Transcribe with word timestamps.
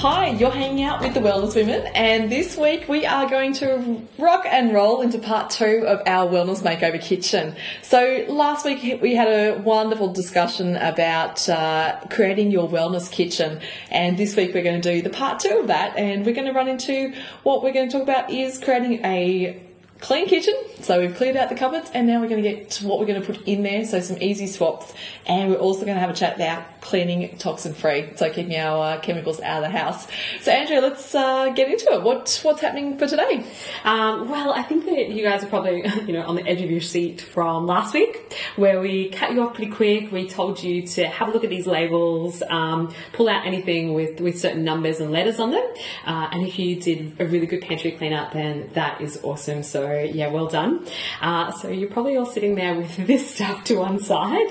Hi, 0.00 0.28
you're 0.28 0.50
hanging 0.50 0.82
out 0.82 1.02
with 1.02 1.12
the 1.12 1.20
Wellness 1.20 1.54
Women, 1.54 1.86
and 1.94 2.32
this 2.32 2.56
week 2.56 2.88
we 2.88 3.04
are 3.04 3.28
going 3.28 3.52
to 3.56 4.00
rock 4.16 4.46
and 4.48 4.72
roll 4.72 5.02
into 5.02 5.18
part 5.18 5.50
two 5.50 5.84
of 5.86 6.00
our 6.06 6.26
Wellness 6.26 6.62
Makeover 6.62 6.98
Kitchen. 6.98 7.54
So, 7.82 8.24
last 8.26 8.64
week 8.64 9.02
we 9.02 9.14
had 9.14 9.28
a 9.28 9.58
wonderful 9.58 10.10
discussion 10.10 10.76
about 10.76 11.46
uh, 11.50 12.00
creating 12.08 12.50
your 12.50 12.66
wellness 12.66 13.12
kitchen, 13.12 13.60
and 13.90 14.16
this 14.16 14.36
week 14.36 14.54
we're 14.54 14.62
going 14.62 14.80
to 14.80 14.90
do 14.90 15.02
the 15.02 15.10
part 15.10 15.38
two 15.38 15.58
of 15.58 15.66
that, 15.66 15.98
and 15.98 16.24
we're 16.24 16.34
going 16.34 16.46
to 16.46 16.54
run 16.54 16.68
into 16.68 17.12
what 17.42 17.62
we're 17.62 17.74
going 17.74 17.90
to 17.90 17.98
talk 17.98 18.02
about 18.02 18.30
is 18.30 18.58
creating 18.58 19.04
a 19.04 19.60
clean 20.00 20.26
kitchen. 20.26 20.54
So 20.80 21.00
we've 21.00 21.14
cleared 21.14 21.36
out 21.36 21.50
the 21.50 21.54
cupboards 21.54 21.90
and 21.92 22.06
now 22.06 22.20
we're 22.20 22.28
going 22.28 22.42
to 22.42 22.48
get 22.48 22.70
to 22.70 22.86
what 22.86 22.98
we're 22.98 23.06
going 23.06 23.20
to 23.20 23.26
put 23.26 23.46
in 23.46 23.62
there. 23.62 23.84
So 23.84 24.00
some 24.00 24.20
easy 24.20 24.46
swaps. 24.46 24.92
And 25.26 25.50
we're 25.50 25.58
also 25.58 25.84
going 25.84 25.96
to 25.96 26.00
have 26.00 26.10
a 26.10 26.14
chat 26.14 26.36
about 26.36 26.79
cleaning 26.80 27.36
toxin 27.38 27.74
free. 27.74 28.10
So 28.16 28.30
keeping 28.30 28.56
our 28.56 28.96
uh, 28.96 29.00
chemicals 29.00 29.40
out 29.40 29.62
of 29.62 29.70
the 29.70 29.78
house. 29.78 30.06
So 30.40 30.50
Andrea, 30.50 30.80
let's 30.80 31.14
uh, 31.14 31.50
get 31.50 31.70
into 31.70 31.92
it. 31.92 32.02
What, 32.02 32.40
what's 32.42 32.60
happening 32.60 32.98
for 32.98 33.06
today? 33.06 33.44
Um, 33.84 34.28
well, 34.28 34.52
I 34.52 34.62
think 34.62 34.86
that 34.86 35.10
you 35.10 35.22
guys 35.22 35.44
are 35.44 35.48
probably, 35.48 35.84
you 36.06 36.12
know, 36.12 36.22
on 36.22 36.36
the 36.36 36.46
edge 36.46 36.60
of 36.60 36.70
your 36.70 36.80
seat 36.80 37.20
from 37.20 37.66
last 37.66 37.94
week 37.94 38.34
where 38.56 38.80
we 38.80 39.10
cut 39.10 39.32
you 39.32 39.42
off 39.42 39.54
pretty 39.54 39.70
quick. 39.70 40.10
We 40.10 40.28
told 40.28 40.62
you 40.62 40.86
to 40.88 41.06
have 41.06 41.28
a 41.28 41.32
look 41.32 41.44
at 41.44 41.50
these 41.50 41.66
labels, 41.66 42.42
um, 42.48 42.94
pull 43.12 43.28
out 43.28 43.46
anything 43.46 43.94
with, 43.94 44.20
with 44.20 44.38
certain 44.38 44.64
numbers 44.64 45.00
and 45.00 45.10
letters 45.10 45.38
on 45.38 45.50
them. 45.50 45.74
Uh, 46.06 46.28
and 46.32 46.46
if 46.46 46.58
you 46.58 46.80
did 46.80 47.16
a 47.20 47.26
really 47.26 47.46
good 47.46 47.62
pantry 47.62 47.92
cleanup, 47.92 48.32
then 48.32 48.70
that 48.74 49.00
is 49.00 49.20
awesome. 49.22 49.62
So 49.62 50.00
yeah, 50.00 50.28
well 50.28 50.46
done. 50.46 50.86
Uh, 51.20 51.52
so 51.52 51.68
you're 51.68 51.90
probably 51.90 52.16
all 52.16 52.26
sitting 52.26 52.54
there 52.54 52.74
with 52.74 52.96
this 53.06 53.34
stuff 53.34 53.64
to 53.64 53.76
one 53.76 54.00
side 54.00 54.48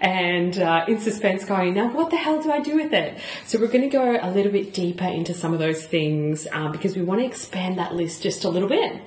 and 0.00 0.58
uh, 0.58 0.84
in 0.88 1.00
suspense 1.00 1.44
going, 1.44 1.74
now 1.74 1.88
what 1.88 2.10
the 2.10 2.16
hell 2.16 2.42
do 2.42 2.50
I 2.52 2.60
do 2.60 2.76
with 2.76 2.92
it? 2.92 3.18
So 3.46 3.58
we're 3.58 3.68
going 3.68 3.82
to 3.82 3.88
go 3.88 4.18
a 4.20 4.30
little 4.30 4.52
bit 4.52 4.74
deeper 4.74 5.04
into 5.04 5.34
some 5.34 5.52
of 5.52 5.58
those 5.58 5.86
things 5.86 6.46
um, 6.52 6.72
because 6.72 6.96
we 6.96 7.02
want 7.02 7.20
to 7.20 7.26
expand 7.26 7.78
that 7.78 7.94
list 7.94 8.22
just 8.22 8.44
a 8.44 8.48
little 8.48 8.68
bit. 8.68 9.00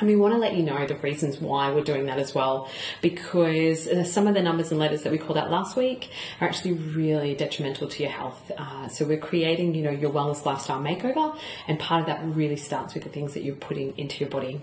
And 0.00 0.08
we 0.08 0.16
want 0.16 0.32
to 0.32 0.38
let 0.38 0.54
you 0.56 0.62
know 0.62 0.86
the 0.86 0.96
reasons 0.96 1.40
why 1.40 1.70
we're 1.70 1.84
doing 1.84 2.06
that 2.06 2.18
as 2.18 2.34
well, 2.34 2.68
because 3.02 3.86
uh, 3.86 4.02
some 4.02 4.26
of 4.26 4.34
the 4.34 4.40
numbers 4.40 4.70
and 4.70 4.80
letters 4.80 5.02
that 5.02 5.12
we 5.12 5.18
called 5.18 5.36
out 5.36 5.50
last 5.50 5.76
week 5.76 6.10
are 6.40 6.48
actually 6.48 6.72
really 6.72 7.34
detrimental 7.34 7.86
to 7.86 8.02
your 8.02 8.10
health. 8.10 8.50
Uh, 8.56 8.88
so 8.88 9.04
we're 9.04 9.18
creating, 9.18 9.74
you 9.74 9.82
know, 9.82 9.90
your 9.90 10.10
wellness 10.10 10.46
lifestyle 10.46 10.80
makeover, 10.80 11.36
and 11.68 11.78
part 11.78 12.00
of 12.00 12.06
that 12.06 12.24
really 12.24 12.56
starts 12.56 12.94
with 12.94 13.04
the 13.04 13.10
things 13.10 13.34
that 13.34 13.42
you're 13.42 13.54
putting 13.54 13.96
into 13.98 14.18
your 14.20 14.30
body. 14.30 14.62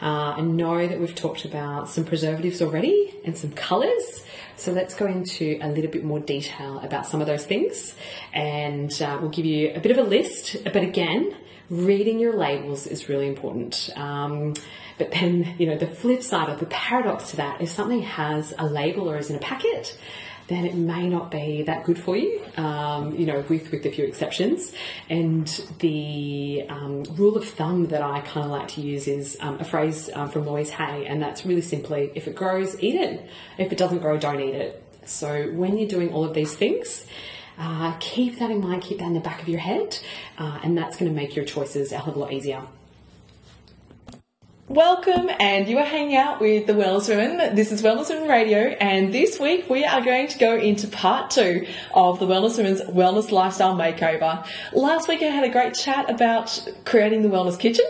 Uh, 0.00 0.34
I 0.36 0.40
know 0.40 0.86
that 0.86 0.98
we've 0.98 1.14
talked 1.14 1.44
about 1.44 1.90
some 1.90 2.04
preservatives 2.04 2.62
already 2.62 3.14
and 3.24 3.36
some 3.36 3.52
colours. 3.52 4.24
So 4.56 4.72
let's 4.72 4.94
go 4.94 5.06
into 5.06 5.58
a 5.62 5.68
little 5.68 5.90
bit 5.90 6.04
more 6.04 6.20
detail 6.20 6.80
about 6.80 7.06
some 7.06 7.20
of 7.20 7.26
those 7.26 7.44
things, 7.44 7.94
and 8.32 8.90
uh, 9.00 9.18
we'll 9.20 9.30
give 9.30 9.46
you 9.46 9.72
a 9.74 9.80
bit 9.80 9.92
of 9.92 9.98
a 9.98 10.02
list. 10.02 10.56
But 10.64 10.76
again, 10.76 11.34
reading 11.70 12.18
your 12.18 12.34
labels 12.34 12.86
is 12.86 13.08
really 13.08 13.28
important. 13.28 13.90
Um, 13.96 14.54
but 14.98 15.12
then, 15.12 15.54
you 15.58 15.66
know, 15.66 15.78
the 15.78 15.86
flip 15.86 16.22
side 16.22 16.50
of 16.50 16.60
the 16.60 16.66
paradox 16.66 17.30
to 17.30 17.36
that, 17.36 17.62
if 17.62 17.70
something 17.70 18.02
has 18.02 18.52
a 18.58 18.66
label 18.66 19.08
or 19.08 19.16
is 19.16 19.30
in 19.30 19.36
a 19.36 19.40
packet, 19.40 19.96
then 20.48 20.66
it 20.66 20.74
may 20.74 21.08
not 21.08 21.30
be 21.30 21.62
that 21.62 21.84
good 21.84 21.96
for 21.96 22.16
you, 22.16 22.42
um, 22.56 23.14
you 23.14 23.24
know, 23.24 23.44
with, 23.48 23.70
with 23.70 23.86
a 23.86 23.90
few 23.90 24.04
exceptions. 24.04 24.72
And 25.08 25.46
the 25.78 26.66
um, 26.68 27.04
rule 27.04 27.36
of 27.36 27.48
thumb 27.48 27.86
that 27.86 28.02
I 28.02 28.20
kind 28.20 28.44
of 28.46 28.50
like 28.50 28.68
to 28.70 28.80
use 28.80 29.06
is 29.06 29.38
um, 29.40 29.60
a 29.60 29.64
phrase 29.64 30.10
um, 30.12 30.28
from 30.28 30.48
Louise 30.48 30.70
Hay, 30.70 31.06
and 31.06 31.22
that's 31.22 31.46
really 31.46 31.62
simply 31.62 32.10
if 32.16 32.26
it 32.26 32.34
grows, 32.34 32.78
eat 32.82 32.96
it. 32.96 33.30
If 33.58 33.70
it 33.70 33.78
doesn't 33.78 34.00
grow, 34.00 34.18
don't 34.18 34.40
eat 34.40 34.56
it. 34.56 34.82
So 35.06 35.50
when 35.52 35.78
you're 35.78 35.88
doing 35.88 36.12
all 36.12 36.24
of 36.24 36.34
these 36.34 36.54
things, 36.54 37.06
uh, 37.60 37.94
keep 38.00 38.38
that 38.38 38.50
in 38.50 38.60
mind, 38.60 38.82
keep 38.82 38.98
that 38.98 39.04
in 39.04 39.14
the 39.14 39.20
back 39.20 39.42
of 39.42 39.48
your 39.48 39.60
head, 39.60 39.98
uh, 40.38 40.58
and 40.64 40.76
that's 40.76 40.96
going 40.96 41.10
to 41.10 41.14
make 41.14 41.36
your 41.36 41.44
choices 41.44 41.92
a 41.92 41.98
hell 41.98 42.08
of 42.08 42.16
a 42.16 42.18
lot 42.18 42.32
easier. 42.32 42.62
Welcome, 44.66 45.28
and 45.40 45.68
you 45.68 45.78
are 45.78 45.84
hanging 45.84 46.16
out 46.16 46.40
with 46.40 46.68
the 46.68 46.74
Wellness 46.74 47.08
Women. 47.08 47.56
This 47.56 47.72
is 47.72 47.82
Wellness 47.82 48.08
Women 48.08 48.28
Radio, 48.28 48.58
and 48.80 49.12
this 49.12 49.40
week 49.40 49.68
we 49.68 49.84
are 49.84 50.00
going 50.00 50.28
to 50.28 50.38
go 50.38 50.56
into 50.56 50.86
part 50.86 51.32
two 51.32 51.66
of 51.92 52.20
the 52.20 52.26
Wellness 52.26 52.56
Women's 52.56 52.80
Wellness 52.82 53.32
Lifestyle 53.32 53.74
Makeover. 53.74 54.46
Last 54.72 55.08
week 55.08 55.22
I 55.22 55.26
had 55.26 55.42
a 55.42 55.50
great 55.50 55.74
chat 55.74 56.08
about 56.08 56.68
creating 56.84 57.22
the 57.22 57.28
wellness 57.28 57.58
kitchen, 57.58 57.84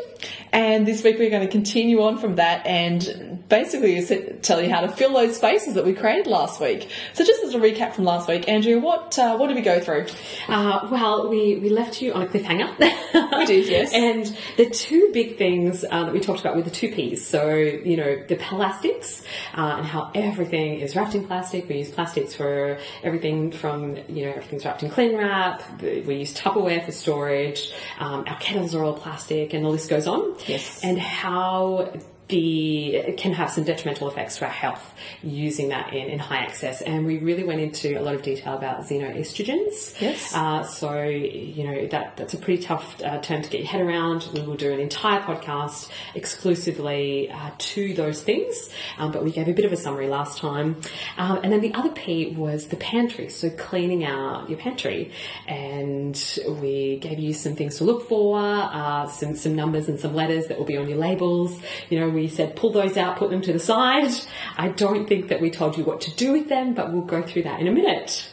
and 0.53 0.87
this 0.87 1.03
week 1.03 1.19
we're 1.19 1.31
going 1.31 1.47
to 1.47 1.53
continue 1.53 2.03
on 2.03 2.19
from 2.19 2.37
that 2.37 2.67
and 2.67 3.31
basically 3.49 4.01
tell 4.43 4.63
you 4.63 4.71
how 4.71 4.81
to 4.81 4.89
fill 4.89 5.13
those 5.13 5.37
spaces 5.37 5.75
that 5.75 5.85
we 5.85 5.93
created 5.93 6.27
last 6.27 6.61
week. 6.61 6.89
So, 7.13 7.25
just 7.25 7.43
as 7.43 7.55
a 7.55 7.59
recap 7.59 7.93
from 7.93 8.05
last 8.05 8.29
week, 8.29 8.49
Andrea, 8.49 8.79
what 8.79 9.19
uh, 9.19 9.37
what 9.37 9.49
did 9.49 9.57
we 9.57 9.63
go 9.63 9.81
through? 9.81 10.07
Uh, 10.49 10.89
well, 10.91 11.29
we, 11.29 11.57
we 11.57 11.69
left 11.69 12.01
you 12.01 12.13
on 12.15 12.23
a 12.23 12.27
cliffhanger. 12.27 12.79
we 13.39 13.47
did, 13.47 13.69
yes. 13.69 13.93
and 13.93 14.37
the 14.57 14.71
two 14.71 15.11
big 15.13 15.37
things 15.37 15.85
uh, 15.91 16.05
that 16.05 16.13
we 16.13 16.21
talked 16.21 16.41
about 16.41 16.57
were 16.57 16.63
the 16.63 16.71
two 16.71 16.91
P's. 16.93 17.27
So, 17.27 17.55
you 17.55 17.97
know, 17.97 18.25
the 18.27 18.37
plastics 18.37 19.23
uh, 19.55 19.77
and 19.79 19.87
how 19.87 20.11
everything 20.15 20.81
is 20.81 20.97
wrapped 20.97 21.15
in 21.15 21.27
plastic. 21.27 21.69
We 21.69 21.79
use 21.79 21.91
plastics 21.91 22.35
for 22.35 22.79
everything 23.03 23.53
from, 23.53 23.97
you 24.09 24.27
know, 24.27 24.31
everything's 24.31 24.65
wrapped 24.65 24.83
in 24.83 24.91
cling 24.91 25.17
wrap. 25.17 25.63
We 25.83 26.17
use 26.17 26.35
Tupperware 26.35 26.85
for 26.85 26.93
storage. 26.93 27.73
Um, 27.99 28.25
our 28.27 28.39
kettles 28.39 28.75
are 28.75 28.85
all 28.85 28.95
plastic, 28.95 29.53
and 29.53 29.65
the 29.65 29.69
list 29.69 29.91
goes 29.91 30.07
on. 30.07 30.10
Yes. 30.47 30.83
And 30.83 30.99
how 30.99 31.93
the 32.31 33.15
can 33.17 33.33
have 33.33 33.51
some 33.51 33.65
detrimental 33.65 34.09
effects 34.09 34.39
to 34.39 34.45
our 34.45 34.51
health 34.51 34.95
using 35.23 35.69
that 35.69 35.93
in, 35.93 36.09
in 36.09 36.19
high 36.19 36.45
excess. 36.45 36.83
And 36.83 37.05
we 37.05 37.19
really 37.19 37.45
went 37.45 37.61
into 37.61 37.99
a 37.99 38.03
lot 38.03 38.15
of 38.15 38.23
detail 38.23 38.55
about 38.55 38.85
xenoestrogens. 38.85 40.01
Yes. 40.01 40.35
Uh, 40.35 40.63
so 40.65 41.03
you 41.03 41.65
know 41.65 41.87
that 41.89 42.17
that's 42.17 42.35
a 42.35 42.39
pretty 42.39 42.63
tough 42.63 43.01
uh, 43.03 43.19
term 43.21 43.43
to 43.43 43.51
get 43.51 43.61
your 43.61 43.69
head 43.69 43.81
around. 43.81 44.29
We 44.33 44.43
will 44.43 44.57
do 44.57 44.73
an 44.73 44.81
entire 44.81 45.21
podcast 45.21 45.91
exclusively 46.15 47.31
uh, 47.31 47.51
to 47.59 47.95
those 47.95 48.23
things, 48.23 48.71
um, 48.99 49.13
but 49.13 49.25
we 49.25 49.33
gave 49.33 49.49
a 49.49 49.53
bit 49.53 49.65
of 49.65 49.73
a 49.73 49.77
summary 49.77 50.09
last 50.09 50.39
time. 50.39 50.81
Um, 51.19 51.41
and 51.43 51.53
then 51.53 51.61
the 51.61 51.75
other 51.75 51.91
P 51.91 52.35
was 52.37 52.69
the 52.69 52.77
pantry, 52.77 53.29
so 53.29 53.51
cleaning 53.51 54.05
out 54.05 54.49
your 54.49 54.59
pantry, 54.59 55.13
and 55.47 56.17
we 56.47 56.99
gave 56.99 57.19
you 57.19 57.33
some 57.33 57.57
things 57.57 57.77
to 57.79 57.85
look 57.85 58.09
for, 58.09 58.39
uh, 58.39 59.07
some 59.09 59.37
some 59.37 59.55
numbers 59.55 59.89
and 59.89 59.99
some 59.99 60.15
letters 60.15 60.47
that 60.47 60.59
will 60.59 60.67
be 60.67 60.77
on 60.77 60.89
your 60.89 60.99
labels. 60.99 61.59
You 61.89 62.01
know, 62.01 62.09
we 62.21 62.29
said 62.29 62.57
pull 62.57 62.71
those 62.71 62.97
out, 62.97 63.17
put 63.17 63.31
them 63.31 63.41
to 63.43 63.53
the 63.53 63.59
side. 63.59 64.13
I 64.57 64.69
don't 64.69 65.09
think 65.09 65.29
that 65.29 65.41
we 65.41 65.51
told 65.51 65.77
you 65.77 65.85
what 65.85 66.01
to 66.03 66.15
do 66.15 66.33
with 66.33 66.49
them, 66.49 66.75
but 66.75 66.93
we'll 66.93 67.03
go 67.03 67.23
through 67.23 67.45
that 67.45 67.61
in 67.61 67.67
a 67.67 67.73
minute. 67.73 68.30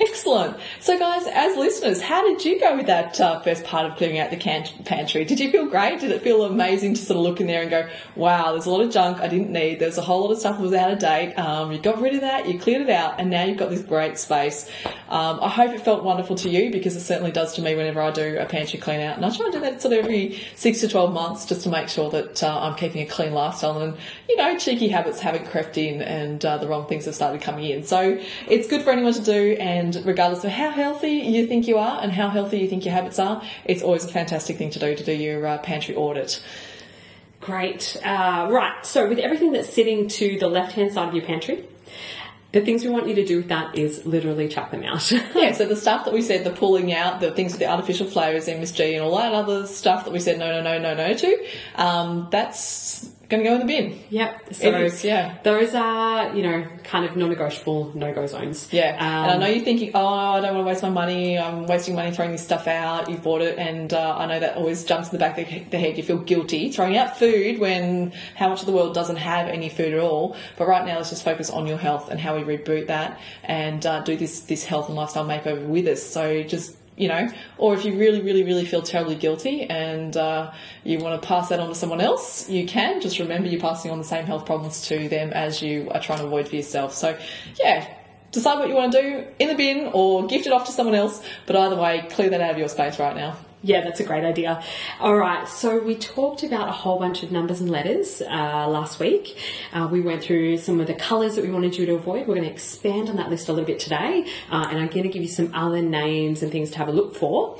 Excellent. 0.00 0.56
So, 0.80 0.98
guys, 0.98 1.26
as 1.26 1.56
listeners, 1.56 2.00
how 2.00 2.22
did 2.22 2.44
you 2.44 2.60
go 2.60 2.76
with 2.76 2.86
that 2.86 3.20
uh, 3.20 3.40
first 3.40 3.64
part 3.64 3.86
of 3.86 3.96
clearing 3.96 4.18
out 4.18 4.30
the 4.30 4.36
can- 4.36 4.66
pantry? 4.84 5.24
Did 5.24 5.40
you 5.40 5.50
feel 5.50 5.66
great? 5.66 6.00
Did 6.00 6.12
it 6.12 6.22
feel 6.22 6.44
amazing 6.44 6.94
to 6.94 7.00
sort 7.02 7.16
of 7.16 7.24
look 7.24 7.40
in 7.40 7.46
there 7.46 7.62
and 7.62 7.70
go, 7.70 7.88
wow, 8.14 8.52
there's 8.52 8.66
a 8.66 8.70
lot 8.70 8.80
of 8.80 8.92
junk 8.92 9.20
I 9.20 9.28
didn't 9.28 9.50
need. 9.50 9.80
There's 9.80 9.98
a 9.98 10.02
whole 10.02 10.22
lot 10.22 10.32
of 10.32 10.38
stuff 10.38 10.56
that 10.56 10.62
was 10.62 10.72
out 10.72 10.92
of 10.92 10.98
date. 10.98 11.34
Um, 11.34 11.72
you 11.72 11.78
got 11.78 12.00
rid 12.00 12.14
of 12.14 12.20
that, 12.20 12.48
you 12.48 12.58
cleared 12.58 12.82
it 12.82 12.90
out, 12.90 13.18
and 13.18 13.30
now 13.30 13.44
you've 13.44 13.58
got 13.58 13.70
this 13.70 13.82
great 13.82 14.18
space. 14.18 14.70
Um, 15.08 15.40
I 15.40 15.48
hope 15.48 15.72
it 15.72 15.80
felt 15.80 16.04
wonderful 16.04 16.36
to 16.36 16.48
you 16.48 16.70
because 16.70 16.94
it 16.94 17.00
certainly 17.00 17.32
does 17.32 17.54
to 17.54 17.62
me 17.62 17.74
whenever 17.74 18.00
I 18.00 18.10
do 18.10 18.36
a 18.38 18.46
pantry 18.46 18.78
clean 18.78 19.00
out. 19.00 19.16
And 19.16 19.24
I 19.24 19.30
try 19.34 19.46
and 19.46 19.54
do 19.54 19.60
that 19.60 19.82
sort 19.82 19.94
of 19.94 20.04
every 20.04 20.40
six 20.54 20.80
to 20.80 20.88
12 20.88 21.12
months 21.12 21.46
just 21.46 21.62
to 21.62 21.70
make 21.70 21.88
sure 21.88 22.10
that 22.10 22.42
uh, 22.42 22.60
I'm 22.60 22.74
keeping 22.74 23.02
a 23.02 23.06
clean 23.06 23.32
lifestyle 23.32 23.80
and, 23.80 23.96
you 24.28 24.36
know, 24.36 24.56
cheeky 24.58 24.88
habits 24.88 25.18
haven't 25.20 25.46
crept 25.46 25.78
in 25.78 26.02
and 26.02 26.44
uh, 26.44 26.58
the 26.58 26.68
wrong 26.68 26.86
things 26.86 27.06
have 27.06 27.14
started 27.14 27.40
coming 27.40 27.64
in. 27.64 27.84
So 27.84 28.20
it's 28.46 28.68
good 28.68 28.82
for 28.82 28.90
anyone 28.90 29.14
to 29.14 29.22
do, 29.22 29.56
and 29.58 29.87
regardless 29.96 30.44
of 30.44 30.50
how 30.50 30.70
healthy 30.70 31.10
you 31.10 31.46
think 31.46 31.66
you 31.66 31.78
are 31.78 32.00
and 32.02 32.12
how 32.12 32.28
healthy 32.28 32.58
you 32.58 32.68
think 32.68 32.84
your 32.84 32.94
habits 32.94 33.18
are, 33.18 33.42
it's 33.64 33.82
always 33.82 34.04
a 34.04 34.08
fantastic 34.08 34.56
thing 34.56 34.70
to 34.70 34.78
do 34.78 34.94
to 34.94 35.04
do 35.04 35.12
your 35.12 35.46
uh, 35.46 35.58
pantry 35.58 35.94
audit. 35.94 36.42
Great. 37.40 37.96
Uh, 38.04 38.48
right. 38.50 38.84
So 38.84 39.08
with 39.08 39.18
everything 39.18 39.52
that's 39.52 39.72
sitting 39.72 40.08
to 40.08 40.38
the 40.38 40.48
left 40.48 40.72
hand 40.72 40.92
side 40.92 41.08
of 41.08 41.14
your 41.14 41.24
pantry, 41.24 41.64
the 42.52 42.62
things 42.62 42.82
we 42.82 42.90
want 42.90 43.06
you 43.06 43.14
to 43.14 43.26
do 43.26 43.38
with 43.38 43.48
that 43.48 43.76
is 43.76 44.06
literally 44.06 44.48
chuck 44.48 44.70
them 44.70 44.82
out. 44.82 45.10
yeah, 45.34 45.52
so 45.52 45.66
the 45.66 45.76
stuff 45.76 46.06
that 46.06 46.14
we 46.14 46.22
said, 46.22 46.44
the 46.44 46.50
pulling 46.50 46.92
out, 46.92 47.20
the 47.20 47.30
things 47.30 47.52
with 47.52 47.60
the 47.60 47.66
artificial 47.66 48.06
flavours, 48.06 48.48
MSG, 48.48 48.94
and 48.94 49.02
all 49.02 49.16
that 49.18 49.34
other 49.34 49.66
stuff 49.66 50.04
that 50.04 50.12
we 50.12 50.18
said 50.18 50.38
no, 50.38 50.50
no, 50.50 50.62
no, 50.62 50.78
no, 50.78 50.94
no 50.94 51.14
to, 51.14 51.46
um, 51.74 52.28
that's 52.30 53.07
going 53.28 53.42
to 53.42 53.48
go 53.48 53.54
in 53.56 53.60
the 53.60 53.66
bin. 53.66 54.00
Yep. 54.08 54.54
So 54.54 54.74
is, 54.76 55.04
yeah. 55.04 55.36
those 55.42 55.74
are, 55.74 56.34
you 56.34 56.42
know, 56.42 56.66
kind 56.84 57.04
of 57.04 57.16
non-negotiable 57.16 57.92
no-go 57.94 58.26
zones. 58.26 58.68
Yeah, 58.72 58.96
and 58.98 59.30
I 59.30 59.34
Um, 59.34 59.40
know 59.40 59.46
you're 59.46 59.64
thinking, 59.64 59.90
oh, 59.94 60.06
I 60.06 60.40
don't 60.40 60.54
want 60.54 60.64
to 60.64 60.68
waste 60.68 60.82
my 60.82 60.88
money. 60.88 61.38
I'm 61.38 61.66
wasting 61.66 61.94
money 61.94 62.10
throwing 62.10 62.32
this 62.32 62.42
stuff 62.42 62.66
out. 62.66 63.10
You've 63.10 63.22
bought 63.22 63.42
it, 63.42 63.58
and 63.58 63.92
uh, 63.92 64.16
I 64.16 64.26
know 64.26 64.40
that 64.40 64.56
always 64.56 64.84
jumps 64.84 65.08
in 65.08 65.12
the 65.12 65.18
back 65.18 65.38
of 65.38 65.46
the 65.70 65.78
head. 65.78 65.96
You 65.98 66.02
feel 66.02 66.18
guilty 66.18 66.72
throwing 66.72 66.96
out 66.96 67.18
food 67.18 67.58
when 67.58 68.12
how 68.34 68.48
much 68.48 68.60
of 68.60 68.66
the 68.66 68.72
world 68.72 68.94
doesn't 68.94 69.16
have 69.16 69.48
any 69.48 69.68
food 69.68 69.92
at 69.92 70.00
all. 70.00 70.34
But 70.56 70.66
right 70.66 70.86
now, 70.86 70.96
let's 70.96 71.10
just 71.10 71.24
focus 71.24 71.50
on 71.50 71.66
your 71.66 71.78
health 71.78 72.10
and 72.10 72.18
how 72.18 72.34
we 72.36 72.42
reboot 72.42 72.86
that 72.86 73.20
and 73.44 73.84
uh, 73.84 74.00
do 74.00 74.16
this 74.16 74.40
this 74.40 74.64
health 74.64 74.88
and 74.88 74.96
lifestyle 74.96 75.26
makeover 75.26 75.66
with 75.66 75.86
us. 75.86 76.02
So 76.02 76.42
just 76.42 76.76
you 76.98 77.08
know, 77.08 77.28
or 77.56 77.74
if 77.74 77.84
you 77.84 77.96
really, 77.96 78.20
really, 78.20 78.42
really 78.42 78.64
feel 78.64 78.82
terribly 78.82 79.14
guilty 79.14 79.62
and 79.62 80.16
uh, 80.16 80.52
you 80.84 80.98
want 80.98 81.20
to 81.20 81.26
pass 81.26 81.48
that 81.48 81.60
on 81.60 81.68
to 81.68 81.74
someone 81.74 82.00
else, 82.00 82.48
you 82.50 82.66
can. 82.66 83.00
Just 83.00 83.18
remember 83.18 83.48
you're 83.48 83.60
passing 83.60 83.90
on 83.90 83.98
the 83.98 84.04
same 84.04 84.24
health 84.26 84.44
problems 84.44 84.82
to 84.88 85.08
them 85.08 85.32
as 85.32 85.62
you 85.62 85.88
are 85.92 86.00
trying 86.00 86.18
to 86.18 86.26
avoid 86.26 86.48
for 86.48 86.56
yourself. 86.56 86.92
So, 86.92 87.16
yeah, 87.58 87.88
decide 88.32 88.58
what 88.58 88.68
you 88.68 88.74
want 88.74 88.92
to 88.92 89.00
do 89.00 89.26
in 89.38 89.48
the 89.48 89.54
bin 89.54 89.90
or 89.92 90.26
gift 90.26 90.46
it 90.46 90.52
off 90.52 90.66
to 90.66 90.72
someone 90.72 90.96
else. 90.96 91.22
But 91.46 91.56
either 91.56 91.76
way, 91.76 92.06
clear 92.10 92.30
that 92.30 92.40
out 92.40 92.50
of 92.50 92.58
your 92.58 92.68
space 92.68 92.98
right 92.98 93.14
now. 93.14 93.36
Yeah, 93.60 93.80
that's 93.82 93.98
a 93.98 94.04
great 94.04 94.22
idea. 94.22 94.62
All 95.00 95.16
right, 95.16 95.48
so 95.48 95.82
we 95.82 95.96
talked 95.96 96.44
about 96.44 96.68
a 96.68 96.72
whole 96.72 96.96
bunch 97.00 97.24
of 97.24 97.32
numbers 97.32 97.60
and 97.60 97.68
letters 97.68 98.22
uh, 98.22 98.68
last 98.68 99.00
week. 99.00 99.36
Uh, 99.72 99.88
we 99.90 100.00
went 100.00 100.22
through 100.22 100.58
some 100.58 100.78
of 100.80 100.86
the 100.86 100.94
colours 100.94 101.34
that 101.34 101.44
we 101.44 101.50
wanted 101.50 101.76
you 101.76 101.84
to 101.86 101.94
avoid. 101.94 102.28
We're 102.28 102.36
going 102.36 102.46
to 102.46 102.52
expand 102.52 103.10
on 103.10 103.16
that 103.16 103.30
list 103.30 103.48
a 103.48 103.52
little 103.52 103.66
bit 103.66 103.80
today, 103.80 104.24
uh, 104.52 104.68
and 104.70 104.78
I'm 104.78 104.86
going 104.86 105.02
to 105.02 105.08
give 105.08 105.22
you 105.22 105.28
some 105.28 105.52
other 105.54 105.82
names 105.82 106.44
and 106.44 106.52
things 106.52 106.70
to 106.70 106.78
have 106.78 106.86
a 106.86 106.92
look 106.92 107.16
for. 107.16 107.58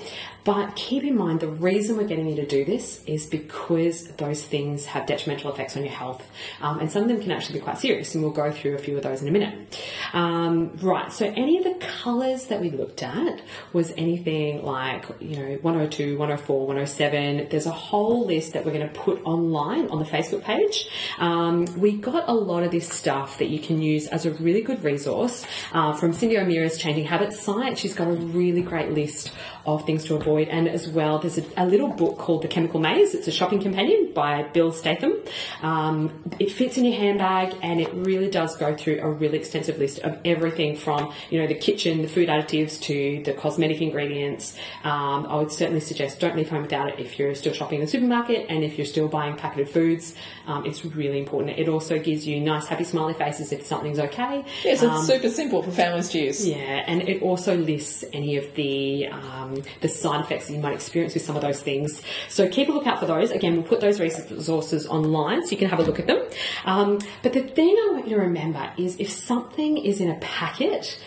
But 0.49 0.77
keep 0.77 1.05
in 1.05 1.15
mind, 1.15 1.41
the 1.41 1.49
reason 1.49 1.99
we're 1.99 2.07
getting 2.07 2.27
you 2.27 2.37
to 2.37 2.47
do 2.47 2.65
this 2.65 3.05
is 3.05 3.27
because 3.27 4.07
those 4.17 4.43
things 4.43 4.87
have 4.87 5.05
detrimental 5.05 5.53
effects 5.53 5.77
on 5.77 5.83
your 5.85 5.93
health. 5.93 6.27
Um, 6.63 6.81
and 6.81 6.91
some 6.91 7.03
of 7.03 7.09
them 7.09 7.21
can 7.21 7.33
actually 7.33 7.59
be 7.59 7.65
quite 7.67 7.77
serious, 7.77 8.15
and 8.15 8.25
we'll 8.25 8.33
go 8.33 8.51
through 8.51 8.75
a 8.75 8.79
few 8.79 8.97
of 8.97 9.03
those 9.03 9.21
in 9.21 9.29
a 9.29 9.31
minute. 9.31 9.79
Um, 10.15 10.75
right, 10.79 11.13
so 11.13 11.27
any 11.37 11.59
of 11.59 11.65
the 11.65 11.75
colours 12.03 12.47
that 12.47 12.63
we 12.63 12.71
looked 12.71 13.03
at 13.03 13.43
was 13.75 13.93
anything 13.99 14.65
like, 14.65 15.05
you 15.21 15.37
know, 15.37 15.59
102, 15.61 16.17
104, 16.17 16.61
107. 16.61 17.49
There's 17.51 17.67
a 17.67 17.71
whole 17.71 18.25
list 18.25 18.55
that 18.55 18.65
we're 18.65 18.73
going 18.73 18.89
to 18.89 18.95
put 18.99 19.21
online 19.25 19.89
on 19.91 19.99
the 19.99 20.07
Facebook 20.07 20.45
page. 20.45 20.89
Um, 21.19 21.67
we 21.79 21.93
got 21.93 22.27
a 22.27 22.33
lot 22.33 22.63
of 22.63 22.71
this 22.71 22.89
stuff 22.89 23.37
that 23.37 23.51
you 23.51 23.59
can 23.59 23.83
use 23.83 24.07
as 24.07 24.25
a 24.25 24.31
really 24.31 24.63
good 24.63 24.83
resource 24.83 25.45
uh, 25.75 25.93
from 25.93 26.13
Cyndi 26.13 26.41
O'Meara's 26.41 26.79
Changing 26.79 27.05
Habits 27.05 27.39
site. 27.39 27.77
She's 27.77 27.95
got 27.95 28.09
a 28.09 28.13
really 28.13 28.63
great 28.63 28.93
list 28.93 29.31
of 29.75 29.85
things 29.87 30.05
to 30.05 30.15
avoid. 30.15 30.49
And 30.49 30.69
as 30.69 30.89
well, 30.89 31.19
there's 31.19 31.39
a, 31.39 31.45
a 31.57 31.67
little 31.67 31.89
book 31.89 32.19
called 32.19 32.43
The 32.43 32.49
Chemical 32.49 32.81
Maze. 32.81 33.15
It's 33.15 33.29
a 33.29 33.33
shopping 33.33 33.61
companion 33.61 34.13
by 34.15 34.43
Bill 34.43 34.73
Statham. 34.73 35.15
Um, 35.63 36.23
it 36.39 36.51
fits 36.53 36.77
in 36.79 36.85
your 36.85 36.95
handbag 36.99 37.57
and 37.63 37.81
it 37.81 37.93
really 37.93 38.31
does 38.31 38.57
go 38.57 38.75
through 38.77 39.01
a 39.01 39.11
really 39.11 39.39
extensive 39.39 39.79
list 39.79 39.99
of 40.01 40.19
everything 40.25 40.77
from, 40.77 41.13
you 41.31 41.41
know, 41.41 41.47
the 41.47 41.55
kitchen, 41.55 42.03
the 42.03 42.09
food 42.09 42.29
additives 42.29 42.81
to 42.83 43.23
the 43.25 43.33
cosmetic 43.33 43.81
ingredients. 43.81 44.57
Um, 44.85 45.27
I 45.27 45.37
would 45.37 45.53
certainly 45.53 45.81
suggest 45.81 46.21
don't 46.21 46.37
leave 46.37 46.49
home 46.51 46.63
without 46.63 46.89
it 46.89 46.99
if 46.99 47.19
you're 47.19 47.35
still 47.35 47.53
shopping 47.53 47.81
in 47.81 47.85
the 47.85 47.91
supermarket 47.91 48.47
and 48.49 48.65
if 48.65 48.79
you're 48.79 48.87
still 48.87 49.09
buying 49.09 49.37
packeted 49.37 49.69
foods. 49.69 50.15
Um, 50.47 50.65
it's 50.65 50.85
really 50.85 51.19
important. 51.19 51.59
It 51.59 51.69
also 51.69 51.99
gives 51.99 52.27
you 52.27 52.41
nice, 52.41 52.67
happy, 52.67 52.85
smiley 52.85 53.15
faces 53.15 53.53
if 53.53 53.67
something's 53.67 53.99
okay. 53.99 54.45
Yes, 54.65 54.83
it's 54.83 54.93
Um, 54.93 55.05
super 55.05 55.29
simple 55.29 55.63
for 55.63 55.71
families 55.71 56.09
to 56.11 56.19
use. 56.19 56.47
yeah, 56.49 56.85
and 56.87 57.03
it 57.09 57.23
also 57.23 57.57
lists 57.57 58.05
any 58.13 58.37
of 58.37 58.55
the 58.55 59.07
um, 59.09 59.58
the 59.81 59.89
side 59.89 60.21
effects 60.21 60.49
that 60.49 60.55
you 60.55 60.61
might 60.61 60.75
experience 60.75 61.15
with 61.15 61.23
some 61.23 61.37
of 61.37 61.43
those 61.43 61.61
things. 61.63 62.03
So 62.29 62.49
keep 62.49 62.69
a 62.69 62.73
lookout 62.73 63.01
for 63.01 63.07
those. 63.07 63.31
Again, 63.31 63.55
we'll 63.55 63.65
put 63.65 63.81
those 63.81 64.01
resources 64.01 64.87
online 64.87 65.45
so 65.45 65.53
you 65.53 65.57
can 65.57 65.69
have 65.69 65.81
a 65.81 65.83
look 65.83 65.99
at 65.99 66.07
them. 66.07 66.23
Um, 66.65 66.99
but 67.23 67.33
the 67.33 67.43
thing 67.43 67.69
I 67.69 67.93
want 67.93 68.09
you 68.09 68.17
to 68.17 68.23
remember 68.23 68.73
is 68.77 68.97
if 68.99 69.11
something 69.11 69.79
is 69.79 70.01
in 70.01 70.11
a 70.11 70.19
packet, 70.21 71.01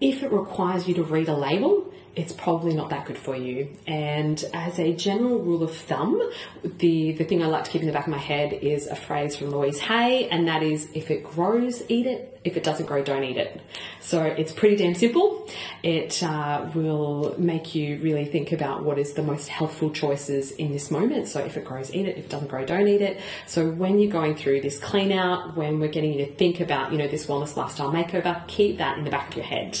if 0.00 0.22
it 0.22 0.32
requires 0.32 0.88
you 0.88 0.94
to 0.94 1.02
read 1.02 1.28
a 1.28 1.36
label, 1.36 1.92
it's 2.16 2.32
probably 2.32 2.74
not 2.74 2.90
that 2.90 3.06
good 3.06 3.18
for 3.18 3.36
you. 3.36 3.68
And 3.86 4.42
as 4.52 4.78
a 4.78 4.92
general 4.94 5.38
rule 5.38 5.62
of 5.62 5.76
thumb, 5.76 6.20
the, 6.62 7.12
the 7.12 7.24
thing 7.24 7.42
I 7.42 7.46
like 7.46 7.64
to 7.64 7.70
keep 7.70 7.82
in 7.82 7.86
the 7.86 7.92
back 7.92 8.06
of 8.06 8.10
my 8.10 8.18
head 8.18 8.52
is 8.52 8.86
a 8.86 8.96
phrase 8.96 9.36
from 9.36 9.50
Louise 9.50 9.78
Hay, 9.78 10.28
and 10.28 10.48
that 10.48 10.62
is 10.62 10.88
if 10.94 11.10
it 11.10 11.22
grows, 11.22 11.82
eat 11.88 12.06
it. 12.06 12.26
If 12.42 12.56
it 12.56 12.64
doesn't 12.64 12.86
grow, 12.86 13.04
don't 13.04 13.22
eat 13.22 13.36
it. 13.36 13.60
So 14.00 14.22
it's 14.22 14.50
pretty 14.50 14.76
damn 14.76 14.94
simple. 14.94 15.46
It 15.82 16.22
uh, 16.22 16.70
will 16.74 17.34
make 17.38 17.74
you 17.74 17.98
really 17.98 18.24
think 18.24 18.52
about 18.52 18.82
what 18.82 18.98
is 18.98 19.12
the 19.12 19.22
most 19.22 19.48
healthful 19.48 19.90
choices 19.90 20.50
in 20.50 20.72
this 20.72 20.90
moment. 20.90 21.28
So 21.28 21.40
if 21.40 21.58
it 21.58 21.66
grows, 21.66 21.94
eat 21.94 22.06
it. 22.06 22.16
If 22.16 22.24
it 22.24 22.30
doesn't 22.30 22.48
grow, 22.48 22.64
don't 22.64 22.88
eat 22.88 23.02
it. 23.02 23.20
So 23.46 23.70
when 23.70 23.98
you're 23.98 24.10
going 24.10 24.36
through 24.36 24.62
this 24.62 24.78
clean 24.78 25.12
out, 25.12 25.54
when 25.54 25.80
we're 25.80 25.90
getting 25.90 26.14
you 26.14 26.24
to 26.24 26.32
think 26.32 26.60
about, 26.60 26.92
you 26.92 26.98
know, 26.98 27.08
this 27.08 27.26
wellness 27.26 27.56
lifestyle 27.56 27.92
makeover, 27.92 28.46
keep 28.48 28.78
that 28.78 28.96
in 28.96 29.04
the 29.04 29.10
back 29.10 29.28
of 29.28 29.36
your 29.36 29.44
head. 29.44 29.78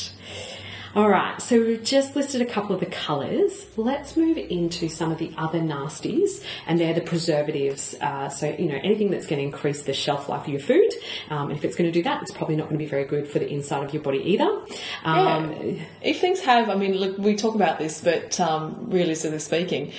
All 0.92 1.08
right, 1.08 1.40
so 1.40 1.60
we've 1.60 1.84
just 1.84 2.16
listed 2.16 2.42
a 2.42 2.44
couple 2.44 2.74
of 2.74 2.80
the 2.80 2.86
colours. 2.86 3.64
Let's 3.76 4.16
move 4.16 4.36
into 4.36 4.88
some 4.88 5.12
of 5.12 5.18
the 5.18 5.32
other 5.36 5.60
nasties, 5.60 6.42
and 6.66 6.80
they're 6.80 6.94
the 6.94 7.00
preservatives. 7.00 7.94
Uh, 8.00 8.28
so, 8.28 8.48
you 8.58 8.66
know, 8.66 8.80
anything 8.82 9.12
that's 9.12 9.24
going 9.24 9.38
to 9.38 9.44
increase 9.44 9.84
the 9.84 9.94
shelf 9.94 10.28
life 10.28 10.42
of 10.42 10.48
your 10.48 10.58
food. 10.58 10.90
Um, 11.28 11.52
if 11.52 11.64
it's 11.64 11.76
going 11.76 11.86
to 11.86 11.92
do 11.92 12.02
that, 12.02 12.22
it's 12.22 12.32
probably 12.32 12.56
not 12.56 12.64
going 12.64 12.76
to 12.76 12.84
be 12.84 12.90
very 12.90 13.04
good 13.04 13.28
for 13.28 13.38
the 13.38 13.48
inside 13.48 13.84
of 13.84 13.94
your 13.94 14.02
body 14.02 14.18
either. 14.18 14.62
Um, 15.04 15.78
If 16.02 16.20
things 16.20 16.40
have, 16.40 16.68
I 16.68 16.74
mean, 16.74 16.94
look, 16.94 17.18
we 17.18 17.36
talk 17.36 17.54
about 17.54 17.78
this, 17.78 18.00
but 18.00 18.40
um, 18.40 18.90
realistically 18.90 19.38
speaking, 19.38 19.92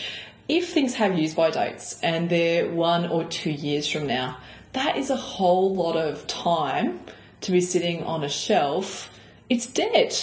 if 0.49 0.73
things 0.73 0.95
have 0.95 1.17
use 1.17 1.33
by 1.33 1.51
dates 1.51 2.01
and 2.01 2.29
they're 2.29 2.69
one 2.69 3.07
or 3.07 3.23
two 3.23 3.51
years 3.51 3.87
from 3.87 4.07
now, 4.07 4.39
that 4.73 4.97
is 4.97 5.09
a 5.09 5.15
whole 5.15 5.73
lot 5.73 5.95
of 5.95 6.27
time 6.27 6.99
to 7.39 7.53
be 7.53 7.61
sitting 7.61 8.03
on 8.03 8.25
a 8.25 8.29
shelf. 8.29 9.09
It's 9.47 9.67
dead. 9.67 10.13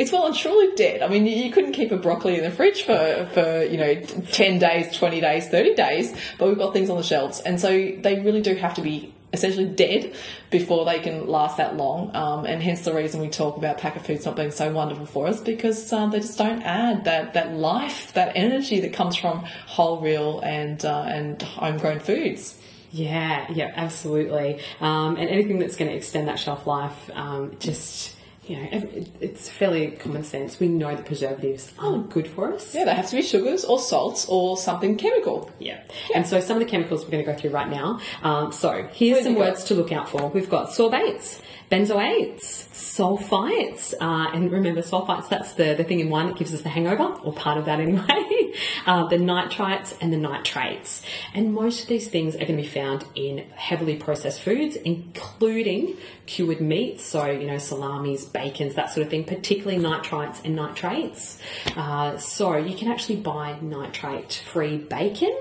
It's 0.00 0.10
well 0.10 0.24
and 0.24 0.34
truly 0.34 0.74
dead. 0.76 1.02
I 1.02 1.08
mean, 1.08 1.26
you, 1.26 1.36
you 1.36 1.52
couldn't 1.52 1.72
keep 1.72 1.92
a 1.92 1.98
broccoli 1.98 2.38
in 2.38 2.42
the 2.42 2.50
fridge 2.50 2.84
for, 2.84 3.28
for, 3.34 3.64
you 3.64 3.76
know, 3.76 3.94
10 4.00 4.58
days, 4.58 4.96
20 4.96 5.20
days, 5.20 5.48
30 5.48 5.74
days, 5.74 6.16
but 6.38 6.48
we've 6.48 6.56
got 6.56 6.72
things 6.72 6.88
on 6.88 6.96
the 6.96 7.02
shelves. 7.02 7.40
And 7.40 7.60
so 7.60 7.68
they 7.68 8.18
really 8.20 8.40
do 8.40 8.54
have 8.54 8.72
to 8.76 8.80
be 8.80 9.12
essentially 9.34 9.66
dead 9.66 10.14
before 10.48 10.86
they 10.86 11.00
can 11.00 11.26
last 11.26 11.58
that 11.58 11.76
long. 11.76 12.16
Um, 12.16 12.46
and 12.46 12.62
hence 12.62 12.80
the 12.80 12.94
reason 12.94 13.20
we 13.20 13.28
talk 13.28 13.58
about 13.58 13.76
packet 13.76 14.06
foods 14.06 14.24
not 14.24 14.36
being 14.36 14.52
so 14.52 14.72
wonderful 14.72 15.04
for 15.04 15.26
us 15.26 15.38
because 15.42 15.92
um, 15.92 16.12
they 16.12 16.20
just 16.20 16.38
don't 16.38 16.62
add 16.62 17.04
that, 17.04 17.34
that 17.34 17.52
life, 17.52 18.14
that 18.14 18.32
energy 18.34 18.80
that 18.80 18.94
comes 18.94 19.16
from 19.16 19.40
whole, 19.66 20.00
real, 20.00 20.40
and, 20.40 20.82
uh, 20.82 21.02
and 21.08 21.42
homegrown 21.42 22.00
foods. 22.00 22.58
Yeah, 22.90 23.52
yeah, 23.52 23.70
absolutely. 23.76 24.60
Um, 24.80 25.16
and 25.16 25.28
anything 25.28 25.58
that's 25.58 25.76
going 25.76 25.90
to 25.90 25.96
extend 25.98 26.28
that 26.28 26.38
shelf 26.38 26.66
life, 26.66 27.10
um, 27.12 27.58
just 27.60 28.16
you 28.46 28.56
know, 28.56 28.68
it's 29.20 29.48
fairly 29.48 29.92
common 29.92 30.24
sense. 30.24 30.58
We 30.58 30.68
know 30.68 30.94
that 30.94 31.04
preservatives 31.04 31.72
aren't 31.78 32.10
good 32.10 32.26
for 32.26 32.52
us. 32.52 32.74
Yeah, 32.74 32.84
they 32.84 32.94
have 32.94 33.08
to 33.10 33.16
be 33.16 33.22
sugars 33.22 33.64
or 33.64 33.78
salts 33.78 34.26
or 34.28 34.56
something 34.56 34.96
chemical. 34.96 35.50
Yeah. 35.58 35.82
And 36.14 36.26
so 36.26 36.40
some 36.40 36.56
of 36.56 36.62
the 36.64 36.68
chemicals 36.68 37.04
we're 37.04 37.10
going 37.10 37.24
to 37.24 37.32
go 37.32 37.38
through 37.38 37.50
right 37.50 37.68
now. 37.68 38.00
Um, 38.22 38.50
so 38.50 38.88
here's 38.92 39.24
some 39.24 39.34
go? 39.34 39.40
words 39.40 39.64
to 39.64 39.74
look 39.74 39.92
out 39.92 40.08
for. 40.08 40.28
We've 40.28 40.48
got 40.48 40.70
sorbates, 40.70 41.40
benzoates, 41.70 42.66
sulfites, 42.72 43.94
uh, 44.00 44.30
and 44.34 44.50
remember 44.50 44.82
sulfites, 44.82 45.28
that's 45.28 45.54
the, 45.54 45.74
the 45.74 45.84
thing 45.84 46.00
in 46.00 46.10
wine 46.10 46.26
that 46.26 46.36
gives 46.36 46.52
us 46.52 46.62
the 46.62 46.68
hangover, 46.68 47.04
or 47.22 47.32
part 47.32 47.58
of 47.58 47.66
that 47.66 47.78
anyway. 47.78 48.52
uh, 48.86 49.06
the 49.06 49.16
nitrites 49.16 49.94
and 50.00 50.12
the 50.12 50.16
nitrates. 50.16 51.02
And 51.32 51.54
most 51.54 51.82
of 51.82 51.88
these 51.88 52.08
things 52.08 52.34
are 52.34 52.40
going 52.40 52.56
to 52.56 52.62
be 52.62 52.68
found 52.68 53.04
in 53.14 53.38
heavily 53.54 53.96
processed 53.96 54.42
foods, 54.42 54.76
including 54.76 55.96
cured 56.26 56.60
meats, 56.60 57.04
so, 57.04 57.26
you 57.26 57.46
know, 57.46 57.58
salamis, 57.58 58.24
bacons, 58.24 58.74
that 58.74 58.90
sort 58.90 59.04
of 59.04 59.10
thing, 59.10 59.24
particularly 59.24 59.82
nitrites 59.82 60.44
and 60.44 60.56
nitrates. 60.56 61.38
Uh, 61.76 62.16
so 62.18 62.56
you 62.56 62.76
can 62.76 62.88
actually 62.88 63.16
buy 63.16 63.58
nitrate-free 63.60 64.78
bacon 64.78 65.36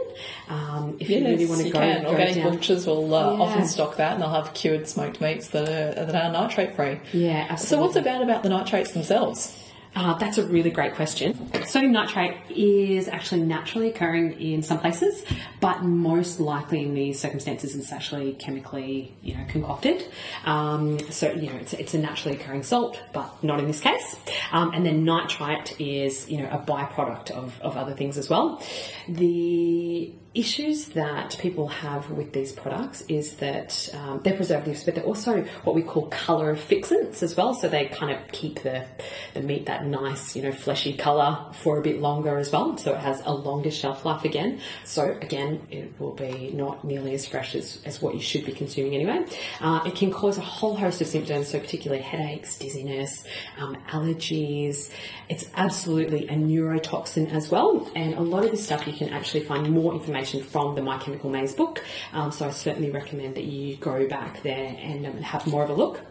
um, 0.50 0.98
if 1.00 1.10
you 1.10 1.24
really 1.24 1.46
want 1.46 1.62
to 1.62 1.70
go, 1.70 1.79
can. 1.79 2.01
go 2.03 2.10
Organic 2.10 2.36
down. 2.36 2.51
butchers 2.56 2.88
will 2.88 3.13
uh, 3.13 3.34
Yeah. 3.36 3.41
often 3.44 3.65
stock 3.68 3.98
that, 3.98 4.13
and 4.13 4.22
they'll 4.22 4.29
have 4.29 4.53
cured 4.53 4.88
smoked 4.88 5.22
meats 5.22 5.50
that 5.50 5.70
are 5.70 6.06
that 6.06 6.15
are 6.15 6.32
nitrate 6.32 6.75
free. 6.75 7.00
Yeah, 7.13 7.56
So 7.56 7.79
what's 7.79 7.96
it 7.96 8.03
bad 8.03 8.22
about 8.22 8.44
the 8.44 8.50
nitrates 8.50 8.91
themselves? 8.91 9.56
Uh, 9.96 10.13
that's 10.20 10.38
a 10.38 10.46
really 10.46 10.70
great 10.70 10.94
question. 10.94 11.36
Sodium 11.65 11.91
nitrate 11.94 12.36
is 12.56 13.08
actually 13.08 13.41
naturally 13.41 13.89
occurring 13.89 14.39
in 14.39 14.62
some 14.62 14.79
places, 14.79 15.25
but 15.62 15.82
most 15.84 16.39
likely 16.39 16.84
in 16.84 16.94
these 16.94 17.20
circumstances 17.20 17.75
it's 17.75 17.91
actually 17.91 18.34
chemically, 18.34 19.15
you 19.24 19.34
know, 19.36 19.44
concocted. 19.50 20.06
Um, 20.46 21.00
so 21.10 21.32
you 21.32 21.50
know, 21.50 21.56
it's, 21.56 21.74
it's 21.74 21.96
a 21.96 21.98
naturally 21.98 22.38
occurring 22.38 22.62
salt, 22.62 23.01
but 23.13 23.44
not 23.44 23.60
in 23.60 23.65
this 23.65 23.79
case. 23.82 24.15
Um, 24.51 24.72
and 24.75 24.86
then 24.86 25.06
nitrite 25.06 25.75
is, 25.82 26.29
you 26.29 26.38
know, 26.38 26.50
a 26.51 26.60
byproduct 26.60 27.32
of, 27.32 27.60
of 27.60 27.75
other 27.75 27.94
things 27.94 28.15
as 28.20 28.29
well. 28.29 28.62
The 29.08 30.13
issues 30.36 30.89
that 30.89 31.36
people 31.39 31.67
have 31.67 32.12
with 32.12 32.33
these 32.33 32.51
products 32.51 33.01
is 33.07 33.38
that 33.38 33.89
um, 33.95 34.21
they're 34.24 34.36
preservatives, 34.36 34.83
but 34.83 34.93
they're 34.93 35.03
also 35.03 35.41
what 35.63 35.75
we 35.75 35.81
call 35.81 36.05
colour 36.07 36.55
fixants 36.55 37.24
as 37.24 37.36
well. 37.36 37.55
So 37.55 37.67
they 37.67 37.86
kind 37.88 38.12
of 38.12 38.31
keep 38.31 38.62
the, 38.62 38.86
the 39.33 39.41
meat 39.41 39.65
that 39.65 39.86
nice, 39.86 40.36
you 40.36 40.43
know, 40.43 40.51
fleshy 40.51 40.93
colour 40.93 41.45
for 41.53 41.79
a 41.79 41.81
bit 41.81 42.00
longer 42.00 42.38
as 42.38 42.51
well. 42.51 42.77
So 42.77 42.93
it 42.93 43.00
has 43.00 43.24
a 43.25 43.33
longer 43.33 43.71
shelf 43.71 44.05
life 44.05 44.24
again. 44.24 44.62
So 44.86 45.17
again, 45.19 45.65
it 45.71 46.00
will 46.00 46.13
be 46.13 46.51
not 46.53 46.83
nearly 46.83 47.15
as 47.15 47.25
fresh 47.25 47.55
as, 47.55 47.81
as 47.86 48.00
what 48.00 48.13
you 48.13 48.21
should 48.21 48.45
be 48.45 48.51
consuming 48.51 48.93
anyway. 48.93 49.25
Uh, 49.59 49.81
it 49.88 49.95
can 49.95 50.12
cause 50.12 50.38
a 50.38 50.41
whole 50.41 50.75
host 50.75 51.01
of 51.01 51.07
symptoms, 51.07 51.48
so 51.48 51.59
particularly 51.59 52.03
headaches, 52.03 52.59
dizziness, 52.59 53.24
um, 53.57 53.75
allergies. 53.88 54.91
It's 55.27 55.50
absolutely 55.55 56.27
a 56.27 56.33
neurotoxin 56.33 57.31
as 57.33 57.50
well. 57.50 57.89
And 57.95 58.13
a 58.13 58.21
lot 58.21 58.45
of 58.45 58.51
this 58.51 58.63
stuff 58.63 58.86
you 58.86 58.93
can 58.93 59.09
actually 59.09 59.43
find 59.43 59.67
more 59.71 59.93
information 59.93 60.18
from 60.25 60.75
the 60.75 60.81
My 60.81 60.97
Chemical 60.97 61.29
Maze 61.29 61.53
book. 61.53 61.83
Um, 62.13 62.31
so 62.31 62.47
I 62.47 62.51
certainly 62.51 62.91
recommend 62.91 63.35
that 63.35 63.45
you 63.45 63.77
go 63.77 64.07
back 64.07 64.43
there 64.43 64.75
and 64.79 65.05
um, 65.05 65.17
have 65.17 65.47
more 65.47 65.63
of 65.63 65.69
a 65.69 65.73
look. 65.73 66.01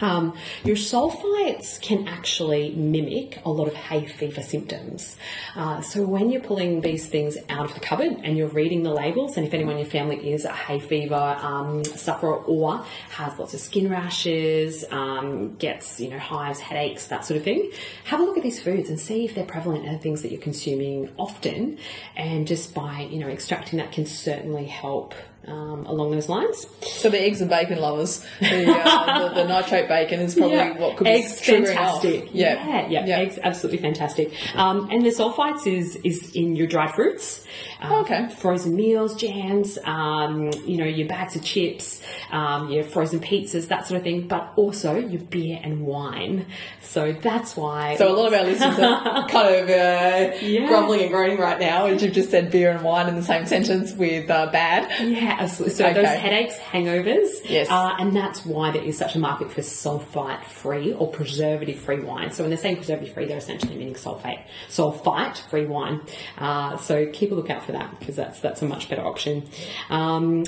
Um, 0.00 0.34
your 0.64 0.76
sulfites 0.76 1.80
can 1.80 2.08
actually 2.08 2.74
mimic 2.74 3.40
a 3.44 3.50
lot 3.50 3.68
of 3.68 3.74
hay 3.74 4.06
fever 4.06 4.42
symptoms. 4.42 5.16
Uh, 5.54 5.80
so 5.80 6.04
when 6.04 6.30
you're 6.30 6.42
pulling 6.42 6.80
these 6.80 7.08
things 7.08 7.36
out 7.48 7.66
of 7.66 7.74
the 7.74 7.80
cupboard 7.80 8.16
and 8.24 8.36
you're 8.36 8.48
reading 8.48 8.82
the 8.82 8.92
labels, 8.92 9.36
and 9.36 9.46
if 9.46 9.54
anyone 9.54 9.74
in 9.74 9.80
your 9.80 9.90
family 9.90 10.32
is 10.32 10.44
a 10.44 10.52
hay 10.52 10.80
fever 10.80 11.36
um, 11.40 11.84
sufferer 11.84 12.36
or 12.36 12.84
has 13.10 13.38
lots 13.38 13.54
of 13.54 13.60
skin 13.60 13.90
rashes, 13.90 14.84
um, 14.90 15.54
gets 15.56 16.00
you 16.00 16.08
know 16.08 16.18
hives, 16.18 16.58
headaches, 16.58 17.06
that 17.08 17.24
sort 17.24 17.38
of 17.38 17.44
thing, 17.44 17.70
have 18.04 18.20
a 18.20 18.24
look 18.24 18.36
at 18.36 18.42
these 18.42 18.60
foods 18.60 18.88
and 18.88 18.98
see 18.98 19.24
if 19.24 19.34
they're 19.34 19.44
prevalent 19.44 19.86
and 19.86 20.00
things 20.00 20.22
that 20.22 20.32
you're 20.32 20.40
consuming 20.40 21.10
often. 21.16 21.78
And 22.16 22.46
just 22.46 22.74
by 22.74 23.08
you 23.10 23.20
know 23.20 23.28
extracting 23.28 23.78
that 23.78 23.92
can 23.92 24.06
certainly 24.06 24.64
help 24.64 25.14
um, 25.46 25.86
along 25.86 26.12
those 26.12 26.28
lines. 26.28 26.66
So 26.82 27.10
the 27.10 27.20
eggs 27.20 27.40
and 27.40 27.50
bacon 27.50 27.78
lovers, 27.80 28.24
the, 28.40 28.70
uh, 28.70 29.28
the, 29.28 29.34
the 29.42 29.48
nitrate 29.48 29.88
bacon 29.88 30.20
is 30.20 30.34
probably 30.34 30.56
Yeah. 30.56 30.78
what 30.78 30.96
could 30.96 31.06
eggs 31.06 31.40
be 31.40 31.46
triggering 31.52 31.66
fantastic. 31.74 32.28
Yeah. 32.32 32.66
yeah, 32.66 32.88
yeah, 32.88 33.06
Yeah. 33.06 33.18
eggs 33.18 33.38
absolutely 33.42 33.78
fantastic. 33.82 34.32
Um, 34.56 34.88
and 34.90 35.04
the 35.04 35.10
sulfites 35.10 35.66
is 35.66 35.96
is 36.04 36.34
in 36.36 36.54
your 36.56 36.66
dried 36.66 36.94
fruits, 36.94 37.44
um, 37.80 37.92
Okay. 38.02 38.28
frozen 38.38 38.76
meals, 38.76 39.16
jams, 39.16 39.78
um, 39.84 40.50
you 40.64 40.76
know 40.76 40.84
your 40.84 41.08
bags 41.08 41.34
of 41.36 41.42
chips, 41.42 42.00
um, 42.30 42.70
your 42.70 42.84
frozen 42.84 43.18
pizzas, 43.20 43.68
that 43.68 43.86
sort 43.86 43.98
of 43.98 44.04
thing. 44.04 44.28
But 44.28 44.52
also 44.56 44.96
your 44.98 45.22
beer 45.22 45.58
and 45.62 45.84
wine. 45.86 46.46
So 46.82 47.12
that's 47.12 47.56
why. 47.56 47.96
So 47.96 48.08
a 48.08 48.14
lot 48.16 48.28
of 48.28 48.34
our 48.34 48.44
listeners 48.44 48.78
are 48.78 49.28
kind 49.28 49.54
of 49.56 49.68
uh, 49.70 50.66
grumbling 50.68 51.00
and 51.02 51.10
groaning 51.10 51.38
right 51.38 51.58
now, 51.58 51.86
and 51.86 52.00
you've 52.00 52.12
just 52.12 52.30
said 52.30 52.50
beer 52.50 52.70
and 52.70 52.82
wine 52.82 53.08
in 53.08 53.16
the 53.16 53.22
same 53.22 53.46
sentence 53.46 53.92
with 53.92 54.30
uh, 54.30 54.46
bad. 54.52 54.88
Yeah, 55.02 55.31
absolutely. 55.38 55.74
So 55.74 55.92
those 55.92 56.06
headaches, 56.06 56.58
hangovers, 56.58 57.28
Yes. 57.48 57.68
uh, 57.70 57.96
and 57.98 58.14
that's 58.14 58.44
why 58.44 58.70
there 58.70 58.82
is 58.82 58.96
such 58.98 59.14
a 59.14 59.18
market 59.18 59.50
for 59.52 59.60
sulfite-free 59.60 60.92
or 60.94 61.08
preservative-free 61.10 62.00
wine. 62.00 62.30
So 62.30 62.42
when 62.42 62.50
they're 62.50 62.58
saying 62.58 62.76
preservative-free, 62.76 63.26
they're 63.26 63.38
essentially 63.38 63.76
meaning 63.76 63.94
sulfate, 63.94 64.40
sulfite-free 64.68 65.66
wine. 65.66 66.00
Uh, 66.38 66.76
so 66.78 67.06
keep 67.12 67.32
a 67.32 67.34
lookout 67.34 67.64
for 67.64 67.72
that 67.72 67.98
because 67.98 68.16
that's 68.16 68.40
that's 68.40 68.62
a 68.62 68.66
much 68.66 68.88
better 68.88 69.02
option. 69.02 69.48
Um, 69.90 70.44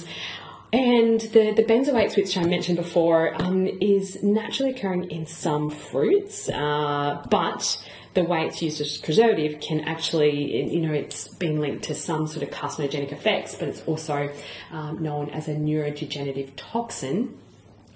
and 0.72 1.20
the, 1.20 1.52
the 1.52 1.62
benzoates, 1.62 2.16
which 2.16 2.36
I 2.36 2.42
mentioned 2.44 2.78
before, 2.78 3.40
um, 3.40 3.68
is 3.80 4.20
naturally 4.24 4.72
occurring 4.72 5.04
in 5.10 5.24
some 5.26 5.70
fruits, 5.70 6.48
uh, 6.48 7.24
but 7.30 7.80
the 8.14 8.22
way 8.22 8.46
it's 8.46 8.62
used 8.62 8.80
as 8.80 8.96
preservative 8.96 9.60
can 9.60 9.80
actually, 9.80 10.72
you 10.72 10.80
know, 10.80 10.92
it's 10.92 11.28
been 11.28 11.60
linked 11.60 11.84
to 11.84 11.94
some 11.94 12.26
sort 12.26 12.44
of 12.44 12.50
carcinogenic 12.50 13.12
effects, 13.12 13.56
but 13.56 13.68
it's 13.68 13.82
also 13.82 14.30
um, 14.70 15.02
known 15.02 15.30
as 15.30 15.48
a 15.48 15.54
neurodegenerative 15.54 16.50
toxin, 16.56 17.36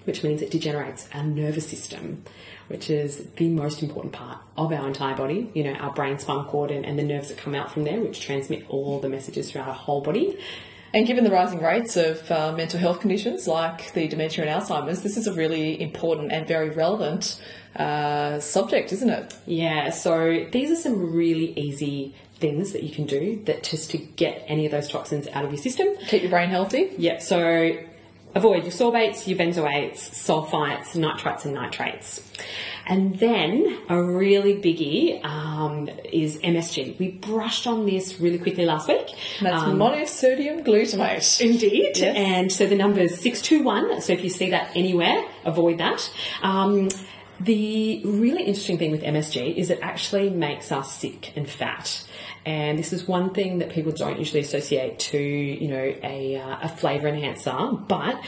which 0.05 0.25
means 0.25 0.43
it 0.43 0.51
degenerates 0.51 1.09
our 1.15 1.23
nervous 1.23 1.69
system, 1.69 2.25
which 2.67 2.91
is 2.91 3.29
the 3.37 3.49
most 3.49 3.81
important 3.81 4.13
part 4.13 4.39
of 4.57 4.73
our 4.73 4.89
entire 4.89 5.17
body. 5.17 5.51
You 5.55 5.65
know, 5.65 5.75
our 5.75 5.93
brain, 5.93 6.19
spinal 6.19 6.45
cord, 6.45 6.73
and, 6.73 6.85
and 6.85 6.99
the 6.99 7.05
nerves 7.05 7.29
that 7.29 7.39
come 7.39 7.55
out 7.55 7.71
from 7.71 7.85
there, 7.85 8.01
which 8.01 8.21
transmit 8.21 8.67
all 8.69 8.99
the 8.99 9.09
messages 9.09 9.53
throughout 9.53 9.69
our 9.69 9.75
whole 9.75 10.01
body. 10.01 10.37
And 10.95 11.07
given 11.07 11.25
the 11.25 11.31
rising 11.31 11.63
rates 11.63 11.97
of 11.97 12.31
uh, 12.31 12.53
mental 12.53 12.81
health 12.81 13.01
conditions 13.01 13.47
like 13.47 13.93
the 13.93 14.09
dementia 14.09 14.47
and 14.47 14.63
Alzheimer's, 14.63 15.03
this 15.03 15.17
is 15.17 15.27
a 15.27 15.33
really 15.33 15.81
important 15.81 16.33
and 16.33 16.47
very 16.49 16.71
relevant 16.71 17.41
uh, 17.77 18.41
subject, 18.41 18.93
isn't 18.93 19.11
it? 19.11 19.37
Yeah, 19.47 19.91
so 19.91 20.47
these 20.51 20.71
are 20.71 20.77
some 20.77 21.13
really 21.13 21.53
easy 21.59 22.15
things 22.37 22.73
that 22.73 22.85
you 22.85 22.91
can 22.91 23.05
do 23.05 23.43
that 23.45 23.65
just 23.65 23.91
to 23.91 23.99
get 23.99 24.45
any 24.47 24.65
of 24.65 24.73
those 24.73 24.89
toxins 24.89 25.29
out 25.29 25.45
of 25.45 25.51
your 25.53 25.61
system. 25.61 25.89
Keep 26.07 26.23
your 26.23 26.31
brain 26.31 26.49
healthy. 26.49 26.91
Yeah, 26.97 27.19
so 27.19 27.77
avoid 28.35 28.63
your 28.63 28.73
sorbates, 28.73 29.27
your 29.27 29.39
benzoates, 29.39 29.99
sulfites, 29.99 30.97
nitrites, 30.97 31.45
and 31.45 31.55
nitrates. 31.55 32.23
And 32.89 33.19
then 33.19 33.79
a 33.89 34.03
really 34.03 34.55
biggie 34.55 35.23
um, 35.25 35.91
is 36.11 36.39
MSG. 36.39 36.99
We 36.99 37.11
brushed 37.11 37.67
on 37.67 37.85
this 37.85 38.19
really 38.19 38.39
quickly 38.39 38.65
last 38.65 38.89
week. 38.89 39.09
That's 39.43 39.63
Um, 39.65 39.79
monosodium 39.79 40.65
glutamate. 40.65 41.41
Indeed. 41.41 41.99
Yes. 41.99 42.17
And 42.17 42.51
so 42.51 42.67
the 42.67 42.77
number 42.77 43.01
is 43.01 43.21
621. 43.21 44.01
So 44.01 44.15
if 44.15 44.25
you 44.25 44.31
see 44.31 44.51
that 44.51 44.71
anywhere, 44.75 45.23
avoid 45.45 45.79
that. 45.79 46.11
Um, 46.43 46.89
the 47.41 48.03
really 48.05 48.43
interesting 48.43 48.79
thing 48.79 48.91
with 48.91 49.03
MSG 49.03 49.55
is 49.57 49.71
it 49.71 49.79
actually 49.83 50.31
makes 50.31 50.73
us 50.73 50.93
sick 50.99 51.33
and 51.37 51.49
fat. 51.49 52.05
And 52.45 52.79
this 52.79 52.93
is 52.93 53.07
one 53.07 53.35
thing 53.35 53.59
that 53.59 53.69
people 53.71 53.93
don't 53.93 54.19
usually 54.19 54.41
associate 54.41 54.99
to, 55.01 55.19
you 55.19 55.69
know, 55.69 55.95
a, 56.03 56.37
uh, 56.37 56.59
a 56.63 56.69
flavour 56.69 57.07
enhancer, 57.09 57.53
but 57.87 58.21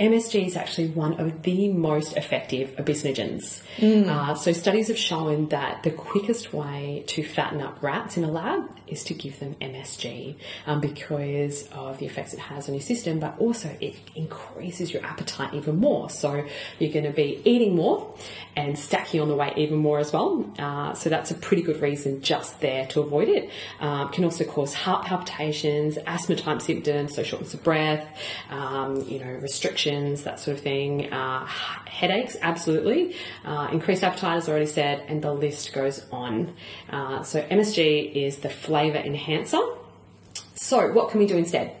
MSG 0.00 0.46
is 0.46 0.56
actually 0.56 0.88
one 0.88 1.18
of 1.20 1.42
the 1.42 1.68
most 1.68 2.16
effective 2.16 2.74
obesinogens. 2.76 3.62
Uh, 4.08 4.34
so 4.34 4.52
studies 4.52 4.88
have 4.88 4.98
shown 4.98 5.48
that 5.48 5.82
the 5.82 5.90
quickest 5.90 6.52
way 6.52 7.04
to 7.06 7.22
fatten 7.22 7.60
up 7.60 7.82
rats 7.82 8.16
in 8.16 8.24
a 8.24 8.30
lab 8.30 8.70
is 8.86 9.04
to 9.04 9.14
give 9.14 9.38
them 9.38 9.54
MSG 9.60 10.36
um, 10.66 10.80
because 10.80 11.68
of 11.72 11.98
the 11.98 12.06
effects 12.06 12.32
it 12.32 12.40
has 12.40 12.68
on 12.68 12.74
your 12.74 12.82
system, 12.82 13.18
but 13.20 13.38
also 13.38 13.74
it 13.80 13.94
increases 14.14 14.92
your 14.92 15.04
appetite 15.04 15.54
even 15.54 15.76
more. 15.76 16.10
So 16.10 16.44
you're 16.78 16.92
going 16.92 17.04
to 17.04 17.10
be 17.10 17.40
eating 17.44 17.76
more 17.76 18.14
and 18.56 18.78
stacking 18.78 19.20
on 19.20 19.28
the 19.28 19.34
weight 19.34 19.56
even 19.56 19.78
more 19.78 19.98
as 19.98 20.12
well. 20.12 20.44
Uh, 20.58 20.94
so 20.94 21.10
that's 21.10 21.30
a 21.30 21.34
pretty 21.34 21.62
good 21.62 21.80
reason 21.80 22.20
just 22.22 22.60
there 22.60 22.86
to 22.88 23.00
avoid 23.00 23.28
it. 23.28 23.50
Um, 23.80 24.08
can 24.10 24.24
also 24.24 24.44
cause 24.44 24.74
heart 24.74 25.06
palpitations, 25.06 25.98
asthma 26.06 26.36
type 26.36 26.62
symptoms, 26.62 27.14
so 27.14 27.22
shortness 27.22 27.54
of 27.54 27.62
breath, 27.62 28.06
um, 28.50 29.02
you 29.08 29.18
know, 29.18 29.30
restrictions, 29.30 30.24
that 30.24 30.40
sort 30.40 30.56
of 30.56 30.62
thing. 30.62 31.12
Uh, 31.12 31.46
headaches, 31.86 32.36
absolutely. 32.42 33.14
Uh, 33.44 33.67
increased 33.72 34.02
appetite, 34.02 34.38
as 34.38 34.48
already 34.48 34.66
said, 34.66 35.04
and 35.08 35.22
the 35.22 35.32
list 35.32 35.72
goes 35.72 36.04
on. 36.10 36.54
Uh, 36.90 37.22
so 37.22 37.42
MSG 37.42 38.14
is 38.14 38.38
the 38.38 38.50
flavour 38.50 38.98
enhancer. 38.98 39.60
So 40.54 40.92
what 40.92 41.10
can 41.10 41.20
we 41.20 41.26
do 41.26 41.36
instead? 41.36 41.74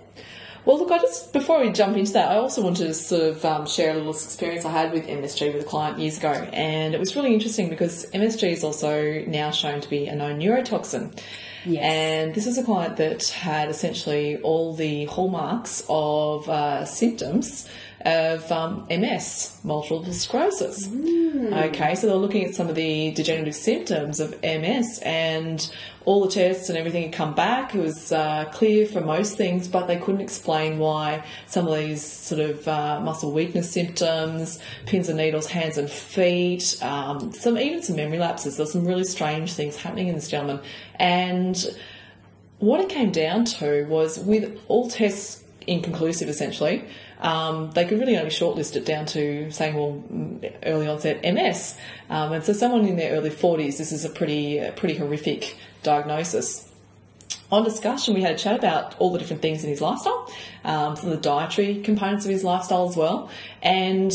Well, 0.64 0.78
look, 0.78 0.90
I 0.90 0.98
just 0.98 1.32
before 1.32 1.60
we 1.60 1.72
jump 1.72 1.96
into 1.96 2.12
that, 2.12 2.30
I 2.30 2.36
also 2.36 2.62
wanted 2.62 2.88
to 2.88 2.94
sort 2.94 3.22
of 3.22 3.44
um, 3.44 3.66
share 3.66 3.90
a 3.90 3.94
little 3.94 4.12
experience 4.12 4.66
I 4.66 4.70
had 4.70 4.92
with 4.92 5.06
MSG 5.06 5.54
with 5.54 5.62
a 5.62 5.66
client 5.66 5.98
years 5.98 6.18
ago, 6.18 6.30
and 6.30 6.94
it 6.94 7.00
was 7.00 7.16
really 7.16 7.32
interesting 7.32 7.70
because 7.70 8.04
MSG 8.10 8.52
is 8.52 8.64
also 8.64 9.24
now 9.26 9.50
shown 9.50 9.80
to 9.80 9.88
be 9.88 10.08
a 10.08 10.14
known 10.14 10.38
neurotoxin. 10.38 11.18
Yes. 11.64 11.82
And 11.82 12.34
this 12.34 12.46
is 12.46 12.58
a 12.58 12.64
client 12.64 12.98
that 12.98 13.28
had 13.28 13.68
essentially 13.68 14.36
all 14.42 14.74
the 14.74 15.06
hallmarks 15.06 15.84
of 15.88 16.48
uh, 16.48 16.84
symptoms 16.84 17.68
of 18.02 18.50
um, 18.52 18.86
MS, 18.88 19.58
multiple 19.64 20.04
sclerosis. 20.12 20.88
Okay, 20.88 21.94
so 21.94 22.06
they're 22.06 22.16
looking 22.16 22.44
at 22.44 22.54
some 22.54 22.68
of 22.68 22.74
the 22.74 23.10
degenerative 23.12 23.54
symptoms 23.54 24.20
of 24.20 24.40
MS, 24.42 25.00
and 25.04 25.70
all 26.04 26.24
the 26.24 26.30
tests 26.30 26.68
and 26.68 26.78
everything 26.78 27.02
had 27.02 27.12
come 27.12 27.34
back. 27.34 27.74
It 27.74 27.80
was 27.80 28.12
uh, 28.12 28.46
clear 28.52 28.86
for 28.86 29.00
most 29.00 29.36
things, 29.36 29.68
but 29.68 29.86
they 29.86 29.98
couldn't 29.98 30.20
explain 30.20 30.78
why 30.78 31.24
some 31.46 31.66
of 31.66 31.76
these 31.76 32.02
sort 32.02 32.40
of 32.40 32.66
uh, 32.66 33.00
muscle 33.00 33.32
weakness 33.32 33.70
symptoms, 33.70 34.58
pins 34.86 35.08
and 35.08 35.18
needles, 35.18 35.48
hands 35.48 35.76
and 35.76 35.90
feet, 35.90 36.82
um, 36.82 37.32
some 37.32 37.58
even 37.58 37.82
some 37.82 37.96
memory 37.96 38.18
lapses. 38.18 38.56
There's 38.56 38.72
some 38.72 38.86
really 38.86 39.04
strange 39.04 39.52
things 39.52 39.76
happening 39.76 40.08
in 40.08 40.14
this 40.14 40.28
gentleman, 40.28 40.60
and 40.94 41.62
what 42.58 42.80
it 42.80 42.88
came 42.88 43.12
down 43.12 43.44
to 43.44 43.84
was 43.86 44.18
with 44.18 44.58
all 44.68 44.88
tests 44.88 45.44
inconclusive 45.66 46.28
essentially, 46.28 46.84
um, 47.20 47.70
they 47.72 47.84
could 47.84 47.98
really 47.98 48.16
only 48.16 48.30
shortlist 48.30 48.76
it 48.76 48.84
down 48.84 49.06
to 49.06 49.50
saying, 49.50 49.74
well, 49.74 50.02
early 50.64 50.86
onset 50.86 51.22
MS. 51.22 51.76
Um, 52.08 52.32
and 52.32 52.44
so 52.44 52.52
someone 52.52 52.86
in 52.86 52.96
their 52.96 53.12
early 53.12 53.30
40s, 53.30 53.78
this 53.78 53.92
is 53.92 54.04
a 54.04 54.10
pretty, 54.10 54.60
uh, 54.60 54.72
pretty 54.72 54.94
horrific 54.94 55.56
diagnosis. 55.82 56.70
On 57.50 57.64
discussion, 57.64 58.14
we 58.14 58.22
had 58.22 58.34
a 58.34 58.38
chat 58.38 58.58
about 58.58 58.94
all 58.98 59.10
the 59.12 59.18
different 59.18 59.42
things 59.42 59.64
in 59.64 59.70
his 59.70 59.80
lifestyle, 59.80 60.30
um, 60.64 60.96
some 60.96 61.10
of 61.10 61.16
the 61.16 61.22
dietary 61.22 61.80
components 61.82 62.24
of 62.24 62.30
his 62.30 62.44
lifestyle 62.44 62.88
as 62.88 62.96
well. 62.96 63.30
And 63.62 64.12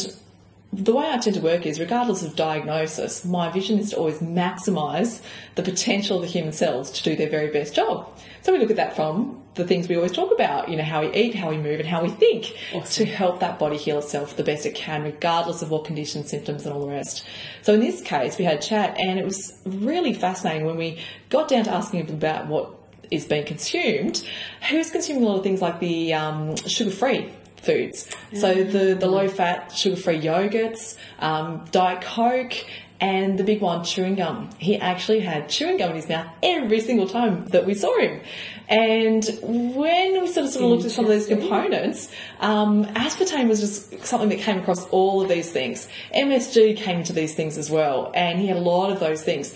the 0.72 0.94
way 0.94 1.10
I 1.10 1.18
tend 1.18 1.36
to 1.36 1.42
work 1.42 1.66
is, 1.66 1.80
regardless 1.80 2.24
of 2.24 2.36
diagnosis, 2.36 3.26
my 3.26 3.50
vision 3.50 3.80
is 3.80 3.90
to 3.90 3.98
always 3.98 4.20
maximise 4.20 5.22
the 5.56 5.64
potential 5.64 6.18
of 6.18 6.24
the 6.24 6.30
human 6.30 6.54
cells 6.54 6.90
to 6.92 7.04
do 7.04 7.16
their 7.16 7.30
very 7.30 7.52
best 7.52 7.76
job. 7.76 8.18
So 8.44 8.54
we 8.54 8.60
look 8.60 8.72
at 8.72 8.78
that 8.78 8.96
from 8.96 9.43
the 9.56 9.64
things 9.64 9.88
we 9.88 9.96
always 9.96 10.12
talk 10.12 10.32
about, 10.32 10.70
you 10.70 10.76
know, 10.76 10.84
how 10.84 11.02
we 11.02 11.14
eat, 11.14 11.36
how 11.36 11.50
we 11.50 11.58
move, 11.58 11.80
and 11.80 11.88
how 11.88 12.02
we 12.02 12.10
think 12.10 12.56
to 12.86 13.06
help 13.06 13.40
that 13.40 13.60
body 13.60 13.78
heal 13.78 14.00
itself 14.00 14.36
the 14.36 14.44
best 14.44 14.66
it 14.66 14.74
can, 14.74 15.04
regardless 15.04 15.62
of 15.62 15.70
what 15.70 15.86
conditions, 15.86 16.30
symptoms, 16.30 16.66
and 16.66 16.74
all 16.74 16.82
the 16.82 16.88
rest. 16.88 17.26
So 17.62 17.74
in 17.74 17.80
this 17.80 18.02
case, 18.02 18.38
we 18.38 18.46
had 18.46 18.58
a 18.58 18.62
chat, 18.62 18.98
and 18.98 19.20
it 19.20 19.26
was 19.26 19.60
really 19.66 20.14
fascinating 20.14 20.66
when 20.66 20.78
we 20.78 21.00
got 21.30 21.48
down 21.48 21.66
to 21.66 21.72
asking 21.72 22.08
him 22.08 22.16
about 22.16 22.48
what 22.48 22.72
is 23.12 23.26
being 23.26 23.46
consumed. 23.46 24.28
He 24.64 24.78
was 24.78 24.90
consuming 24.90 25.24
a 25.24 25.28
lot 25.28 25.38
of 25.38 25.44
things 25.44 25.62
like 25.62 25.80
the 25.80 26.14
um, 26.16 26.56
sugar-free 26.56 27.30
foods. 27.58 28.10
So 28.34 28.64
the, 28.64 28.96
the 28.96 29.08
low 29.08 29.30
fat, 29.30 29.72
sugar 29.72 29.96
free 29.96 30.20
yogurts, 30.20 30.98
um, 31.20 31.64
Diet 31.72 32.02
Coke, 32.02 32.66
and 33.04 33.38
the 33.38 33.44
big 33.44 33.60
one, 33.60 33.84
chewing 33.84 34.16
gum. 34.16 34.50
He 34.60 34.78
actually 34.78 35.20
had 35.20 35.50
chewing 35.50 35.76
gum 35.76 35.90
in 35.90 35.98
his 35.98 36.08
mouth 36.08 36.26
every 36.42 36.80
single 36.80 37.06
time 37.06 37.46
that 37.48 37.66
we 37.66 37.74
saw 37.74 38.00
him. 38.00 38.22
And 38.70 39.26
when 39.42 40.22
we 40.22 40.28
sort 40.28 40.46
of, 40.46 40.54
sort 40.54 40.64
of 40.64 40.72
looked 40.72 40.86
at 40.86 40.92
some 40.92 41.04
of 41.04 41.12
those 41.12 41.28
components, 41.28 42.10
um, 42.40 42.86
aspartame 42.86 43.50
was 43.50 43.60
just 43.60 44.06
something 44.06 44.30
that 44.30 44.40
came 44.40 44.58
across 44.58 44.88
all 44.88 45.22
of 45.22 45.28
these 45.28 45.52
things. 45.52 45.90
MSG 46.16 46.78
came 46.78 47.00
into 47.00 47.12
these 47.12 47.36
things 47.36 47.58
as 47.58 47.70
well, 47.70 48.10
and 48.16 48.40
he 48.40 48.48
had 48.48 48.56
a 48.56 48.62
lot 48.62 48.90
of 48.90 49.02
those 49.02 49.22
things. 49.22 49.54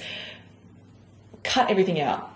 Cut 1.44 1.72
everything 1.72 2.02
out 2.02 2.30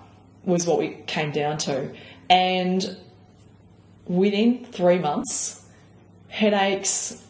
was 0.46 0.66
what 0.66 0.80
we 0.80 0.92
came 1.08 1.32
down 1.32 1.58
to. 1.58 1.94
And 2.30 2.96
within 4.06 4.64
three 4.64 4.98
months, 4.98 5.62
headaches, 6.30 7.22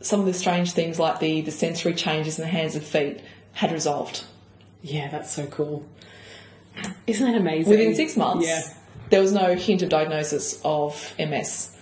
some 0.00 0.20
of 0.20 0.26
the 0.26 0.34
strange 0.34 0.72
things 0.72 0.98
like 0.98 1.20
the, 1.20 1.40
the 1.42 1.50
sensory 1.50 1.94
changes 1.94 2.38
in 2.38 2.44
the 2.44 2.50
hands 2.50 2.74
and 2.74 2.84
feet 2.84 3.20
had 3.52 3.72
resolved. 3.72 4.24
Yeah, 4.82 5.08
that's 5.08 5.30
so 5.30 5.46
cool. 5.46 5.84
Isn't 7.06 7.30
that 7.30 7.38
amazing? 7.38 7.70
Within 7.70 7.94
six 7.94 8.16
months, 8.16 8.46
Yeah. 8.46 8.62
there 9.10 9.20
was 9.20 9.32
no 9.32 9.54
hint 9.54 9.82
of 9.82 9.88
diagnosis 9.90 10.60
of 10.64 11.14
MS. 11.18 11.76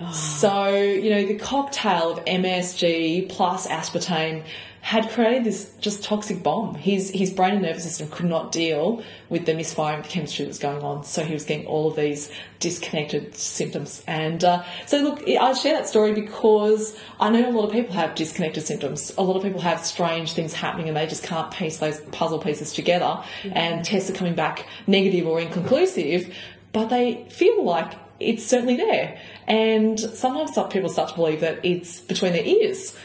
Ah. 0.00 0.10
So, 0.12 0.68
you 0.74 1.10
know, 1.10 1.26
the 1.26 1.34
cocktail 1.38 2.12
of 2.12 2.24
MSG 2.24 3.28
plus 3.28 3.66
aspartame 3.66 4.44
had 4.82 5.10
created 5.10 5.44
this 5.44 5.72
just 5.80 6.02
toxic 6.02 6.42
bomb. 6.42 6.74
His 6.74 7.10
his 7.10 7.30
brain 7.30 7.54
and 7.54 7.62
nervous 7.62 7.84
system 7.84 8.08
could 8.08 8.26
not 8.26 8.50
deal 8.50 9.02
with 9.28 9.44
the 9.44 9.54
misfiring 9.54 10.00
of 10.00 10.06
the 10.06 10.10
chemistry 10.10 10.44
that 10.44 10.48
was 10.48 10.58
going 10.58 10.82
on. 10.82 11.04
So 11.04 11.22
he 11.22 11.34
was 11.34 11.44
getting 11.44 11.66
all 11.66 11.88
of 11.88 11.96
these 11.96 12.32
disconnected 12.60 13.34
symptoms. 13.34 14.02
And 14.06 14.42
uh, 14.42 14.64
so, 14.86 14.98
look, 14.98 15.22
I 15.28 15.52
share 15.52 15.74
that 15.74 15.88
story 15.88 16.12
because 16.12 16.96
I 17.18 17.28
know 17.30 17.50
a 17.50 17.52
lot 17.52 17.66
of 17.66 17.72
people 17.72 17.94
have 17.94 18.14
disconnected 18.14 18.64
symptoms. 18.64 19.12
A 19.18 19.22
lot 19.22 19.36
of 19.36 19.42
people 19.42 19.60
have 19.60 19.84
strange 19.84 20.32
things 20.32 20.54
happening 20.54 20.88
and 20.88 20.96
they 20.96 21.06
just 21.06 21.24
can't 21.24 21.50
piece 21.50 21.78
those 21.78 22.00
puzzle 22.12 22.38
pieces 22.38 22.72
together. 22.72 23.22
And 23.44 23.84
tests 23.84 24.08
are 24.10 24.14
coming 24.14 24.34
back 24.34 24.66
negative 24.86 25.26
or 25.26 25.40
inconclusive, 25.40 26.34
but 26.72 26.88
they 26.88 27.26
feel 27.28 27.64
like 27.64 27.92
it's 28.18 28.46
certainly 28.46 28.76
there. 28.76 29.18
And 29.46 29.98
sometimes 29.98 30.54
some 30.54 30.68
people 30.68 30.88
start 30.88 31.10
to 31.10 31.14
believe 31.16 31.40
that 31.40 31.64
it's 31.64 32.00
between 32.00 32.32
their 32.32 32.44
ears. 32.44 32.96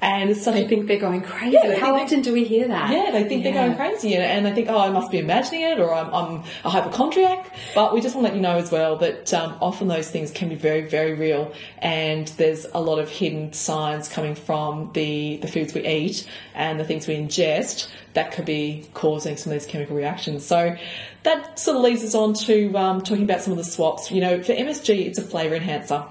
And 0.00 0.30
it's 0.30 0.44
such 0.44 0.54
They 0.54 0.64
a 0.64 0.68
think 0.68 0.86
they're 0.86 0.96
going 0.96 1.22
crazy. 1.22 1.58
Yeah, 1.60 1.74
How 1.76 1.96
often 1.96 2.22
do 2.22 2.32
we 2.32 2.44
hear 2.44 2.68
that? 2.68 2.92
yeah, 2.92 3.10
they 3.10 3.24
think 3.24 3.42
they're 3.42 3.52
going 3.52 3.74
crazy, 3.74 4.14
and, 4.14 4.22
and 4.22 4.46
they 4.46 4.52
think, 4.52 4.68
oh, 4.68 4.78
I 4.78 4.90
must 4.90 5.10
be 5.10 5.18
imagining 5.18 5.62
it, 5.62 5.80
or 5.80 5.92
I'm, 5.92 6.14
I'm 6.14 6.44
a 6.64 6.70
hypochondriac. 6.70 7.52
But 7.74 7.92
we 7.92 8.00
just 8.00 8.14
want 8.14 8.28
to 8.28 8.30
let 8.32 8.36
you 8.36 8.40
know 8.40 8.56
as 8.58 8.70
well 8.70 8.94
that 8.98 9.34
um, 9.34 9.56
often 9.60 9.88
those 9.88 10.08
things 10.08 10.30
can 10.30 10.48
be 10.50 10.54
very, 10.54 10.82
very 10.88 11.14
real, 11.14 11.52
and 11.78 12.28
there's 12.36 12.64
a 12.74 12.80
lot 12.80 13.00
of 13.00 13.08
hidden 13.08 13.52
signs 13.52 14.08
coming 14.08 14.36
from 14.36 14.92
the, 14.94 15.38
the 15.38 15.48
foods 15.48 15.74
we 15.74 15.84
eat 15.84 16.28
and 16.54 16.78
the 16.78 16.84
things 16.84 17.08
we 17.08 17.16
ingest 17.16 17.88
that 18.14 18.30
could 18.30 18.44
be 18.44 18.88
causing 18.94 19.36
some 19.36 19.52
of 19.52 19.58
these 19.58 19.68
chemical 19.68 19.96
reactions. 19.96 20.46
So 20.46 20.76
that 21.24 21.58
sort 21.58 21.76
of 21.76 21.82
leads 21.82 22.04
us 22.04 22.14
on 22.14 22.34
to 22.34 22.72
um, 22.76 23.00
talking 23.02 23.24
about 23.24 23.42
some 23.42 23.52
of 23.52 23.56
the 23.58 23.64
swaps. 23.64 24.12
You 24.12 24.20
know, 24.20 24.42
for 24.44 24.52
MSG, 24.52 25.06
it's 25.06 25.18
a 25.18 25.22
flavour 25.22 25.56
enhancer. 25.56 26.04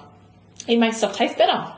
It 0.66 0.76
makes 0.76 0.98
stuff 0.98 1.16
taste 1.16 1.38
better. 1.38 1.72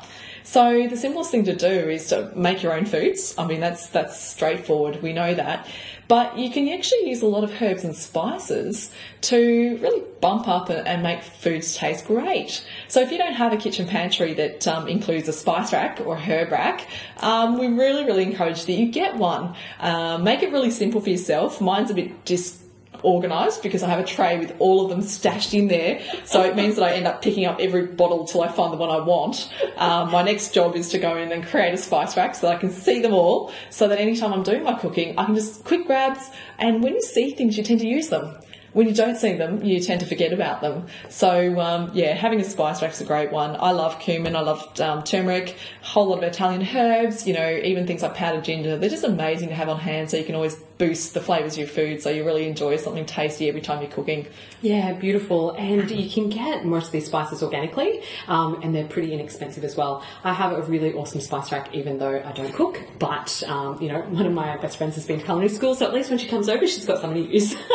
So 0.50 0.88
the 0.88 0.97
simplest 0.97 1.30
thing 1.30 1.45
to 1.45 1.54
do 1.54 1.69
is 1.69 2.09
to 2.09 2.33
make 2.35 2.61
your 2.61 2.73
own 2.73 2.85
foods. 2.85 3.37
I 3.38 3.47
mean, 3.47 3.61
that's 3.61 3.87
that's 3.87 4.21
straightforward. 4.21 5.00
We 5.00 5.12
know 5.12 5.33
that. 5.33 5.69
But 6.09 6.37
you 6.37 6.50
can 6.50 6.69
actually 6.71 7.09
use 7.09 7.23
a 7.23 7.26
lot 7.26 7.45
of 7.45 7.62
herbs 7.62 7.85
and 7.85 7.95
spices 7.95 8.90
to 9.21 9.78
really 9.80 10.02
bump 10.21 10.49
up 10.49 10.69
and, 10.69 11.04
make 11.04 11.23
foods 11.23 11.76
taste 11.76 12.04
great. 12.04 12.66
So 12.88 13.00
if 13.00 13.12
you 13.12 13.19
don't 13.19 13.35
have 13.35 13.52
a 13.52 13.57
kitchen 13.57 13.87
pantry 13.87 14.35
that 14.35 14.66
um, 14.66 14.88
includes 14.88 15.28
a 15.28 15.33
spice 15.33 15.73
rack 15.73 16.00
or 16.04 16.16
herb 16.16 16.50
rack, 16.50 16.88
um, 17.19 17.57
we 17.57 17.69
really, 17.69 18.04
really 18.04 18.25
encourage 18.25 18.64
that 18.64 18.73
you 18.73 18.90
get 18.90 19.19
one. 19.19 19.54
Um, 19.78 20.25
make 20.25 20.42
it 20.42 20.50
really 20.50 20.73
simple 20.73 21.00
for 21.00 21.11
yourself. 21.11 21.61
Mine's 21.61 21.92
a 21.92 21.95
bit 21.95 22.25
dis 22.25 22.60
organised 23.04 23.62
because 23.62 23.82
I 23.82 23.88
have 23.88 23.99
a 23.99 24.04
tray 24.04 24.38
with 24.38 24.54
all 24.59 24.85
of 24.85 24.90
them 24.90 25.02
stashed 25.02 25.54
in 25.54 25.68
there. 25.68 26.00
So 26.25 26.42
it 26.42 26.56
means 26.56 26.76
that 26.76 26.85
I 26.85 26.92
end 26.92 27.06
up 27.06 27.23
picking 27.23 27.44
up 27.47 27.59
every 27.61 27.87
bottle 27.87 28.26
till 28.26 28.42
I 28.42 28.49
find 28.49 28.73
the 28.73 28.76
one 28.76 28.90
I 28.90 29.00
want. 29.00 29.52
Um, 29.76 30.11
my 30.11 30.23
next 30.23 30.52
job 30.52 30.76
is 30.76 30.88
to 30.90 30.99
go 30.99 31.16
in 31.16 31.32
and 31.32 31.44
create 31.44 31.73
a 31.73 31.78
spice 31.78 32.16
rack 32.16 32.35
so 32.35 32.49
that 32.49 32.56
I 32.56 32.59
can 32.59 32.70
see 32.70 33.00
them 33.00 33.14
all 33.14 33.52
so 33.70 33.88
that 33.88 33.99
anytime 33.99 34.32
I'm 34.32 34.42
doing 34.42 34.62
my 34.62 34.75
cooking, 34.75 35.18
I 35.18 35.25
can 35.25 35.35
just 35.35 35.64
quick 35.64 35.87
grabs. 35.87 36.30
And 36.59 36.82
when 36.82 36.94
you 36.94 37.02
see 37.02 37.32
things, 37.32 37.56
you 37.56 37.64
tend 37.64 37.80
to 37.80 37.87
use 37.87 38.09
them. 38.09 38.37
When 38.72 38.87
you 38.87 38.94
don't 38.94 39.16
see 39.16 39.35
them, 39.35 39.64
you 39.64 39.80
tend 39.80 40.00
to 40.00 40.06
forget 40.06 40.33
about 40.33 40.61
them. 40.61 40.87
So, 41.09 41.59
um, 41.59 41.90
yeah, 41.92 42.14
having 42.14 42.40
a 42.40 42.44
spice 42.44 42.83
rack's 42.83 43.00
a 43.00 43.04
great 43.04 43.33
one. 43.33 43.56
I 43.59 43.72
love 43.72 43.98
cumin, 43.98 44.37
I 44.37 44.40
love 44.40 44.80
um, 44.80 45.02
turmeric, 45.02 45.56
a 45.83 45.87
whole 45.87 46.06
lot 46.09 46.18
of 46.18 46.24
Italian 46.24 46.66
herbs, 46.76 47.26
you 47.26 47.35
know, 47.35 47.61
even 47.64 47.87
things 47.87 48.02
like 48.02 48.14
powdered 48.14 48.44
ginger. 48.44 48.78
They're 48.78 48.90
just 48.90 49.04
amazing 49.04 49.48
to 49.48 49.54
have 49.54 49.68
on 49.68 49.80
hand 49.80 50.11
so 50.11 50.16
you 50.16 50.24
can 50.24 50.35
always 50.35 50.56
boost 50.80 51.12
the 51.12 51.20
flavours 51.20 51.52
of 51.52 51.59
your 51.59 51.68
food 51.68 52.00
so 52.00 52.09
you 52.09 52.24
really 52.24 52.46
enjoy 52.48 52.74
something 52.76 53.04
tasty 53.04 53.48
every 53.48 53.61
time 53.61 53.83
you're 53.83 53.90
cooking. 53.90 54.26
Yeah, 54.62 54.94
beautiful. 54.94 55.50
And 55.50 55.90
you 55.90 56.09
can 56.09 56.30
get 56.30 56.64
most 56.64 56.87
of 56.87 56.92
these 56.92 57.06
spices 57.06 57.42
organically, 57.42 58.02
um, 58.28 58.62
and 58.62 58.74
they're 58.74 58.87
pretty 58.87 59.12
inexpensive 59.12 59.62
as 59.64 59.76
well. 59.76 60.04
I 60.24 60.33
have 60.33 60.52
a 60.52 60.62
really 60.62 60.94
awesome 60.94 61.20
spice 61.20 61.52
rack, 61.52 61.74
even 61.74 61.98
though 61.98 62.22
I 62.24 62.33
don't 62.33 62.52
cook. 62.54 62.80
But 62.98 63.42
um, 63.46 63.80
you 63.83 63.88
know, 63.88 64.00
one 64.00 64.26
of 64.26 64.33
my 64.33 64.56
best 64.56 64.78
friends 64.78 64.94
has 64.94 65.06
been 65.06 65.18
to 65.18 65.24
culinary 65.24 65.50
school, 65.50 65.74
so 65.74 65.87
at 65.87 65.92
least 65.92 66.09
when 66.09 66.18
she 66.18 66.28
comes 66.28 66.48
over, 66.48 66.66
she's 66.66 66.87
got 66.87 67.00
something 67.00 67.24
to 67.24 67.33
use. 67.33 67.54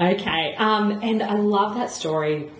okay, 0.00 0.54
um, 0.56 1.00
and 1.02 1.22
I 1.22 1.34
love 1.34 1.76
that 1.76 1.90
story. 1.90 2.50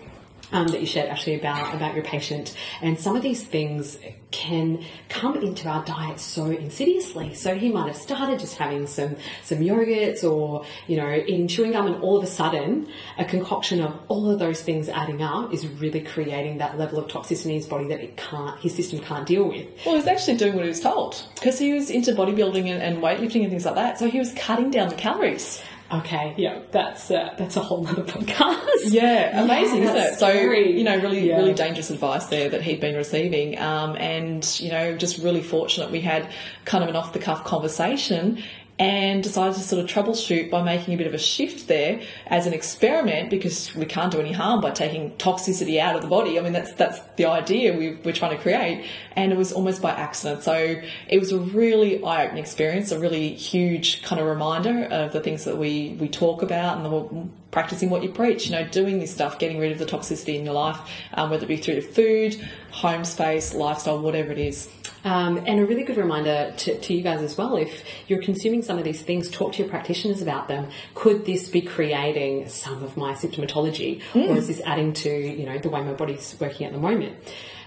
Um, 0.51 0.67
that 0.67 0.79
you 0.79 0.85
shared 0.85 1.09
actually 1.09 1.39
about 1.39 1.73
about 1.73 1.95
your 1.95 2.03
patient 2.03 2.55
and 2.79 2.99
some 2.99 3.15
of 3.15 3.23
these 3.23 3.43
things 3.43 3.97
can 4.29 4.85
come 5.09 5.35
into 5.41 5.67
our 5.67 5.83
diet 5.85 6.19
so 6.19 6.45
insidiously 6.45 7.33
so 7.33 7.55
he 7.55 7.71
might 7.71 7.87
have 7.87 7.95
started 7.97 8.39
just 8.39 8.55
having 8.55 8.85
some 8.85 9.15
some 9.43 9.57
yogurts 9.57 10.23
or 10.23 10.63
you 10.85 10.97
know 10.97 11.11
eating 11.11 11.47
chewing 11.47 11.71
gum 11.71 11.87
and 11.87 11.95
all 12.03 12.15
of 12.15 12.23
a 12.23 12.27
sudden 12.27 12.87
a 13.17 13.25
concoction 13.25 13.81
of 13.81 13.99
all 14.07 14.29
of 14.29 14.37
those 14.37 14.61
things 14.61 14.87
adding 14.87 15.23
up 15.23 15.51
is 15.51 15.65
really 15.67 16.01
creating 16.01 16.59
that 16.59 16.77
level 16.77 16.99
of 16.99 17.07
toxicity 17.07 17.47
in 17.47 17.51
his 17.53 17.65
body 17.65 17.87
that 17.87 17.99
it 17.99 18.15
can't 18.15 18.59
his 18.59 18.75
system 18.75 18.99
can't 18.99 19.25
deal 19.25 19.45
with 19.49 19.67
Well, 19.83 19.95
he 19.95 19.97
was 19.97 20.07
actually 20.07 20.37
doing 20.37 20.53
what 20.53 20.63
he 20.63 20.69
was 20.69 20.79
told 20.79 21.27
because 21.33 21.57
he 21.57 21.73
was 21.73 21.89
into 21.89 22.11
bodybuilding 22.11 22.67
and, 22.67 22.83
and 22.83 22.97
weightlifting 22.97 23.41
and 23.41 23.49
things 23.49 23.65
like 23.65 23.75
that. 23.75 23.97
So 23.99 24.09
he 24.09 24.19
was 24.19 24.31
cutting 24.33 24.69
down 24.71 24.89
the 24.89 24.95
calories. 24.95 25.61
Okay 25.91 26.33
yeah 26.37 26.59
that's 26.71 27.11
uh, 27.11 27.33
that's 27.37 27.55
a 27.57 27.61
whole 27.61 27.83
nother 27.83 28.03
podcast 28.03 28.61
Yeah, 28.85 29.41
amazing, 29.43 29.83
isn't 29.83 29.95
that's 29.95 30.15
it? 30.17 30.19
So 30.19 30.29
you 30.29 30.83
know, 30.83 30.97
really, 30.97 31.27
Yeah. 31.29 31.37
really 31.37 31.53
dangerous 31.53 31.89
advice 31.89 32.25
there 32.27 32.49
that 32.49 32.61
he'd 32.61 32.79
been 32.79 32.95
receiving, 32.95 33.57
um, 33.59 33.95
and 33.97 34.43
you 34.59 34.69
know, 34.71 34.95
just 34.97 35.17
really 35.19 35.41
fortunate 35.41 35.91
we 35.91 36.01
had 36.01 36.27
kind 36.65 36.83
of 36.83 36.89
an 36.89 36.95
off 36.95 37.13
the 37.13 37.19
cuff 37.19 37.43
conversation. 37.43 38.43
And 38.77 39.23
decided 39.23 39.55
to 39.55 39.61
sort 39.61 39.81
of 39.81 39.89
troubleshoot 39.89 40.49
by 40.49 40.61
making 40.61 40.93
a 40.93 40.97
bit 40.97 41.07
of 41.07 41.13
a 41.13 41.17
shift 41.17 41.69
there 41.69 42.01
as 42.27 42.45
an 42.45 42.53
experiment 42.53 43.29
because 43.29 43.73
we 43.73 43.85
can't 43.85 44.11
do 44.11 44.19
any 44.19 44.33
harm 44.33 44.59
by 44.59 44.71
taking 44.71 45.11
toxicity 45.11 45.79
out 45.79 45.95
of 45.95 46.01
the 46.01 46.09
body. 46.09 46.37
I 46.37 46.41
mean, 46.41 46.51
that's 46.51 46.73
that's 46.73 46.99
the 47.15 47.25
idea 47.25 47.71
we, 47.71 47.93
we're 48.03 48.11
trying 48.11 48.35
to 48.35 48.41
create. 48.41 48.85
And 49.13 49.31
it 49.31 49.37
was 49.37 49.53
almost 49.53 49.81
by 49.81 49.91
accident. 49.91 50.43
So 50.43 50.81
it 51.07 51.19
was 51.19 51.31
a 51.31 51.39
really 51.39 52.03
eye 52.03 52.25
opening 52.25 52.43
experience, 52.43 52.91
a 52.91 52.99
really 52.99 53.33
huge 53.35 54.03
kind 54.03 54.19
of 54.19 54.27
reminder 54.27 54.85
of 54.91 55.13
the 55.13 55.21
things 55.21 55.45
that 55.45 55.57
we, 55.57 55.95
we 55.99 56.09
talk 56.09 56.41
about 56.41 56.75
and 56.75 56.85
the 56.85 57.29
practicing 57.55 57.89
what 57.89 58.03
you 58.03 58.09
preach, 58.09 58.47
you 58.47 58.51
know, 58.51 58.67
doing 58.67 58.99
this 58.99 59.13
stuff, 59.13 59.39
getting 59.39 59.57
rid 59.57 59.71
of 59.71 59.79
the 59.79 59.85
toxicity 59.85 60.37
in 60.37 60.43
your 60.43 60.53
life, 60.53 60.77
um, 61.13 61.29
whether 61.29 61.45
it 61.45 61.47
be 61.47 61.55
through 61.55 61.79
food, 61.79 62.35
home 62.71 63.05
space, 63.05 63.53
lifestyle, 63.53 63.97
whatever 63.97 64.29
it 64.33 64.37
is. 64.37 64.67
Um, 65.05 65.37
and 65.37 65.61
a 65.61 65.65
really 65.65 65.83
good 65.83 65.95
reminder 65.95 66.53
to, 66.57 66.77
to 66.77 66.93
you 66.93 67.01
guys 67.01 67.21
as 67.21 67.37
well 67.37 67.55
if 67.55 67.85
you're 68.09 68.21
consuming 68.21 68.61
some 68.61 68.77
of 68.77 68.83
these 68.83 69.03
things, 69.03 69.29
talk 69.29 69.53
to 69.53 69.59
your 69.59 69.69
practitioners 69.69 70.21
about 70.21 70.49
them. 70.49 70.67
Could 70.95 71.25
this 71.25 71.47
be 71.47 71.61
creating 71.61 72.49
some 72.49 72.83
of 72.83 72.97
my 72.97 73.13
symptomatology, 73.13 74.01
or 74.13 74.35
is 74.35 74.47
this 74.49 74.59
adding 74.65 74.91
to 74.91 75.09
you 75.09 75.45
know 75.45 75.57
the 75.57 75.69
way 75.69 75.81
my 75.81 75.93
body's 75.93 76.35
working 76.41 76.67
at 76.67 76.73
the 76.73 76.79
moment? 76.79 77.15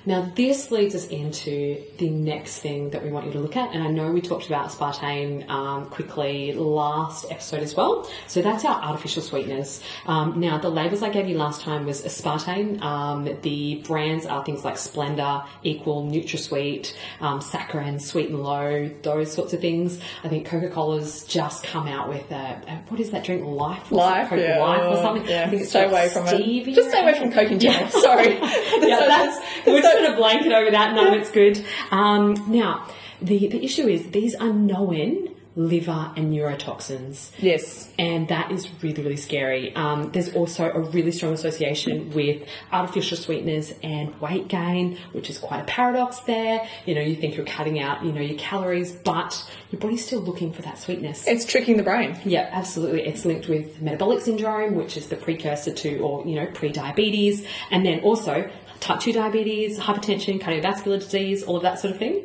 Now, 0.08 0.22
this 0.34 0.70
leads 0.70 0.94
us 0.94 1.06
into 1.08 1.84
the 1.98 2.08
next 2.08 2.60
thing 2.60 2.88
that 2.90 3.04
we 3.04 3.10
want 3.10 3.26
you 3.26 3.32
to 3.32 3.40
look 3.40 3.58
at, 3.58 3.74
and 3.74 3.82
I 3.82 3.88
know 3.88 4.10
we 4.10 4.22
talked 4.22 4.46
about 4.46 4.70
aspartame 4.70 5.46
um, 5.50 5.84
quickly 5.90 6.54
last 6.54 7.26
episode 7.30 7.62
as 7.62 7.74
well. 7.74 8.10
So 8.26 8.40
that's 8.40 8.64
our 8.64 8.82
artificial 8.82 9.20
sweeteners. 9.20 9.82
Um, 10.06 10.40
now, 10.40 10.56
the 10.56 10.70
labels 10.70 11.02
I 11.02 11.10
gave 11.10 11.28
you 11.28 11.36
last 11.36 11.60
time 11.60 11.84
was 11.84 12.00
aspartame. 12.00 12.80
Um, 12.80 13.28
the 13.42 13.82
brands 13.86 14.24
are 14.24 14.42
things 14.46 14.64
like 14.64 14.76
Splenda, 14.76 15.46
Equal, 15.62 16.06
NutraSweet, 16.06 16.94
um, 17.20 17.40
Saccharin, 17.40 18.00
Sweet 18.00 18.30
and 18.30 18.42
Low, 18.42 18.88
those 19.02 19.30
sorts 19.30 19.52
of 19.52 19.60
things. 19.60 20.00
I 20.24 20.28
think 20.28 20.46
Coca 20.46 20.70
Cola's 20.70 21.24
just 21.24 21.64
come 21.64 21.86
out 21.86 22.08
with 22.08 22.30
a, 22.30 22.82
what 22.88 22.98
is 22.98 23.10
that 23.10 23.24
drink? 23.24 23.44
Life, 23.44 23.92
Life, 23.92 24.30
Coca 24.30 24.40
yeah. 24.40 24.58
Life 24.58 24.84
or 24.84 25.02
something. 25.02 25.28
Yeah. 25.28 25.44
I 25.44 25.50
think 25.50 25.60
it's 25.60 25.70
Stay 25.70 25.84
away 25.84 26.08
from 26.08 26.26
it. 26.28 26.40
stevia 26.40 26.74
Just 26.74 26.88
stay 26.88 27.02
away 27.02 27.12
from 27.12 27.28
it. 27.28 27.34
Coke 27.34 27.50
and 27.50 27.60
Jam. 27.60 27.90
Sorry. 27.90 28.38
yeah, 28.38 29.00
that's 29.06 29.66
we're 29.66 29.97
going 29.98 30.10
to 30.10 30.16
blanket 30.16 30.52
over 30.52 30.70
that. 30.70 30.94
No, 30.94 31.12
it's 31.12 31.30
good. 31.30 31.64
Um, 31.90 32.44
now, 32.48 32.88
the 33.20 33.48
the 33.48 33.64
issue 33.64 33.86
is 33.86 34.10
these 34.10 34.34
are 34.34 34.52
known 34.52 35.34
liver 35.56 36.12
and 36.16 36.32
neurotoxins. 36.32 37.32
Yes. 37.40 37.92
And 37.98 38.28
that 38.28 38.52
is 38.52 38.68
really, 38.80 39.02
really 39.02 39.16
scary. 39.16 39.74
Um, 39.74 40.12
there's 40.12 40.32
also 40.32 40.70
a 40.70 40.78
really 40.78 41.10
strong 41.10 41.32
association 41.32 42.10
with 42.10 42.46
artificial 42.70 43.16
sweeteners 43.16 43.74
and 43.82 44.18
weight 44.20 44.46
gain, 44.46 44.98
which 45.10 45.28
is 45.28 45.38
quite 45.38 45.60
a 45.60 45.64
paradox 45.64 46.20
there. 46.20 46.64
You 46.86 46.94
know, 46.94 47.00
you 47.00 47.16
think 47.16 47.36
you're 47.36 47.44
cutting 47.44 47.80
out, 47.80 48.04
you 48.04 48.12
know, 48.12 48.20
your 48.20 48.38
calories, 48.38 48.92
but 48.92 49.50
your 49.72 49.80
body's 49.80 50.06
still 50.06 50.20
looking 50.20 50.52
for 50.52 50.62
that 50.62 50.78
sweetness. 50.78 51.26
It's 51.26 51.44
tricking 51.44 51.76
the 51.76 51.82
brain. 51.82 52.16
Yeah, 52.24 52.48
absolutely. 52.52 53.02
It's 53.02 53.24
linked 53.24 53.48
with 53.48 53.82
metabolic 53.82 54.20
syndrome, 54.20 54.76
which 54.76 54.96
is 54.96 55.08
the 55.08 55.16
precursor 55.16 55.74
to, 55.74 55.98
or, 55.98 56.24
you 56.24 56.36
know, 56.36 56.46
pre-diabetes, 56.46 57.44
and 57.72 57.84
then 57.84 57.98
also 58.00 58.48
type 58.80 59.00
2 59.00 59.12
diabetes, 59.12 59.78
hypertension, 59.78 60.40
cardiovascular 60.40 60.98
disease, 61.00 61.42
all 61.42 61.56
of 61.56 61.62
that 61.62 61.78
sort 61.78 61.92
of 61.92 61.98
thing. 61.98 62.24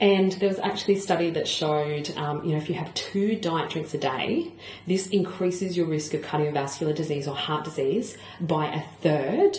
And 0.00 0.32
there 0.32 0.48
was 0.48 0.58
actually 0.58 0.94
a 0.94 1.00
study 1.00 1.30
that 1.30 1.46
showed, 1.46 2.14
um, 2.16 2.44
you 2.44 2.52
know, 2.52 2.58
if 2.58 2.68
you 2.68 2.74
have 2.74 2.92
two 2.94 3.36
diet 3.36 3.70
drinks 3.70 3.94
a 3.94 3.98
day, 3.98 4.52
this 4.86 5.06
increases 5.08 5.76
your 5.76 5.86
risk 5.86 6.14
of 6.14 6.22
cardiovascular 6.22 6.94
disease 6.94 7.28
or 7.28 7.36
heart 7.36 7.64
disease 7.64 8.16
by 8.40 8.66
a 8.66 8.82
third. 9.00 9.58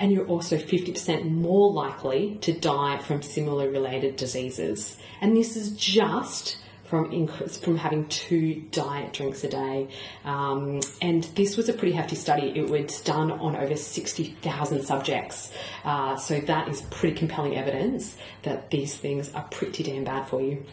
And 0.00 0.10
you're 0.10 0.26
also 0.26 0.56
50% 0.56 1.30
more 1.30 1.70
likely 1.72 2.36
to 2.40 2.52
die 2.52 2.98
from 2.98 3.22
similar 3.22 3.70
related 3.70 4.16
diseases. 4.16 4.96
And 5.20 5.36
this 5.36 5.56
is 5.56 5.76
just 5.76 6.56
from 6.84 7.10
increase, 7.12 7.56
from 7.56 7.76
having 7.76 8.06
two 8.08 8.62
diet 8.70 9.12
drinks 9.12 9.42
a 9.44 9.48
day. 9.48 9.88
Um, 10.24 10.80
and 11.00 11.24
this 11.34 11.56
was 11.56 11.68
a 11.68 11.72
pretty 11.72 11.92
hefty 11.92 12.16
study. 12.16 12.52
It 12.54 12.68
was 12.68 13.00
done 13.00 13.30
on 13.32 13.56
over 13.56 13.76
60,000 13.76 14.82
subjects. 14.82 15.50
Uh, 15.84 16.16
so 16.16 16.40
that 16.40 16.68
is 16.68 16.82
pretty 16.82 17.16
compelling 17.16 17.56
evidence 17.56 18.16
that 18.42 18.70
these 18.70 18.96
things 18.96 19.32
are 19.34 19.44
pretty 19.50 19.82
damn 19.82 20.04
bad 20.04 20.28
for 20.28 20.40
you. 20.40 20.64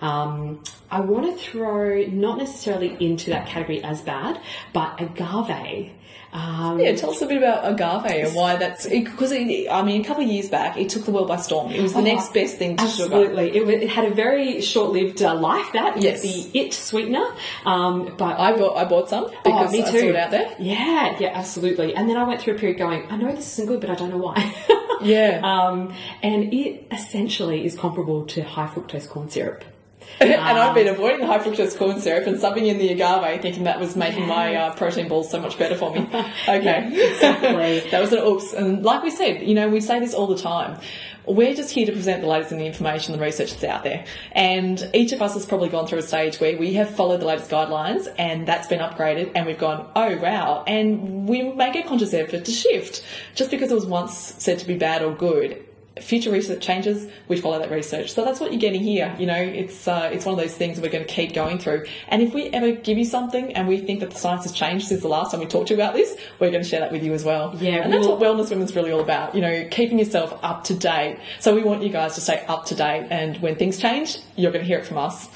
Um, 0.00 0.62
I 0.90 1.00
want 1.00 1.26
to 1.26 1.36
throw 1.50 2.02
not 2.06 2.38
necessarily 2.38 2.96
into 3.00 3.30
that 3.30 3.46
category 3.46 3.82
as 3.84 4.00
bad, 4.02 4.40
but 4.72 5.00
agave. 5.00 5.90
Um, 6.30 6.78
Yeah, 6.78 6.94
tell 6.94 7.10
us 7.10 7.22
a 7.22 7.26
bit 7.26 7.38
about 7.38 7.66
agave 7.72 8.26
and 8.26 8.34
why 8.34 8.56
that's 8.56 8.86
because 8.86 9.32
I 9.32 9.38
mean 9.82 10.02
a 10.02 10.04
couple 10.04 10.24
of 10.24 10.30
years 10.30 10.50
back 10.50 10.76
it 10.76 10.90
took 10.90 11.06
the 11.06 11.10
world 11.10 11.28
by 11.28 11.36
storm. 11.36 11.72
It 11.72 11.80
was 11.80 11.94
the 11.94 12.00
Oh, 12.00 12.02
next 12.02 12.34
best 12.34 12.58
thing 12.58 12.76
to 12.76 12.86
sugar. 12.86 13.04
Absolutely, 13.14 13.56
it, 13.56 13.82
it 13.82 13.88
had 13.88 14.04
a 14.04 14.14
very 14.14 14.60
short-lived 14.60 15.22
uh, 15.22 15.34
life. 15.34 15.72
That 15.72 16.02
Yes. 16.02 16.20
the 16.20 16.58
it 16.58 16.74
sweetener, 16.74 17.26
um, 17.64 18.14
but 18.18 18.38
I 18.38 18.54
bought 18.58 18.76
I 18.76 18.84
bought 18.84 19.08
some 19.08 19.30
because 19.42 19.70
oh, 19.70 19.72
me 19.72 19.82
I 19.82 19.90
too. 19.90 20.00
saw 20.00 20.06
it 20.06 20.16
out 20.16 20.30
there. 20.30 20.54
Yeah, 20.58 21.16
yeah, 21.18 21.30
absolutely. 21.34 21.94
And 21.94 22.08
then 22.10 22.18
I 22.18 22.24
went 22.24 22.42
through 22.42 22.56
a 22.56 22.58
period 22.58 22.76
going, 22.78 23.06
I 23.10 23.16
know 23.16 23.34
this 23.34 23.50
isn't 23.54 23.66
good, 23.66 23.80
but 23.80 23.88
I 23.88 23.94
don't 23.94 24.10
know 24.10 24.18
why. 24.18 24.54
Yeah. 25.00 25.40
um, 25.44 25.94
and 26.24 26.52
it 26.52 26.88
essentially 26.90 27.64
is 27.64 27.76
comparable 27.76 28.26
to 28.26 28.42
high 28.42 28.66
fructose 28.66 29.08
corn 29.08 29.30
syrup. 29.30 29.64
and 30.20 30.34
I've 30.34 30.74
been 30.74 30.88
avoiding 30.88 31.20
the 31.20 31.26
high 31.26 31.38
fructose 31.38 31.76
corn 31.76 32.00
syrup 32.00 32.26
and 32.26 32.36
subbing 32.36 32.66
in 32.66 32.78
the 32.78 32.88
agave, 32.88 33.40
thinking 33.40 33.64
that 33.64 33.78
was 33.78 33.94
making 33.94 34.26
my 34.26 34.54
uh, 34.54 34.74
protein 34.74 35.06
balls 35.06 35.30
so 35.30 35.40
much 35.40 35.58
better 35.58 35.76
for 35.76 35.92
me. 35.92 36.08
Okay, 36.48 37.10
exactly. 37.12 37.80
that 37.90 38.00
was 38.00 38.12
an 38.12 38.20
oops. 38.20 38.52
And 38.52 38.82
like 38.82 39.02
we 39.02 39.10
said, 39.10 39.46
you 39.46 39.54
know, 39.54 39.68
we 39.68 39.80
say 39.80 40.00
this 40.00 40.14
all 40.14 40.26
the 40.26 40.36
time. 40.36 40.80
We're 41.26 41.54
just 41.54 41.70
here 41.70 41.84
to 41.84 41.92
present 41.92 42.22
the 42.22 42.28
latest 42.28 42.52
in 42.52 42.58
the 42.58 42.66
information 42.66 43.12
and 43.12 43.22
research 43.22 43.50
that's 43.50 43.64
out 43.64 43.84
there. 43.84 44.06
And 44.32 44.90
each 44.94 45.12
of 45.12 45.20
us 45.20 45.34
has 45.34 45.44
probably 45.44 45.68
gone 45.68 45.86
through 45.86 45.98
a 45.98 46.02
stage 46.02 46.40
where 46.40 46.56
we 46.56 46.74
have 46.74 46.88
followed 46.88 47.20
the 47.20 47.26
latest 47.26 47.50
guidelines 47.50 48.08
and 48.18 48.48
that's 48.48 48.66
been 48.66 48.80
upgraded 48.80 49.32
and 49.34 49.46
we've 49.46 49.58
gone, 49.58 49.90
oh 49.94 50.16
wow. 50.16 50.64
And 50.66 51.28
we 51.28 51.42
make 51.42 51.76
a 51.76 51.82
conscious 51.82 52.14
effort 52.14 52.46
to 52.46 52.50
shift. 52.50 53.04
Just 53.34 53.50
because 53.50 53.70
it 53.70 53.74
was 53.74 53.86
once 53.86 54.14
said 54.38 54.58
to 54.60 54.66
be 54.66 54.76
bad 54.76 55.02
or 55.02 55.14
good, 55.14 55.67
future 56.00 56.30
research 56.30 56.60
changes, 56.62 57.06
we 57.28 57.40
follow 57.40 57.58
that 57.58 57.70
research. 57.70 58.12
So 58.12 58.24
that's 58.24 58.40
what 58.40 58.52
you're 58.52 58.60
getting 58.60 58.82
here. 58.82 59.14
You 59.18 59.26
know, 59.26 59.40
it's 59.40 59.86
uh, 59.88 60.10
it's 60.12 60.24
one 60.24 60.34
of 60.34 60.40
those 60.40 60.54
things 60.56 60.80
we're 60.80 60.90
going 60.90 61.04
to 61.06 61.12
keep 61.12 61.32
going 61.34 61.58
through. 61.58 61.86
And 62.08 62.22
if 62.22 62.34
we 62.34 62.44
ever 62.50 62.72
give 62.72 62.98
you 62.98 63.04
something 63.04 63.52
and 63.54 63.68
we 63.68 63.78
think 63.78 64.00
that 64.00 64.10
the 64.10 64.16
science 64.16 64.44
has 64.44 64.52
changed 64.52 64.88
since 64.88 65.02
the 65.02 65.08
last 65.08 65.30
time 65.30 65.40
we 65.40 65.46
talked 65.46 65.68
to 65.68 65.74
you 65.74 65.80
about 65.80 65.94
this, 65.94 66.16
we're 66.38 66.50
going 66.50 66.62
to 66.62 66.68
share 66.68 66.80
that 66.80 66.92
with 66.92 67.02
you 67.02 67.12
as 67.14 67.24
well. 67.24 67.56
Yeah, 67.60 67.82
and 67.82 67.92
that's 67.92 68.06
we'll- 68.06 68.16
what 68.18 68.36
Wellness 68.36 68.50
Women's 68.50 68.74
really 68.74 68.92
all 68.92 69.00
about. 69.00 69.34
You 69.34 69.40
know, 69.40 69.68
keeping 69.70 69.98
yourself 69.98 70.38
up 70.42 70.64
to 70.64 70.74
date. 70.74 71.18
So 71.40 71.54
we 71.54 71.62
want 71.62 71.82
you 71.82 71.90
guys 71.90 72.14
to 72.16 72.20
stay 72.20 72.44
up 72.48 72.66
to 72.66 72.74
date. 72.74 73.06
And 73.10 73.36
when 73.42 73.56
things 73.56 73.78
change, 73.78 74.18
you're 74.36 74.52
going 74.52 74.64
to 74.64 74.68
hear 74.68 74.78
it 74.78 74.86
from 74.86 74.98
us. 74.98 75.28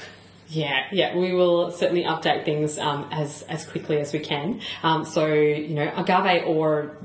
Yeah, 0.49 0.83
yeah, 0.91 1.15
we 1.17 1.33
will 1.33 1.71
certainly 1.71 2.03
update 2.03 2.45
things 2.45 2.77
um, 2.77 3.07
as 3.11 3.41
as 3.43 3.65
quickly 3.65 3.97
as 3.99 4.13
we 4.13 4.19
can. 4.19 4.61
Um, 4.83 5.03
so 5.03 5.25
you 5.25 5.73
know, 5.73 5.91
agave 5.95 6.45
or 6.45 6.95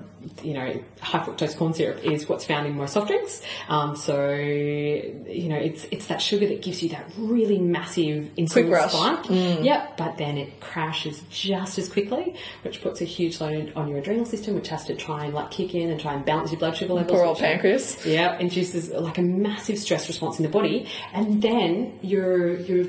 you 0.43 0.55
know 0.55 0.83
high 1.01 1.19
fructose 1.21 1.57
corn 1.57 1.75
syrup 1.75 2.05
is 2.05 2.29
what's 2.29 2.45
found 2.45 2.67
in 2.67 2.77
most 2.77 2.95
soft 2.95 3.09
drinks. 3.09 3.43
Um, 3.69 3.97
so 3.97 4.31
you 4.31 5.49
know, 5.49 5.57
it's 5.57 5.87
it's 5.91 6.07
that 6.07 6.21
sugar 6.21 6.47
that 6.49 6.63
gives 6.63 6.83
you 6.83 6.89
that 6.91 7.11
really 7.17 7.59
massive 7.59 8.31
insulin 8.37 8.71
spike. 8.91 9.31
Yep, 9.65 9.97
but 9.97 10.19
then 10.19 10.39
it 10.39 10.61
crashes 10.61 11.23
just 11.31 11.79
as 11.79 11.89
quickly, 11.89 12.35
which 12.63 12.83
puts 12.83 13.01
a 13.01 13.05
huge 13.05 13.41
load 13.41 13.73
on 13.77 13.89
your 13.89 13.99
adrenal 13.99 14.27
system, 14.27 14.55
which 14.55 14.69
has 14.69 14.85
to 14.87 14.95
try 14.95 15.25
and 15.25 15.35
like 15.35 15.51
kick 15.51 15.75
in 15.75 15.91
and 15.91 16.01
try 16.01 16.15
and 16.15 16.25
balance 16.25 16.51
your 16.51 16.59
blood 16.59 16.77
sugar 16.77 16.95
levels. 16.95 17.13
Poor 17.17 17.27
old 17.27 17.39
pancreas. 17.39 18.05
yeah, 18.07 18.39
induces 18.39 18.91
like 18.91 19.19
a 19.19 19.23
massive 19.23 19.79
stress 19.79 20.09
response 20.09 20.39
in 20.39 20.43
the 20.43 20.51
body, 20.51 20.89
and 21.13 21.43
then 21.43 21.99
your 22.03 22.57
your 22.61 22.87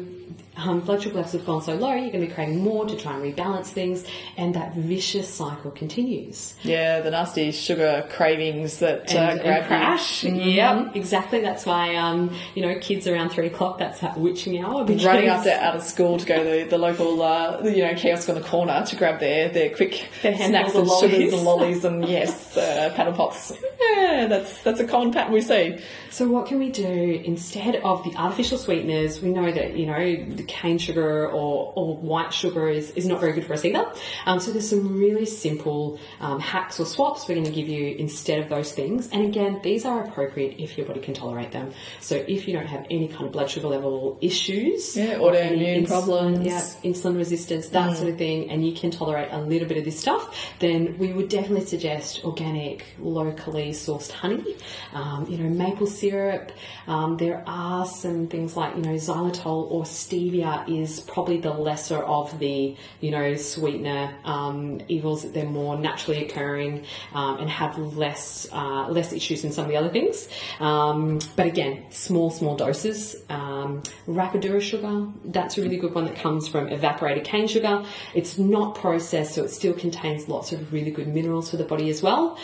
um, 0.64 0.82
blood 0.82 1.02
sugar 1.04 1.16
levels 1.16 1.34
have 1.34 1.46
gone 1.46 1.62
so 1.62 1.76
low, 1.76 1.92
you're 1.94 2.12
going 2.12 2.22
to 2.22 2.28
be 2.28 2.34
craving 2.34 2.60
more 2.64 2.86
to 2.86 2.96
try 2.96 3.16
and 3.16 3.24
rebalance 3.24 3.68
things, 3.68 4.04
and 4.38 4.54
that 4.56 4.74
vicious 4.76 5.28
cycle 5.34 5.72
continues. 5.72 6.56
Yeah, 6.64 7.00
the 7.02 7.12
nasty 7.12 7.52
sugar 7.52 8.06
cravings 8.10 8.80
that 8.80 9.14
uh, 9.14 9.18
And, 9.20 9.42
grab 9.42 9.58
and 9.60 9.68
crash. 9.68 10.24
you. 10.24 10.34
Yep, 10.34 10.96
exactly. 10.96 11.42
That's 11.42 11.66
why 11.66 11.96
um, 11.96 12.36
you 12.56 12.62
know 12.62 12.78
kids 12.80 13.08
around 13.08 13.30
three 13.30 13.48
o'clock. 13.48 13.78
That's 13.80 14.00
that 14.02 14.18
witching 14.20 14.60
hour. 14.64 14.84
Because, 14.86 15.06
running 15.06 15.28
after 15.28 15.50
out 15.52 15.76
of 15.76 15.84
school 15.84 16.18
to 16.18 16.26
go 16.26 16.44
to 16.44 16.50
the, 16.50 16.64
the 16.70 16.78
local 16.78 17.22
uh, 17.22 17.62
you 17.64 17.84
know 17.86 17.94
kiosk 17.96 18.30
on 18.30 18.36
the 18.36 18.42
corner 18.42 18.84
to 18.86 18.96
grab 18.96 19.20
their 19.20 19.50
their 19.50 19.70
quick 19.76 20.08
Their 20.22 20.36
snacks 20.36 20.76
and 20.76 20.84
of 20.88 20.90
sugars 21.00 21.12
lollies. 21.12 21.34
and 21.34 21.44
lollies 21.44 21.86
and 21.86 22.08
yes 22.08 22.58
uh, 22.58 22.92
paddle 22.96 23.14
pops. 23.14 23.54
Yeah, 23.92 24.28
that's 24.28 24.62
that's 24.62 24.80
a 24.80 24.86
common 24.88 25.12
pattern 25.12 25.34
we 25.34 25.42
see. 25.42 25.78
So 26.10 26.28
what 26.28 26.46
can 26.46 26.60
we 26.60 26.70
do 26.70 27.22
instead 27.26 27.78
of 27.78 28.04
the 28.04 28.16
artificial 28.16 28.58
sweeteners? 28.58 29.22
We 29.22 29.30
know 29.30 29.52
that 29.52 29.76
you 29.76 29.86
know 29.88 30.26
cane 30.50 30.78
sugar 30.80 31.28
or, 31.28 31.72
or 31.76 31.96
white 31.98 32.34
sugar 32.34 32.68
is, 32.68 32.92
is 32.92 33.06
not 33.06 33.20
very 33.22 33.34
good 33.34 33.46
for 33.46 33.54
us 33.54 33.64
either. 33.64 33.86
Um, 34.26 34.40
so 34.40 34.52
there's 34.52 34.70
some 34.70 34.98
really 34.98 35.26
simple 35.26 36.00
um, 36.20 36.40
hacks 36.40 36.80
or 36.80 36.86
swaps 36.86 37.28
we're 37.28 37.36
going 37.36 37.46
to 37.46 37.52
give 37.52 37.70
you 37.70 37.96
instead 37.96 38.40
of 38.40 38.50
those 38.50 38.72
things. 38.72 39.08
And 39.12 39.24
again, 39.26 39.60
these 39.64 39.86
are 39.86 40.04
appropriate 40.04 40.56
if 40.60 40.78
your 40.78 40.88
body 40.88 41.00
can 41.00 41.14
tolerate 41.14 41.52
them. 41.52 41.72
So 42.02 42.16
if 42.28 42.48
you 42.48 42.54
don't 42.54 42.66
have 42.68 42.86
any 42.90 43.08
kind 43.08 43.26
of 43.26 43.32
blood 43.32 43.50
sugar 43.50 43.68
level 43.68 44.18
issues, 44.22 44.98
Yeah, 44.98 45.16
autoimmune 45.20 45.88
problems. 45.88 46.46
yeah, 46.46 46.62
insulin 46.84 47.16
resistance, 47.18 47.70
that 47.70 47.96
sort 47.98 48.10
of 48.10 48.18
thing, 48.18 48.50
and 48.50 48.66
you 48.68 48.74
can 48.74 48.90
tolerate 48.92 49.30
a 49.32 49.40
little 49.40 49.68
bit 49.68 49.78
of 49.78 49.86
this 49.86 50.00
stuff, 50.00 50.36
then 50.60 50.98
we 50.98 51.14
would 51.14 51.30
definitely 51.30 51.66
suggest 51.66 52.24
organic, 52.26 52.86
locally 53.00 53.70
sourced 53.72 54.12
honey. 54.12 54.56
Um, 54.94 55.28
you 55.30 55.38
know, 55.38 55.50
maple 55.50 55.88
syrup. 55.88 56.52
Um, 56.88 57.18
there 57.18 57.44
are 57.46 57.86
some 57.86 58.28
things 58.28 58.56
like 58.58 58.76
you 58.76 58.82
know 58.82 58.96
xylitol 58.96 59.70
or 59.70 59.84
stevia 59.84 60.39
is 60.68 61.00
probably 61.02 61.38
the 61.38 61.52
lesser 61.52 61.98
of 61.98 62.38
the 62.40 62.76
you 63.02 63.12
know 63.12 63.36
sweetener 63.36 64.16
um, 64.24 64.82
evils. 64.88 65.32
They're 65.32 65.46
more 65.46 65.78
naturally 65.78 66.26
occurring 66.26 66.86
um, 67.14 67.38
and 67.38 67.50
have 67.50 67.78
less 67.78 68.48
uh, 68.52 68.88
less 68.90 69.14
issues 69.14 69.42
than 69.42 69.52
some 69.52 69.66
of 69.66 69.72
the 69.72 69.78
other 69.78 69.90
things. 69.90 70.28
Um, 70.60 71.20
but 71.36 71.46
again, 71.46 71.86
small 71.90 72.30
small 72.30 72.56
doses. 72.56 73.16
Um, 73.30 73.84
Rapadura 74.08 74.62
sugar. 74.62 75.08
That's 75.26 75.58
a 75.58 75.62
really 75.62 75.78
good 75.78 75.94
one 75.94 76.06
that 76.06 76.16
comes 76.16 76.48
from 76.48 76.68
evaporated 76.70 77.24
cane 77.24 77.48
sugar. 77.48 77.86
It's 78.14 78.38
not 78.38 78.76
processed, 78.76 79.36
so 79.36 79.44
it 79.44 79.50
still 79.50 79.74
contains 79.74 80.28
lots 80.28 80.52
of 80.52 80.72
really 80.74 80.92
good 80.92 81.08
minerals 81.08 81.50
for 81.50 81.58
the 81.58 81.64
body 81.64 81.90
as 81.90 82.02
well. 82.02 82.38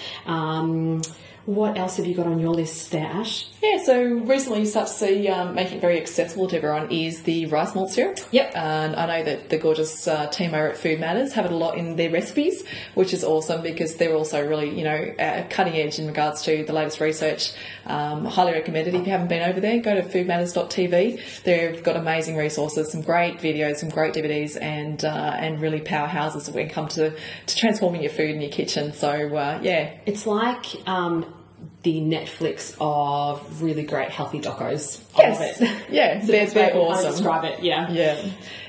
What 1.45 1.77
else 1.77 1.97
have 1.97 2.07
you 2.07 2.15
got 2.15 2.25
on 2.25 2.39
your 2.39 2.55
list 2.55 2.91
there, 2.91 3.05
Ash? 3.05 3.45
Yeah, 3.61 3.77
so 3.83 4.03
recently 4.03 4.61
you 4.61 4.65
start 4.65 4.87
to 4.87 4.93
see 4.93 5.27
um, 5.27 5.53
making 5.53 5.77
it 5.77 5.81
very 5.81 5.99
accessible 6.01 6.47
to 6.47 6.57
everyone 6.57 6.89
is 6.91 7.21
the 7.21 7.45
rice 7.45 7.75
malt 7.75 7.91
syrup. 7.91 8.17
Yep. 8.31 8.55
And 8.55 8.95
I 8.95 9.05
know 9.05 9.23
that 9.23 9.49
the 9.49 9.57
gorgeous 9.57 10.07
uh, 10.07 10.25
team 10.27 10.55
over 10.55 10.69
at 10.69 10.77
Food 10.77 10.99
Matters 10.99 11.33
have 11.33 11.45
it 11.45 11.51
a 11.51 11.55
lot 11.55 11.77
in 11.77 11.97
their 11.97 12.09
recipes, 12.09 12.63
which 12.95 13.13
is 13.13 13.23
awesome 13.23 13.61
because 13.61 13.95
they're 13.95 14.15
also 14.15 14.45
really, 14.47 14.75
you 14.75 14.83
know, 14.83 15.13
uh, 15.19 15.45
cutting 15.49 15.75
edge 15.75 15.99
in 15.99 16.07
regards 16.07 16.41
to 16.43 16.63
the 16.65 16.73
latest 16.73 16.99
research. 16.99 17.51
Um, 17.85 18.25
highly 18.25 18.53
recommended. 18.53 18.95
If 18.95 19.05
you 19.05 19.11
haven't 19.11 19.27
been 19.27 19.47
over 19.47 19.59
there, 19.59 19.79
go 19.79 19.93
to 19.93 20.01
foodmatters.tv. 20.01 21.43
They've 21.43 21.83
got 21.83 21.95
amazing 21.95 22.37
resources, 22.37 22.91
some 22.91 23.01
great 23.01 23.37
videos, 23.37 23.77
some 23.77 23.89
great 23.89 24.15
DVDs, 24.15 24.59
and 24.59 25.05
uh, 25.05 25.35
and 25.37 25.61
really 25.61 25.81
powerhouses 25.81 26.51
when 26.51 26.65
it 26.65 26.71
comes 26.71 26.95
to, 26.95 27.11
to 27.45 27.55
transforming 27.55 28.01
your 28.01 28.11
food 28.11 28.31
in 28.31 28.41
your 28.41 28.51
kitchen. 28.51 28.93
So 28.93 29.35
uh, 29.35 29.59
yeah, 29.61 29.91
It's 30.07 30.25
like 30.25 30.65
um, 30.87 31.34
the 31.85 32.01
Netflix 32.01 32.75
of 32.81 33.61
really 33.61 33.83
great 33.83 34.09
healthy 34.09 34.41
docos. 34.41 34.99
I 35.15 35.29
love 35.29 35.39
Yes. 35.39 35.61
it. 35.61 35.71
Yeah, 35.91 36.19
So 36.21 36.31
they're- 36.31 36.45
they're 36.47 36.73
I 36.75 36.77
awesome. 36.77 37.11
describe 37.11 37.43
it. 37.45 37.61
Yeah. 37.63 37.89
Yeah. 37.91 38.17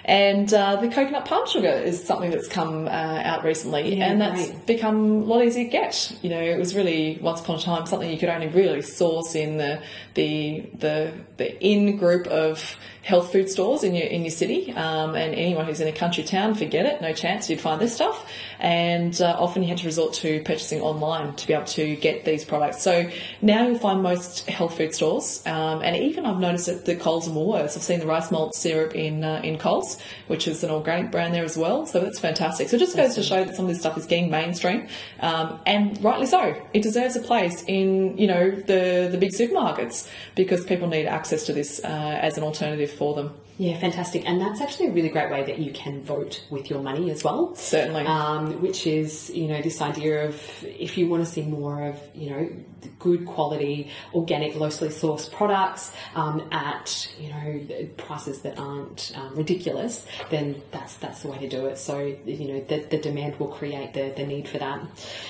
And 0.08 0.54
uh, 0.54 0.76
the 0.76 0.86
coconut 0.88 1.24
palm 1.24 1.48
sugar 1.48 1.66
is 1.66 2.02
something 2.02 2.30
that's 2.30 2.46
come 2.46 2.86
uh, 2.86 2.90
out 2.90 3.42
recently, 3.42 3.96
Yeah, 3.96 4.06
and 4.06 4.20
that's 4.20 4.48
right. 4.50 4.66
become 4.66 5.22
a 5.22 5.24
lot 5.24 5.44
easier 5.44 5.64
to 5.64 5.70
get. 5.70 6.16
You 6.22 6.30
know, 6.30 6.40
it 6.40 6.56
was 6.58 6.76
really 6.76 7.18
once 7.20 7.40
upon 7.40 7.56
a 7.56 7.60
time 7.60 7.86
something 7.86 8.08
you 8.08 8.16
could 8.16 8.28
only 8.28 8.46
really 8.46 8.82
source 8.82 9.34
in 9.34 9.58
the 9.58 9.82
the 10.14 10.64
the, 10.78 11.12
the 11.38 11.60
in 11.60 11.96
group 11.96 12.28
of 12.28 12.76
health 13.02 13.30
food 13.32 13.48
stores 13.48 13.82
in 13.84 13.94
your 13.96 14.06
in 14.06 14.22
your 14.22 14.30
city. 14.30 14.72
Um, 14.72 15.16
and 15.16 15.34
anyone 15.34 15.66
who's 15.66 15.80
in 15.80 15.88
a 15.88 15.92
country 15.92 16.22
town, 16.22 16.54
forget 16.54 16.86
it, 16.86 17.00
no 17.02 17.12
chance 17.12 17.50
you'd 17.50 17.60
find 17.60 17.80
this 17.80 17.92
stuff. 17.94 18.30
And 18.60 19.20
uh, 19.20 19.36
often 19.38 19.62
you 19.62 19.68
had 19.68 19.78
to 19.78 19.86
resort 19.86 20.14
to 20.14 20.40
purchasing 20.44 20.80
online 20.82 21.34
to 21.34 21.46
be 21.48 21.52
able 21.52 21.66
to 21.66 21.96
get 21.96 22.24
these 22.24 22.44
products. 22.44 22.80
So 22.80 23.10
now 23.42 23.66
you'll 23.66 23.78
find 23.78 24.02
most 24.04 24.48
health 24.48 24.76
food 24.76 24.94
stores, 24.94 25.42
um, 25.46 25.82
and 25.82 25.96
even 25.96 26.24
I've 26.26 26.38
noticed 26.38 26.68
at 26.68 26.84
the 26.84 26.94
Coles 26.94 27.26
and 27.26 27.36
Woolworths, 27.36 27.76
I've 27.76 27.82
seen 27.82 27.98
the 27.98 28.06
rice 28.06 28.30
malt 28.30 28.54
syrup 28.54 28.94
in 28.94 29.24
uh, 29.24 29.40
in 29.42 29.58
Coles, 29.58 29.95
which 30.26 30.48
is 30.48 30.62
an 30.64 30.70
organic 30.70 31.10
brand 31.10 31.34
there 31.34 31.44
as 31.44 31.56
well. 31.56 31.86
So 31.86 32.00
that's 32.00 32.18
fantastic. 32.18 32.68
So 32.68 32.76
it 32.76 32.80
just 32.80 32.96
goes 32.96 33.14
to 33.14 33.22
show 33.22 33.44
that 33.44 33.56
some 33.56 33.66
of 33.66 33.68
this 33.68 33.80
stuff 33.80 33.96
is 33.96 34.06
getting 34.06 34.30
mainstream, 34.30 34.88
um, 35.20 35.60
and 35.66 36.02
rightly 36.02 36.26
so. 36.26 36.60
It 36.72 36.82
deserves 36.82 37.16
a 37.16 37.20
place 37.20 37.62
in 37.66 38.16
you 38.18 38.26
know 38.26 38.50
the 38.50 39.08
the 39.10 39.18
big 39.18 39.32
supermarkets 39.32 40.08
because 40.34 40.64
people 40.64 40.88
need 40.88 41.06
access 41.06 41.44
to 41.46 41.52
this 41.52 41.80
uh, 41.84 42.18
as 42.20 42.36
an 42.36 42.44
alternative 42.44 42.90
for 42.90 43.14
them. 43.14 43.34
Yeah, 43.58 43.78
fantastic. 43.78 44.28
And 44.28 44.40
that's 44.40 44.60
actually 44.60 44.88
a 44.88 44.92
really 44.92 45.08
great 45.08 45.30
way 45.30 45.42
that 45.44 45.58
you 45.58 45.72
can 45.72 46.02
vote 46.02 46.44
with 46.50 46.68
your 46.68 46.82
money 46.82 47.10
as 47.10 47.24
well. 47.24 47.54
Certainly. 47.54 48.04
Um, 48.04 48.60
which 48.60 48.86
is, 48.86 49.30
you 49.30 49.48
know, 49.48 49.62
this 49.62 49.80
idea 49.80 50.26
of 50.26 50.34
if 50.62 50.98
you 50.98 51.08
want 51.08 51.24
to 51.24 51.30
see 51.30 51.42
more 51.42 51.88
of, 51.88 52.00
you 52.14 52.30
know, 52.30 52.50
good 52.98 53.26
quality, 53.26 53.90
organic, 54.14 54.54
locally 54.56 54.90
sourced 54.90 55.32
products 55.32 55.92
um, 56.14 56.46
at, 56.52 57.08
you 57.18 57.30
know, 57.30 57.88
prices 57.96 58.42
that 58.42 58.58
aren't 58.58 59.12
um, 59.16 59.34
ridiculous, 59.34 60.06
then 60.30 60.60
that's 60.70 60.96
that's 60.96 61.22
the 61.22 61.28
way 61.28 61.38
to 61.38 61.48
do 61.48 61.66
it. 61.66 61.78
So, 61.78 61.98
you 61.98 62.48
know, 62.48 62.60
the, 62.60 62.80
the 62.90 62.98
demand 62.98 63.38
will 63.40 63.48
create 63.48 63.94
the, 63.94 64.12
the 64.16 64.26
need 64.26 64.48
for 64.48 64.58
that. 64.58 64.80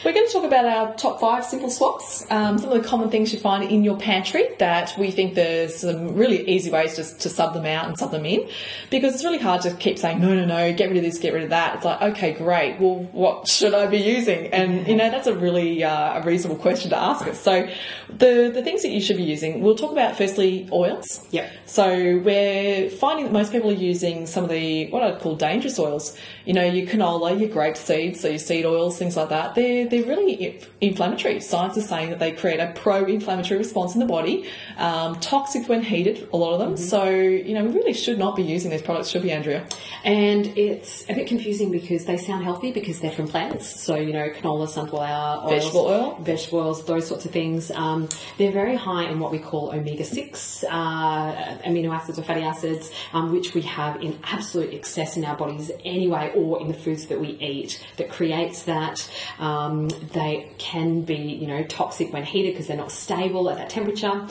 We're 0.04 0.12
going 0.12 0.26
to 0.26 0.32
talk 0.32 0.44
about 0.44 0.64
our 0.64 0.94
top 0.96 1.20
five 1.20 1.44
simple 1.44 1.70
swaps, 1.70 2.26
um, 2.30 2.58
some 2.58 2.72
of 2.72 2.82
the 2.82 2.88
common 2.88 3.10
things 3.10 3.32
you 3.32 3.38
find 3.38 3.62
in 3.62 3.84
your 3.84 3.96
pantry 3.96 4.48
that 4.58 4.94
we 4.98 5.10
think 5.10 5.34
there's 5.34 5.76
some 5.76 6.14
really 6.14 6.48
easy 6.48 6.70
ways 6.70 6.96
just 6.96 7.20
to 7.20 7.28
sub 7.28 7.54
them 7.54 7.66
out 7.66 7.86
and 7.86 7.96
sub 7.96 8.10
them 8.10 8.15
in 8.24 8.48
because 8.90 9.14
it's 9.14 9.24
really 9.24 9.38
hard 9.38 9.62
to 9.62 9.74
keep 9.74 9.98
saying, 9.98 10.20
no, 10.20 10.34
no, 10.34 10.44
no, 10.44 10.72
get 10.72 10.88
rid 10.88 10.96
of 10.96 11.02
this, 11.02 11.18
get 11.18 11.34
rid 11.34 11.42
of 11.42 11.50
that. 11.50 11.76
It's 11.76 11.84
like, 11.84 12.00
okay, 12.00 12.32
great. 12.32 12.80
Well, 12.80 13.00
what 13.12 13.48
should 13.48 13.74
I 13.74 13.86
be 13.86 13.98
using? 13.98 14.46
And, 14.52 14.86
you 14.86 14.96
know, 14.96 15.10
that's 15.10 15.26
a 15.26 15.36
really 15.36 15.84
uh, 15.84 16.20
a 16.20 16.22
reasonable 16.22 16.60
question 16.60 16.90
to 16.90 16.96
ask 16.96 17.26
us. 17.26 17.40
So 17.40 17.68
the, 18.08 18.50
the 18.54 18.62
things 18.62 18.82
that 18.82 18.90
you 18.90 19.00
should 19.00 19.16
be 19.16 19.24
using, 19.24 19.60
we'll 19.60 19.76
talk 19.76 19.92
about 19.92 20.16
firstly 20.16 20.68
oils. 20.72 21.26
Yep. 21.30 21.50
So 21.66 22.18
we're 22.18 22.88
finding 22.90 23.26
that 23.26 23.32
most 23.32 23.52
people 23.52 23.70
are 23.70 23.74
using 23.74 24.26
some 24.26 24.44
of 24.44 24.50
the 24.50 24.88
what 24.90 25.02
I'd 25.02 25.20
call 25.20 25.36
dangerous 25.36 25.78
oils. 25.78 26.16
You 26.44 26.52
know, 26.52 26.64
your 26.64 26.86
canola, 26.86 27.38
your 27.38 27.48
grape 27.48 27.76
seeds, 27.76 28.20
so 28.20 28.28
your 28.28 28.38
seed 28.38 28.64
oils, 28.64 28.98
things 28.98 29.16
like 29.16 29.30
that. 29.30 29.54
They're 29.54 29.88
they're 29.88 30.04
really 30.04 30.62
inflammatory. 30.80 31.40
Science 31.40 31.76
is 31.76 31.88
saying 31.88 32.10
that 32.10 32.18
they 32.18 32.32
create 32.32 32.60
a 32.60 32.72
pro-inflammatory 32.74 33.58
response 33.58 33.94
in 33.94 34.00
the 34.00 34.06
body, 34.06 34.48
um, 34.76 35.18
toxic 35.20 35.68
when 35.68 35.82
heated. 35.82 36.28
A 36.32 36.36
lot 36.36 36.52
of 36.52 36.58
them. 36.58 36.76
So 36.76 37.08
you 37.08 37.54
know, 37.54 37.64
we 37.64 37.72
really 37.72 37.94
should 38.06 38.18
not 38.18 38.36
be 38.36 38.42
using 38.44 38.70
these 38.70 38.82
products, 38.82 39.08
should 39.08 39.24
be 39.24 39.32
Andrea? 39.32 39.66
And 40.04 40.46
it's 40.56 41.02
a 41.10 41.14
bit 41.14 41.26
confusing 41.26 41.72
because 41.72 42.04
they 42.04 42.16
sound 42.16 42.44
healthy 42.44 42.70
because 42.70 43.00
they're 43.00 43.10
from 43.10 43.26
plants. 43.26 43.82
So, 43.82 43.96
you 43.96 44.12
know, 44.12 44.30
canola, 44.30 44.68
sunflower, 44.68 45.40
oils, 45.42 45.50
Vegetable 45.50 45.86
oil. 45.86 46.18
vegetable 46.20 46.60
oils, 46.60 46.84
those 46.84 47.04
sorts 47.08 47.24
of 47.24 47.32
things. 47.32 47.72
Um, 47.72 48.08
they're 48.38 48.52
very 48.52 48.76
high 48.76 49.08
in 49.10 49.18
what 49.18 49.32
we 49.32 49.40
call 49.40 49.72
omega 49.74 50.04
6 50.04 50.64
uh, 50.70 51.32
amino 51.66 51.92
acids 51.92 52.16
or 52.16 52.22
fatty 52.22 52.42
acids, 52.42 52.92
um, 53.12 53.32
which 53.32 53.54
we 53.54 53.62
have 53.62 54.00
in 54.00 54.16
absolute 54.22 54.72
excess 54.72 55.16
in 55.16 55.24
our 55.24 55.36
bodies 55.36 55.72
anyway, 55.84 56.30
or 56.36 56.60
in 56.60 56.68
the 56.68 56.74
foods 56.74 57.06
that 57.06 57.20
we 57.20 57.30
eat 57.40 57.84
that 57.96 58.08
creates 58.08 58.62
that. 58.62 59.10
Um, 59.40 59.88
they 60.12 60.48
can 60.58 61.00
be, 61.00 61.16
you 61.16 61.48
know, 61.48 61.64
toxic 61.64 62.12
when 62.12 62.22
heated 62.22 62.52
because 62.52 62.68
they're 62.68 62.76
not 62.76 62.92
stable 62.92 63.50
at 63.50 63.56
that 63.56 63.68
temperature. 63.68 64.28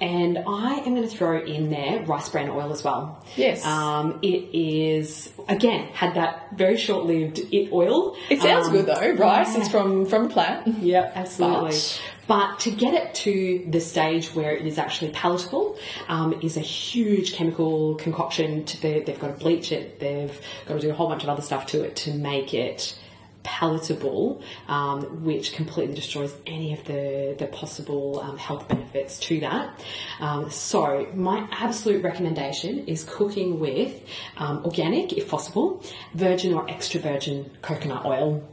And 0.00 0.38
I 0.38 0.74
am 0.86 0.94
going 0.94 1.02
to 1.02 1.08
throw 1.08 1.40
in 1.42 1.70
there 1.70 2.02
rice 2.04 2.28
bran 2.28 2.48
oil 2.50 2.72
as 2.72 2.84
well. 2.84 3.24
Yes. 3.36 3.64
Um, 3.66 4.20
it 4.22 4.54
is 4.54 5.30
again 5.48 5.86
had 5.92 6.14
that 6.14 6.48
very 6.56 6.76
short-lived 6.76 7.38
it 7.52 7.72
oil. 7.72 8.16
It 8.30 8.40
sounds 8.40 8.68
Um, 8.68 8.72
good 8.74 8.86
though. 8.86 9.12
Rice 9.14 9.56
yeah. 9.56 9.62
is 9.62 9.68
from 9.68 10.06
from 10.06 10.26
a 10.26 10.28
plant. 10.28 10.78
Yeah, 10.82 11.10
absolutely. 11.14 11.70
But- 11.70 12.00
But, 12.28 12.60
to 12.60 12.70
get 12.70 12.92
it 12.92 13.14
to 13.24 13.64
the 13.70 13.80
stage 13.80 14.34
where 14.34 14.54
it 14.54 14.66
is 14.66 14.76
actually 14.78 15.12
palatable 15.12 15.78
um, 16.08 16.38
is 16.42 16.58
a 16.58 16.60
huge 16.60 17.32
chemical 17.32 17.94
concoction. 17.94 18.64
To 18.66 18.82
the, 18.82 19.00
they've 19.00 19.18
got 19.18 19.28
to 19.28 19.42
bleach 19.42 19.72
it. 19.72 19.98
They've 19.98 20.38
got 20.66 20.74
to 20.74 20.80
do 20.80 20.90
a 20.90 20.92
whole 20.92 21.08
bunch 21.08 21.22
of 21.22 21.30
other 21.30 21.40
stuff 21.40 21.64
to 21.68 21.82
it 21.82 21.96
to 22.04 22.12
make 22.12 22.52
it 22.52 22.94
palatable, 23.42 24.42
um, 24.68 25.24
which 25.24 25.52
completely 25.52 25.94
destroys 25.94 26.34
any 26.46 26.72
of 26.74 26.84
the, 26.84 27.36
the 27.38 27.46
possible 27.46 28.20
um, 28.20 28.36
health 28.36 28.68
benefits 28.68 29.18
to 29.20 29.40
that. 29.40 29.80
Um, 30.20 30.50
so, 30.50 31.06
my 31.14 31.48
absolute 31.50 32.02
recommendation 32.02 32.86
is 32.86 33.04
cooking 33.04 33.60
with 33.60 34.02
um, 34.36 34.64
organic, 34.64 35.12
if 35.12 35.28
possible, 35.28 35.82
virgin 36.14 36.54
or 36.54 36.68
extra 36.70 37.00
virgin 37.00 37.50
coconut 37.62 38.04
oil. 38.04 38.46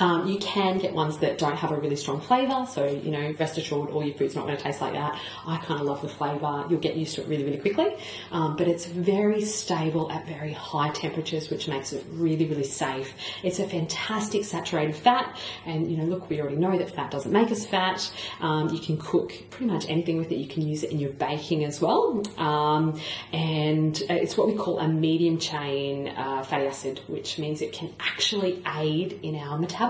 Um, 0.00 0.28
you 0.28 0.38
can 0.38 0.78
get 0.78 0.92
ones 0.94 1.18
that 1.18 1.38
don't 1.38 1.56
have 1.56 1.70
a 1.70 1.76
really 1.76 1.96
strong 1.96 2.20
flavour, 2.20 2.66
so 2.70 2.86
you 2.86 3.10
know, 3.10 3.34
rest 3.38 3.58
assured, 3.58 3.90
all 3.90 4.04
your 4.04 4.14
food's 4.14 4.34
not 4.34 4.46
going 4.46 4.56
to 4.56 4.62
taste 4.62 4.80
like 4.80 4.92
that. 4.92 5.18
I 5.46 5.56
kind 5.58 5.80
of 5.80 5.86
love 5.86 6.02
the 6.02 6.08
flavour. 6.08 6.66
You'll 6.68 6.80
get 6.80 6.96
used 6.96 7.14
to 7.16 7.22
it 7.22 7.28
really, 7.28 7.44
really 7.44 7.58
quickly, 7.58 7.96
um, 8.30 8.56
but 8.56 8.68
it's 8.68 8.86
very 8.86 9.44
stable 9.44 10.10
at 10.12 10.26
very 10.26 10.52
high 10.52 10.90
temperatures, 10.90 11.50
which 11.50 11.68
makes 11.68 11.92
it 11.92 12.04
really, 12.12 12.46
really 12.46 12.64
safe. 12.64 13.12
It's 13.42 13.58
a 13.58 13.68
fantastic 13.68 14.44
saturated 14.44 14.96
fat, 14.96 15.36
and 15.66 15.90
you 15.90 15.96
know, 15.96 16.04
look, 16.04 16.30
we 16.30 16.40
already 16.40 16.56
know 16.56 16.76
that 16.78 16.94
fat 16.94 17.10
doesn't 17.10 17.32
make 17.32 17.50
us 17.50 17.66
fat. 17.66 18.10
Um, 18.40 18.68
you 18.68 18.78
can 18.78 18.98
cook 18.98 19.32
pretty 19.50 19.72
much 19.72 19.88
anything 19.88 20.18
with 20.18 20.30
it. 20.30 20.36
You 20.36 20.48
can 20.48 20.66
use 20.66 20.82
it 20.82 20.90
in 20.90 20.98
your 20.98 21.10
baking 21.10 21.64
as 21.64 21.80
well, 21.80 22.22
um, 22.38 23.00
and 23.32 24.00
uh, 24.08 24.14
it's 24.14 24.36
what 24.36 24.46
we 24.46 24.54
call 24.54 24.78
a 24.78 24.88
medium 24.88 25.38
chain 25.38 26.08
uh, 26.08 26.42
fatty 26.44 26.66
acid, 26.66 27.00
which 27.08 27.38
means 27.38 27.62
it 27.62 27.72
can 27.72 27.92
actually 27.98 28.62
aid 28.76 29.18
in 29.22 29.34
our 29.34 29.58
metabolism, 29.58 29.87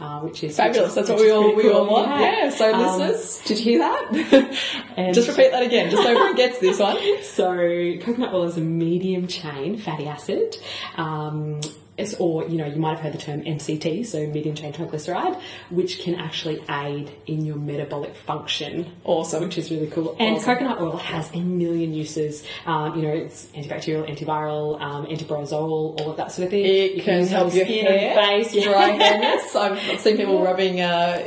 uh, 0.00 0.20
which 0.20 0.44
is 0.44 0.56
Fabulous. 0.56 0.94
which 0.94 1.02
is- 1.02 1.08
That's 1.08 1.08
what 1.10 1.20
we 1.20 1.30
all 1.30 1.54
we 1.54 1.70
all 1.70 1.86
want. 1.86 2.08
Yeah. 2.20 2.50
So 2.50 2.72
Um, 2.72 2.98
listeners, 3.00 3.42
did 3.46 3.58
you 3.58 3.64
hear 3.64 3.78
that? 3.80 5.12
just 5.14 5.28
repeat 5.28 5.50
that 5.52 5.62
again, 5.62 5.90
just 5.90 6.02
so 6.02 6.08
everyone 6.10 6.36
gets 6.36 6.58
this 6.58 6.78
one. 6.78 6.96
So, 7.22 7.96
coconut 8.00 8.34
oil 8.34 8.44
is 8.44 8.56
a 8.56 8.60
medium 8.60 9.26
chain 9.26 9.76
fatty 9.78 10.06
acid. 10.06 10.56
Um, 10.96 11.60
or, 12.18 12.46
you 12.48 12.56
know, 12.58 12.66
you 12.66 12.76
might 12.80 12.92
have 12.92 13.00
heard 13.00 13.12
the 13.12 13.18
term 13.18 13.42
MCT, 13.42 14.06
so 14.06 14.26
medium 14.26 14.54
chain 14.54 14.72
triglyceride, 14.72 15.40
which 15.70 15.98
can 16.00 16.14
actually 16.14 16.62
aid 16.68 17.10
in 17.26 17.44
your 17.44 17.56
metabolic 17.56 18.14
function. 18.16 18.90
Awesome. 19.04 19.44
Which 19.44 19.58
is 19.58 19.70
really 19.70 19.86
cool. 19.88 20.16
And 20.18 20.36
Awesome. 20.36 20.54
coconut 20.54 20.80
oil 20.80 20.96
has 20.96 21.30
a 21.34 21.40
million 21.40 21.92
uses. 21.94 22.44
Um, 22.66 22.96
you 22.96 23.02
know, 23.02 23.12
it's 23.12 23.46
antibacterial, 23.56 24.08
antiviral, 24.08 24.80
um, 24.80 25.06
all 25.06 26.10
of 26.10 26.16
that 26.16 26.32
sort 26.32 26.46
of 26.46 26.50
thing. 26.50 26.64
It 26.64 26.94
You 26.96 27.02
can 27.02 27.20
it 27.20 27.28
help 27.28 27.54
your 27.54 27.64
skin 27.64 27.86
and 27.86 27.96
hair, 28.00 28.14
face. 28.14 28.54
yeah. 28.54 28.64
dry 28.64 28.88
hairness. 28.90 29.54
I've 29.56 29.72
I've 29.72 30.00
seen 30.00 30.16
people 30.16 30.42
rubbing 30.42 30.80
uh, 30.80 31.24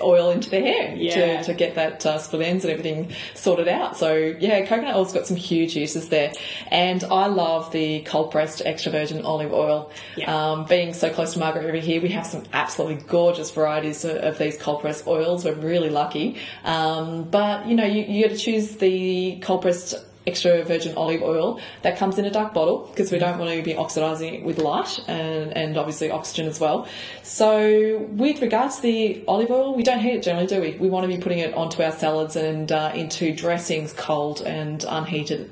oil 0.00 0.30
into 0.30 0.48
their 0.50 0.62
hair 0.62 0.94
Yeah. 0.96 1.38
to, 1.42 1.44
to 1.44 1.54
get 1.54 1.74
that 1.74 2.04
uh, 2.06 2.18
split 2.18 2.46
ends 2.46 2.64
and 2.64 2.72
everything 2.72 3.12
sorted 3.34 3.68
out. 3.68 3.96
So 3.96 4.14
yeah, 4.14 4.64
coconut 4.64 4.94
oil's 4.96 5.12
got 5.12 5.26
some 5.26 5.36
huge 5.36 5.76
uses 5.76 6.08
there, 6.08 6.32
and 6.70 7.04
I 7.04 7.26
love 7.26 7.72
the 7.72 8.00
cold 8.02 8.30
pressed 8.30 8.62
extra 8.64 8.92
virgin 8.92 9.24
olive 9.24 9.52
oil. 9.52 9.90
Yeah. 10.16 10.34
Um, 10.52 10.64
being 10.66 10.94
so 10.94 11.10
close 11.10 11.34
to 11.34 11.38
Margaret 11.38 11.64
River 11.64 11.78
here, 11.78 12.00
we 12.00 12.08
have 12.10 12.26
some 12.26 12.44
absolutely 12.52 13.04
gorgeous 13.06 13.50
varieties 13.50 14.04
of, 14.04 14.16
of 14.16 14.38
these 14.38 14.56
cold 14.56 14.80
pressed 14.80 15.06
oils. 15.06 15.44
We're 15.44 15.54
really 15.54 15.90
lucky, 15.90 16.38
um, 16.64 17.24
but 17.24 17.66
you 17.66 17.74
know 17.74 17.84
you, 17.86 18.02
you 18.02 18.26
got 18.28 18.34
to 18.34 18.38
choose 18.40 18.76
the 18.76 19.38
cold 19.42 19.62
pressed 19.62 19.94
extra 20.26 20.62
virgin 20.64 20.94
olive 20.96 21.22
oil 21.22 21.60
that 21.82 21.96
comes 21.96 22.18
in 22.18 22.24
a 22.24 22.30
dark 22.30 22.54
bottle 22.54 22.86
because 22.90 23.10
we 23.10 23.18
don't 23.18 23.38
want 23.38 23.50
to 23.50 23.62
be 23.62 23.76
oxidizing 23.76 24.34
it 24.34 24.44
with 24.44 24.58
light 24.58 25.00
and, 25.08 25.56
and 25.56 25.76
obviously 25.76 26.10
oxygen 26.10 26.46
as 26.46 26.60
well. 26.60 26.86
So, 27.22 27.98
with 28.12 28.40
regards 28.40 28.76
to 28.76 28.82
the 28.82 29.24
olive 29.26 29.50
oil, 29.50 29.74
we 29.74 29.82
don't 29.82 30.00
heat 30.00 30.14
it 30.14 30.22
generally, 30.22 30.46
do 30.46 30.60
we? 30.60 30.72
We 30.72 30.88
want 30.88 31.04
to 31.04 31.08
be 31.08 31.20
putting 31.20 31.38
it 31.38 31.54
onto 31.54 31.82
our 31.82 31.92
salads 31.92 32.36
and 32.36 32.70
uh, 32.70 32.92
into 32.94 33.34
dressings 33.34 33.92
cold 33.92 34.42
and 34.42 34.84
unheated. 34.88 35.50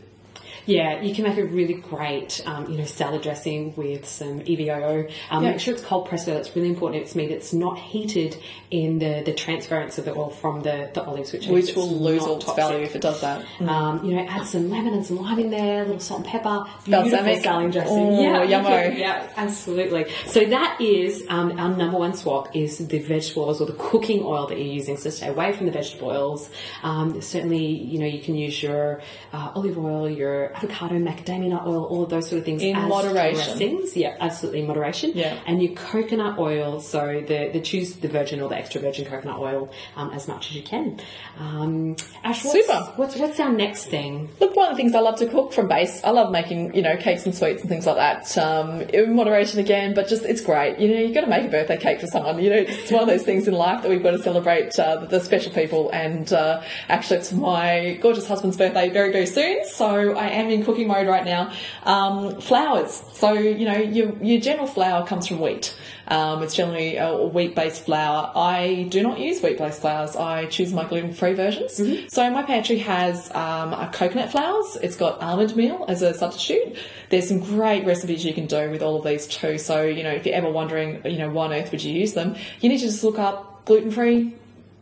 Yeah, 0.66 1.00
you 1.02 1.14
can 1.14 1.24
make 1.24 1.38
a 1.38 1.44
really 1.44 1.74
great, 1.74 2.42
um, 2.46 2.70
you 2.70 2.78
know, 2.78 2.84
salad 2.84 3.22
dressing 3.22 3.74
with 3.76 4.06
some 4.06 4.40
EVOO. 4.40 5.10
Um. 5.30 5.44
Make 5.44 5.60
sure 5.60 5.74
it's 5.74 5.82
cold 5.84 6.08
pressed. 6.08 6.26
though. 6.26 6.34
That's 6.34 6.54
really 6.54 6.68
important. 6.68 7.02
It's 7.02 7.14
mean 7.14 7.30
it's 7.30 7.52
not 7.52 7.78
heated 7.78 8.36
in 8.70 8.98
the, 8.98 9.22
the 9.24 9.32
transference 9.32 9.98
of 9.98 10.04
the 10.04 10.14
oil 10.14 10.30
from 10.30 10.62
the, 10.62 10.90
the 10.94 11.02
olives, 11.02 11.32
which 11.32 11.46
Which 11.46 11.74
will 11.74 11.88
lose 11.88 12.22
all 12.22 12.36
its 12.36 12.52
value 12.54 12.84
if 12.84 12.94
it 12.94 13.02
does 13.02 13.20
that. 13.22 13.44
Um, 13.60 14.04
you 14.04 14.14
know, 14.14 14.26
add 14.26 14.46
some 14.46 14.70
lemon 14.70 14.94
and 14.94 15.04
some 15.04 15.16
lime 15.16 15.38
in 15.38 15.50
there, 15.50 15.82
a 15.82 15.86
little 15.86 16.00
salt 16.00 16.20
and 16.20 16.28
pepper. 16.28 16.66
Balsamic. 16.86 17.10
Beautiful 17.10 17.42
salad 17.42 17.72
dressing. 17.72 17.96
Oh, 17.96 18.42
yeah, 18.42 18.62
yummo. 18.62 18.98
yeah, 18.98 19.32
absolutely. 19.36 20.06
So 20.26 20.44
that 20.44 20.80
is 20.80 21.24
um, 21.28 21.58
our 21.58 21.76
number 21.76 21.98
one 21.98 22.14
swap 22.14 22.54
is 22.54 22.78
the 22.78 22.98
vegetable 22.98 23.44
oils 23.44 23.60
or 23.60 23.66
the 23.66 23.72
cooking 23.74 24.22
oil 24.22 24.46
that 24.46 24.58
you're 24.58 24.66
using. 24.66 24.96
So 24.96 25.10
stay 25.10 25.28
away 25.28 25.52
from 25.52 25.66
the 25.66 25.72
vegetable 25.72 26.08
oils. 26.10 26.50
Um, 26.82 27.20
certainly, 27.20 27.66
you 27.66 27.98
know, 27.98 28.06
you 28.06 28.20
can 28.20 28.34
use 28.36 28.62
your 28.62 29.02
uh, 29.32 29.52
olive 29.54 29.78
oil, 29.78 30.08
your 30.08 30.49
avocado, 30.54 30.94
macadamia 30.98 31.48
nut 31.50 31.62
oil, 31.66 31.84
all 31.84 32.04
of 32.04 32.10
those 32.10 32.28
sort 32.28 32.38
of 32.40 32.44
things 32.44 32.62
In 32.62 32.76
moderation. 32.88 33.44
dressings. 33.44 33.96
Yeah, 33.96 34.16
absolutely 34.20 34.60
in 34.60 34.66
moderation. 34.66 35.12
Yeah. 35.14 35.38
And 35.46 35.62
your 35.62 35.72
coconut 35.74 36.38
oil, 36.38 36.80
so 36.80 37.22
the, 37.26 37.50
the 37.52 37.60
choose 37.60 37.94
the 37.94 38.08
virgin 38.08 38.40
or 38.40 38.48
the 38.48 38.56
extra 38.56 38.80
virgin 38.80 39.04
coconut 39.06 39.38
oil 39.38 39.70
um, 39.96 40.10
as 40.10 40.28
much 40.28 40.50
as 40.50 40.56
you 40.56 40.62
can. 40.62 41.00
Um, 41.38 41.96
Ash, 42.24 42.44
what's, 42.44 42.52
Super. 42.52 42.92
What's, 42.96 43.16
what's 43.16 43.40
our 43.40 43.52
next 43.52 43.86
thing? 43.86 44.28
Look, 44.40 44.56
one 44.56 44.70
of 44.70 44.76
the 44.76 44.82
things 44.82 44.94
I 44.94 45.00
love 45.00 45.18
to 45.18 45.26
cook 45.26 45.52
from 45.52 45.68
base, 45.68 46.02
I 46.04 46.10
love 46.10 46.30
making, 46.30 46.74
you 46.74 46.82
know, 46.82 46.96
cakes 46.96 47.24
and 47.26 47.34
sweets 47.34 47.60
and 47.60 47.68
things 47.68 47.86
like 47.86 47.96
that. 47.96 48.38
Um, 48.38 48.82
in 48.82 49.14
moderation 49.14 49.60
again, 49.60 49.94
but 49.94 50.08
just, 50.08 50.24
it's 50.24 50.40
great. 50.40 50.78
You 50.78 50.88
know, 50.88 51.00
you've 51.00 51.14
got 51.14 51.22
to 51.22 51.26
make 51.26 51.46
a 51.46 51.50
birthday 51.50 51.76
cake 51.76 52.00
for 52.00 52.06
someone. 52.06 52.38
You 52.42 52.50
know, 52.50 52.56
it's 52.56 52.90
one 52.90 53.02
of 53.02 53.08
those 53.08 53.22
things 53.22 53.46
in 53.48 53.54
life 53.54 53.82
that 53.82 53.88
we've 53.90 54.02
got 54.02 54.12
to 54.12 54.22
celebrate 54.22 54.78
uh, 54.78 55.04
the 55.06 55.20
special 55.20 55.52
people. 55.52 55.90
And 55.90 56.32
uh, 56.32 56.62
actually, 56.88 57.18
it's 57.18 57.32
my 57.32 57.98
gorgeous 58.00 58.26
husband's 58.26 58.56
birthday 58.56 58.88
very, 58.90 59.12
very 59.12 59.26
soon. 59.26 59.64
So 59.66 60.16
I 60.16 60.28
am 60.28 60.39
in 60.48 60.64
cooking 60.64 60.88
mode 60.88 61.06
right 61.06 61.24
now. 61.24 61.52
Um, 61.84 62.40
flours. 62.40 63.02
So, 63.14 63.32
you 63.32 63.66
know, 63.66 63.76
your, 63.76 64.16
your 64.22 64.40
general 64.40 64.66
flour 64.66 65.06
comes 65.06 65.26
from 65.26 65.40
wheat. 65.40 65.76
Um, 66.08 66.42
it's 66.42 66.54
generally 66.54 66.96
a 66.96 67.14
wheat 67.16 67.54
based 67.54 67.84
flour. 67.84 68.32
I 68.34 68.86
do 68.90 69.02
not 69.02 69.18
use 69.18 69.40
wheat 69.42 69.58
based 69.58 69.80
flours. 69.80 70.16
I 70.16 70.46
choose 70.46 70.72
my 70.72 70.84
gluten 70.84 71.12
free 71.12 71.34
versions. 71.34 71.80
So 72.12 72.30
my 72.30 72.42
pantry 72.42 72.78
has 72.78 73.30
um, 73.34 73.72
a 73.72 73.90
coconut 73.92 74.30
flours. 74.30 74.76
It's 74.82 74.96
got 74.96 75.20
almond 75.20 75.54
meal 75.54 75.84
as 75.88 76.02
a 76.02 76.14
substitute. 76.14 76.76
There's 77.10 77.28
some 77.28 77.40
great 77.40 77.84
recipes 77.84 78.24
you 78.24 78.34
can 78.34 78.46
do 78.46 78.70
with 78.70 78.82
all 78.82 78.96
of 78.96 79.04
these 79.04 79.26
too. 79.26 79.58
So 79.58 79.84
you 79.84 80.02
know 80.02 80.10
if 80.10 80.26
you're 80.26 80.34
ever 80.34 80.50
wondering, 80.50 81.00
you 81.04 81.18
know, 81.18 81.30
why 81.30 81.46
on 81.46 81.52
earth 81.52 81.70
would 81.70 81.82
you 81.82 81.92
use 81.92 82.14
them? 82.14 82.34
You 82.60 82.68
need 82.68 82.78
to 82.78 82.86
just 82.86 83.04
look 83.04 83.18
up 83.18 83.64
gluten 83.66 83.90
free 83.90 84.34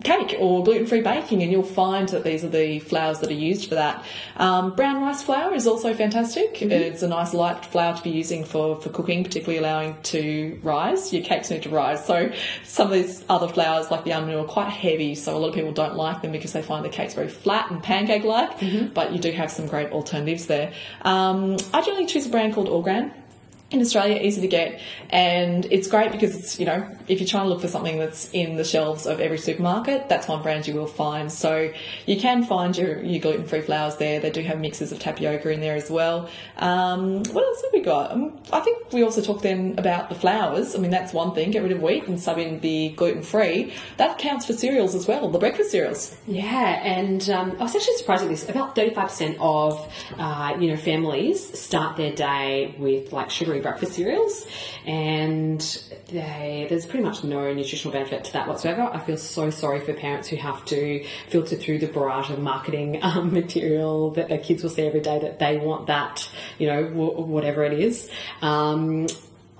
cake 0.04 0.36
or 0.38 0.62
gluten-free 0.62 1.00
baking 1.00 1.42
and 1.42 1.50
you'll 1.50 1.62
find 1.62 2.08
that 2.10 2.22
these 2.22 2.44
are 2.44 2.48
the 2.48 2.78
flours 2.78 3.18
that 3.18 3.30
are 3.30 3.34
used 3.34 3.68
for 3.68 3.74
that. 3.74 4.04
Um, 4.36 4.74
brown 4.76 5.02
rice 5.02 5.22
flour 5.22 5.54
is 5.54 5.66
also 5.66 5.92
fantastic. 5.92 6.62
It's 6.62 7.02
a 7.02 7.08
nice 7.08 7.34
light 7.34 7.64
flour 7.64 7.96
to 7.96 8.02
be 8.02 8.10
using 8.10 8.44
for, 8.44 8.80
for 8.80 8.90
cooking, 8.90 9.24
particularly 9.24 9.58
allowing 9.58 10.00
to 10.04 10.58
rise. 10.62 11.12
Your 11.12 11.24
cakes 11.24 11.50
need 11.50 11.64
to 11.64 11.70
rise. 11.70 12.04
So 12.04 12.30
some 12.62 12.86
of 12.88 12.92
these 12.92 13.24
other 13.28 13.48
flours 13.48 13.90
like 13.90 14.04
the 14.04 14.12
almond 14.12 14.36
are 14.38 14.44
quite 14.44 14.70
heavy 14.70 15.14
so 15.14 15.36
a 15.36 15.38
lot 15.38 15.48
of 15.48 15.54
people 15.54 15.72
don't 15.72 15.96
like 15.96 16.22
them 16.22 16.32
because 16.32 16.52
they 16.52 16.62
find 16.62 16.84
the 16.84 16.88
cakes 16.88 17.14
very 17.14 17.28
flat 17.28 17.70
and 17.70 17.82
pancake-like 17.82 18.94
but 18.94 19.12
you 19.12 19.18
do 19.18 19.32
have 19.32 19.50
some 19.50 19.66
great 19.66 19.90
alternatives 19.90 20.46
there. 20.46 20.72
Um, 21.02 21.56
I 21.74 21.82
generally 21.82 22.06
choose 22.06 22.26
a 22.26 22.30
brand 22.30 22.54
called 22.54 22.68
Orgran 22.68 23.12
in 23.70 23.80
Australia, 23.82 24.18
easy 24.22 24.40
to 24.40 24.48
get, 24.48 24.80
and 25.10 25.66
it's 25.70 25.88
great 25.88 26.10
because 26.10 26.34
it's 26.34 26.58
you 26.58 26.64
know 26.64 26.88
if 27.06 27.20
you're 27.20 27.28
trying 27.28 27.44
to 27.44 27.48
look 27.50 27.60
for 27.60 27.68
something 27.68 27.98
that's 27.98 28.30
in 28.32 28.56
the 28.56 28.64
shelves 28.64 29.06
of 29.06 29.20
every 29.20 29.38
supermarket, 29.38 30.08
that's 30.08 30.26
one 30.26 30.42
brand 30.42 30.66
you 30.66 30.74
will 30.74 30.86
find. 30.86 31.30
So 31.30 31.70
you 32.06 32.18
can 32.18 32.44
find 32.44 32.76
your, 32.76 33.02
your 33.02 33.20
gluten 33.20 33.46
free 33.46 33.60
flours 33.60 33.96
there. 33.96 34.20
They 34.20 34.30
do 34.30 34.42
have 34.42 34.58
mixes 34.60 34.92
of 34.92 34.98
tapioca 34.98 35.50
in 35.50 35.60
there 35.60 35.74
as 35.74 35.90
well. 35.90 36.28
Um, 36.58 37.22
what 37.24 37.44
else 37.44 37.62
have 37.62 37.72
we 37.72 37.80
got? 37.80 38.12
Um, 38.12 38.38
I 38.52 38.60
think 38.60 38.92
we 38.92 39.02
also 39.02 39.20
talked 39.20 39.42
then 39.42 39.74
about 39.78 40.08
the 40.08 40.14
flours. 40.14 40.74
I 40.74 40.78
mean 40.78 40.90
that's 40.90 41.12
one 41.12 41.34
thing. 41.34 41.50
Get 41.50 41.62
rid 41.62 41.72
of 41.72 41.82
wheat 41.82 42.04
and 42.04 42.20
sub 42.20 42.38
in 42.38 42.60
the 42.60 42.90
gluten 42.90 43.22
free. 43.22 43.74
That 43.98 44.18
counts 44.18 44.46
for 44.46 44.54
cereals 44.54 44.94
as 44.94 45.06
well. 45.06 45.30
The 45.30 45.38
breakfast 45.38 45.70
cereals. 45.72 46.16
Yeah, 46.26 46.80
and 46.82 47.28
um, 47.30 47.56
I 47.58 47.64
was 47.64 47.76
actually 47.76 47.96
surprised 47.96 48.22
at 48.22 48.30
this. 48.30 48.48
About 48.48 48.74
thirty-five 48.74 49.08
percent 49.08 49.36
of 49.40 49.92
uh, 50.18 50.56
you 50.58 50.70
know 50.70 50.76
families 50.76 51.58
start 51.58 51.96
their 51.96 52.12
day 52.12 52.74
with 52.78 53.12
like 53.12 53.30
sugary 53.30 53.57
breakfast 53.62 53.92
cereals, 53.92 54.46
and 54.86 55.60
they, 56.08 56.66
there's 56.68 56.86
pretty 56.86 57.04
much 57.04 57.24
no 57.24 57.52
nutritional 57.52 57.92
benefit 57.92 58.24
to 58.24 58.32
that 58.34 58.48
whatsoever. 58.48 58.82
I 58.82 58.98
feel 59.00 59.16
so 59.16 59.50
sorry 59.50 59.80
for 59.80 59.92
parents 59.92 60.28
who 60.28 60.36
have 60.36 60.64
to 60.66 61.04
filter 61.28 61.56
through 61.56 61.78
the 61.78 61.86
barrage 61.86 62.30
of 62.30 62.38
marketing 62.38 63.00
um, 63.02 63.32
material 63.32 64.10
that 64.12 64.28
their 64.28 64.38
kids 64.38 64.62
will 64.62 64.70
see 64.70 64.82
every 64.86 65.00
day 65.00 65.18
that 65.18 65.38
they 65.38 65.58
want 65.58 65.86
that, 65.86 66.28
you 66.58 66.66
know, 66.66 66.84
w- 66.84 67.20
whatever 67.22 67.64
it 67.64 67.78
is. 67.78 68.10
Um, 68.42 69.06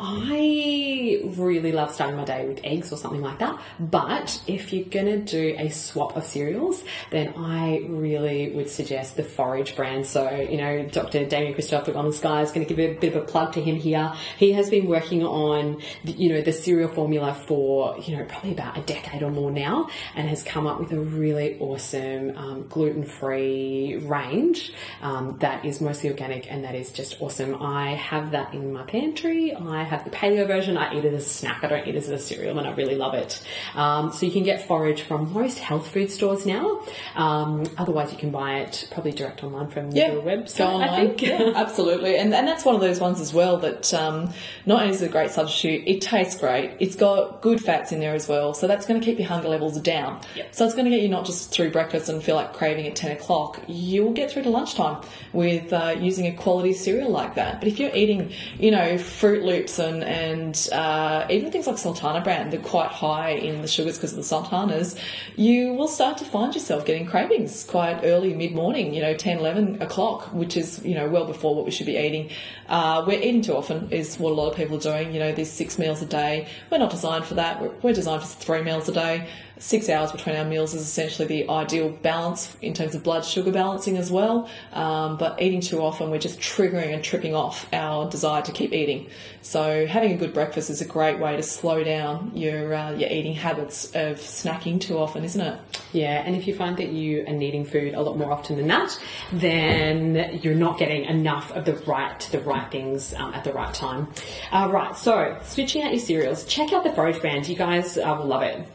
I 0.01 1.23
really 1.25 1.73
love 1.73 1.93
starting 1.93 2.17
my 2.17 2.25
day 2.25 2.47
with 2.47 2.61
eggs 2.63 2.93
or 2.93 2.97
something 2.97 3.23
like 3.23 3.39
that. 3.39 3.61
But 3.81 4.41
if 4.47 4.73
you're 4.73 4.85
gonna 4.85 5.19
do 5.19 5.57
a 5.59 5.71
swap 5.71 6.17
of 6.17 6.25
cereals, 6.25 6.85
then 7.11 7.35
I 7.37 7.79
really 7.89 8.51
would 8.51 8.71
suggest 8.71 9.17
the 9.17 9.25
Forage 9.25 9.75
brand. 9.75 10.07
So, 10.07 10.31
you 10.31 10.57
know, 10.57 10.85
Dr. 10.85 11.25
Damian 11.25 11.55
Kristof 11.55 11.89
of 11.89 11.97
Honest 11.97 12.19
Sky 12.19 12.43
is 12.43 12.53
to 12.53 12.65
give 12.65 12.79
a 12.79 12.95
bit 12.95 13.15
of 13.15 13.23
a 13.23 13.25
plug 13.25 13.53
to 13.55 13.61
him 13.61 13.77
here. 13.77 14.13
He 14.37 14.53
has 14.53 14.71
been 14.71 14.87
working 14.87 15.25
on, 15.25 15.81
the, 16.05 16.13
you 16.13 16.29
know, 16.29 16.41
the 16.41 16.53
cereal 16.53 16.89
formula 16.89 17.35
for, 17.47 17.99
you 17.99 18.17
know, 18.17 18.25
probably 18.25 18.53
about 18.53 18.77
a 18.77 18.83
decade 18.83 19.23
or 19.23 19.31
more 19.31 19.51
now, 19.51 19.89
and 20.15 20.29
has 20.29 20.43
come 20.43 20.67
up 20.67 20.79
with 20.79 20.93
a 20.93 21.01
really 21.01 21.59
awesome 21.59 22.37
um, 22.37 22.67
gluten-free 22.69 23.99
range 24.05 24.73
um, 25.03 25.39
that 25.41 25.65
is 25.65 25.81
mostly 25.81 26.11
organic 26.11 26.51
and 26.51 26.65
that 26.65 26.75
is 26.75 26.91
just 26.91 27.21
awesome. 27.21 27.61
I 27.63 27.95
have 27.95 28.33
that 28.33 28.55
in 28.55 28.73
my 28.73 28.83
pantry. 28.85 29.55
I 29.55 29.85
have 29.89 30.05
the 30.05 30.11
paleo 30.11 30.47
version. 30.47 30.77
I 30.77 30.95
eat 30.97 31.05
it 31.05 31.13
as 31.15 31.27
a 31.27 31.29
snack. 31.29 31.65
I 31.65 31.69
don't 31.69 31.87
eat 31.89 31.95
it 31.95 31.99
as 31.99 32.09
a 32.09 32.19
cereal, 32.19 32.59
and 32.59 32.67
I 32.67 32.73
really 32.75 32.95
love 32.95 33.15
it. 33.15 33.43
Um, 33.75 34.13
so 34.13 34.27
you 34.27 34.33
can 34.33 34.43
get 34.45 34.67
forage 34.67 35.03
from 35.03 35.33
most 35.33 35.59
health 35.59 35.89
food 35.89 36.11
stores 36.11 36.47
now. 36.47 36.81
Um, 37.17 37.65
otherwise, 37.77 38.13
you 38.13 38.19
can 38.19 38.31
buy 38.31 38.61
it 38.61 38.89
probably 38.91 39.13
direct 39.13 39.43
online 39.43 39.69
from 39.69 39.91
Yeah, 39.91 40.15
the 40.15 40.21
website. 40.21 40.59
go 40.59 40.65
I 40.67 40.73
online. 40.73 41.07
think. 41.09 41.23
Yeah, 41.23 41.53
absolutely, 41.57 42.17
and 42.17 42.33
and 42.35 42.47
that's 42.47 42.65
one 42.65 42.75
of 42.75 42.81
those 42.81 43.01
ones 43.01 43.21
as 43.21 43.35
well 43.35 43.57
that 43.59 43.93
um, 43.95 44.33
not 44.67 44.83
only 44.83 44.95
is 44.95 45.03
it 45.03 45.07
a 45.07 45.13
great 45.13 45.31
substitute, 45.31 45.83
it 45.87 46.01
tastes 46.01 46.39
great. 46.39 46.77
It's 46.81 46.97
got 46.97 47.41
good 47.43 47.61
fats 47.61 47.93
in 47.93 48.01
there 48.01 48.15
as 48.15 48.29
well, 48.29 48.55
so 48.55 48.67
that's 48.67 48.87
going 48.87 49.01
to 49.01 49.05
keep 49.05 49.19
your 49.19 49.29
hunger 49.29 49.49
levels 49.49 49.81
down. 49.81 50.21
Yep. 50.37 50.55
So 50.55 50.65
it's 50.65 50.75
going 50.75 50.85
to 50.85 50.91
get 50.91 51.01
you 51.03 51.09
not 51.09 51.25
just 51.27 51.51
through 51.51 51.71
breakfast 51.71 52.09
and 52.09 52.23
feel 52.23 52.37
like 52.37 52.53
craving 52.53 52.87
at 52.87 52.97
ten 52.97 53.11
o'clock. 53.13 53.61
You'll 53.67 54.13
get 54.13 54.31
through 54.31 54.43
to 54.43 54.51
lunchtime 54.51 55.03
with 55.33 55.73
uh, 55.73 55.97
using 55.99 56.27
a 56.27 56.33
quality 56.33 56.73
cereal 56.73 57.11
like 57.11 57.35
that. 57.37 57.61
But 57.61 57.69
if 57.69 57.79
you're 57.81 57.95
eating, 57.95 58.33
you 58.59 58.71
know, 58.71 58.95
Froot 58.97 59.43
Loops 59.45 59.78
and 59.79 60.69
uh, 60.73 61.27
even 61.31 61.51
things 61.51 61.67
like 61.67 61.79
Sultana 61.79 62.21
Bran, 62.21 62.51
they're 62.51 62.61
quite 62.61 62.91
high 62.91 63.31
in 63.31 63.63
the 63.63 63.69
sugars 63.69 63.97
because 63.97 64.13
of 64.13 64.19
the 64.19 64.25
sultanas. 64.25 64.97
You 65.37 65.75
will 65.75 65.89
start 65.89 66.19
to 66.19 66.25
find 66.25 66.55
yourself 66.55 66.85
getting 66.85 67.07
cravings 67.07 67.65
quite 67.65 68.01
early, 68.03 68.35
mid 68.35 68.53
morning. 68.55 68.95
You 68.95 69.03
know, 69.03 69.15
10, 69.15 69.39
11 69.39 69.83
o'clock, 69.83 70.33
which 70.33 70.57
is 70.57 70.85
you 70.85 70.95
know 70.95 71.09
well 71.09 71.25
before 71.25 71.55
what 71.55 71.65
we 71.65 71.71
should 71.71 71.87
be 71.87 71.97
eating. 71.97 72.31
Uh, 72.69 73.05
we're 73.07 73.19
eating 73.19 73.43
too 73.43 73.57
often, 73.57 73.91
is 73.91 74.19
what 74.19 74.33
a 74.33 74.35
lot 74.35 74.51
of 74.51 74.57
people 74.57 74.77
are 74.77 74.81
doing. 74.81 75.13
You 75.13 75.21
know, 75.21 75.33
these 75.33 75.51
six 75.51 75.79
meals 75.79 76.03
a 76.03 76.07
day. 76.07 76.49
We're 76.71 76.79
not 76.79 76.91
designed 76.91 77.25
for 77.25 77.35
that. 77.35 77.83
We're 77.83 77.93
designed 77.93 78.23
for 78.23 78.29
three 78.29 78.63
meals 78.63 78.89
a 78.89 78.93
day. 78.93 79.29
Six 79.59 79.89
hours 79.89 80.13
between 80.13 80.37
our 80.37 80.45
meals 80.45 80.75
is 80.75 80.83
essentially 80.83 81.27
the 81.27 81.49
ideal 81.51 81.91
balance 81.91 82.57
in 82.63 82.75
terms 82.75 82.95
of 82.95 83.03
blood 83.03 83.25
sugar 83.25 83.51
balancing 83.51 83.97
as 83.97 84.11
well. 84.11 84.49
Um, 84.73 85.17
but 85.17 85.41
eating 85.43 85.61
too 85.61 85.81
often, 85.81 86.11
we're 86.11 86.19
just 86.19 86.39
triggering 86.39 86.95
and 86.95 87.03
tripping 87.03 87.35
off 87.35 87.67
our 87.73 88.09
desire 88.09 88.43
to 88.43 88.53
keep 88.53 88.73
eating. 88.73 89.09
So 89.43 89.87
having 89.87 90.13
a 90.13 90.17
good 90.17 90.33
breakfast 90.33 90.71
is 90.71 90.81
a 90.81 90.85
great 90.85 91.19
way 91.19 91.37
to 91.37 91.43
slow 91.43 91.83
down 91.83 92.33
your 92.35 92.75
uh, 92.75 92.93
your 92.93 93.11
eating 93.11 93.35
habits 93.35 93.87
of 93.95 94.19
snacking 94.19 94.81
too 94.81 94.99
often, 94.99 95.25
isn't 95.25 95.41
it? 95.41 95.61
Yeah, 95.93 96.23
and 96.25 96.37
if 96.37 96.47
you 96.47 96.55
find 96.55 96.77
that 96.77 96.89
you 96.89 97.25
are 97.27 97.33
needing 97.33 97.65
food 97.65 97.95
a 97.95 98.01
lot 98.01 98.17
more 98.17 98.33
often 98.33 98.57
than 98.57 98.69
that, 98.69 98.99
then 99.33 100.41
you're 100.43 100.55
not 100.55 100.79
getting 100.79 101.05
enough 101.05 101.51
of 101.53 101.65
the 101.65 101.75
right 101.75 102.21
the 102.31 102.41
right 102.41 102.71
things 102.71 103.15
um, 103.15 103.35
at 103.35 103.45
the 103.45 103.53
right 103.53 103.75
time. 103.75 104.09
Uh, 104.53 104.69
right, 104.71 104.97
so 104.97 105.39
switching 105.43 105.83
out 105.83 105.93
your 105.93 106.01
cereals, 106.01 106.45
check 106.45 106.73
out 106.73 106.85
the 106.85 106.93
Forage 106.93 107.21
brand. 107.21 107.49
You 107.49 107.57
guys 107.57 107.99
uh, 107.99 108.15
will 108.19 108.27
love 108.27 108.43
it. 108.43 108.67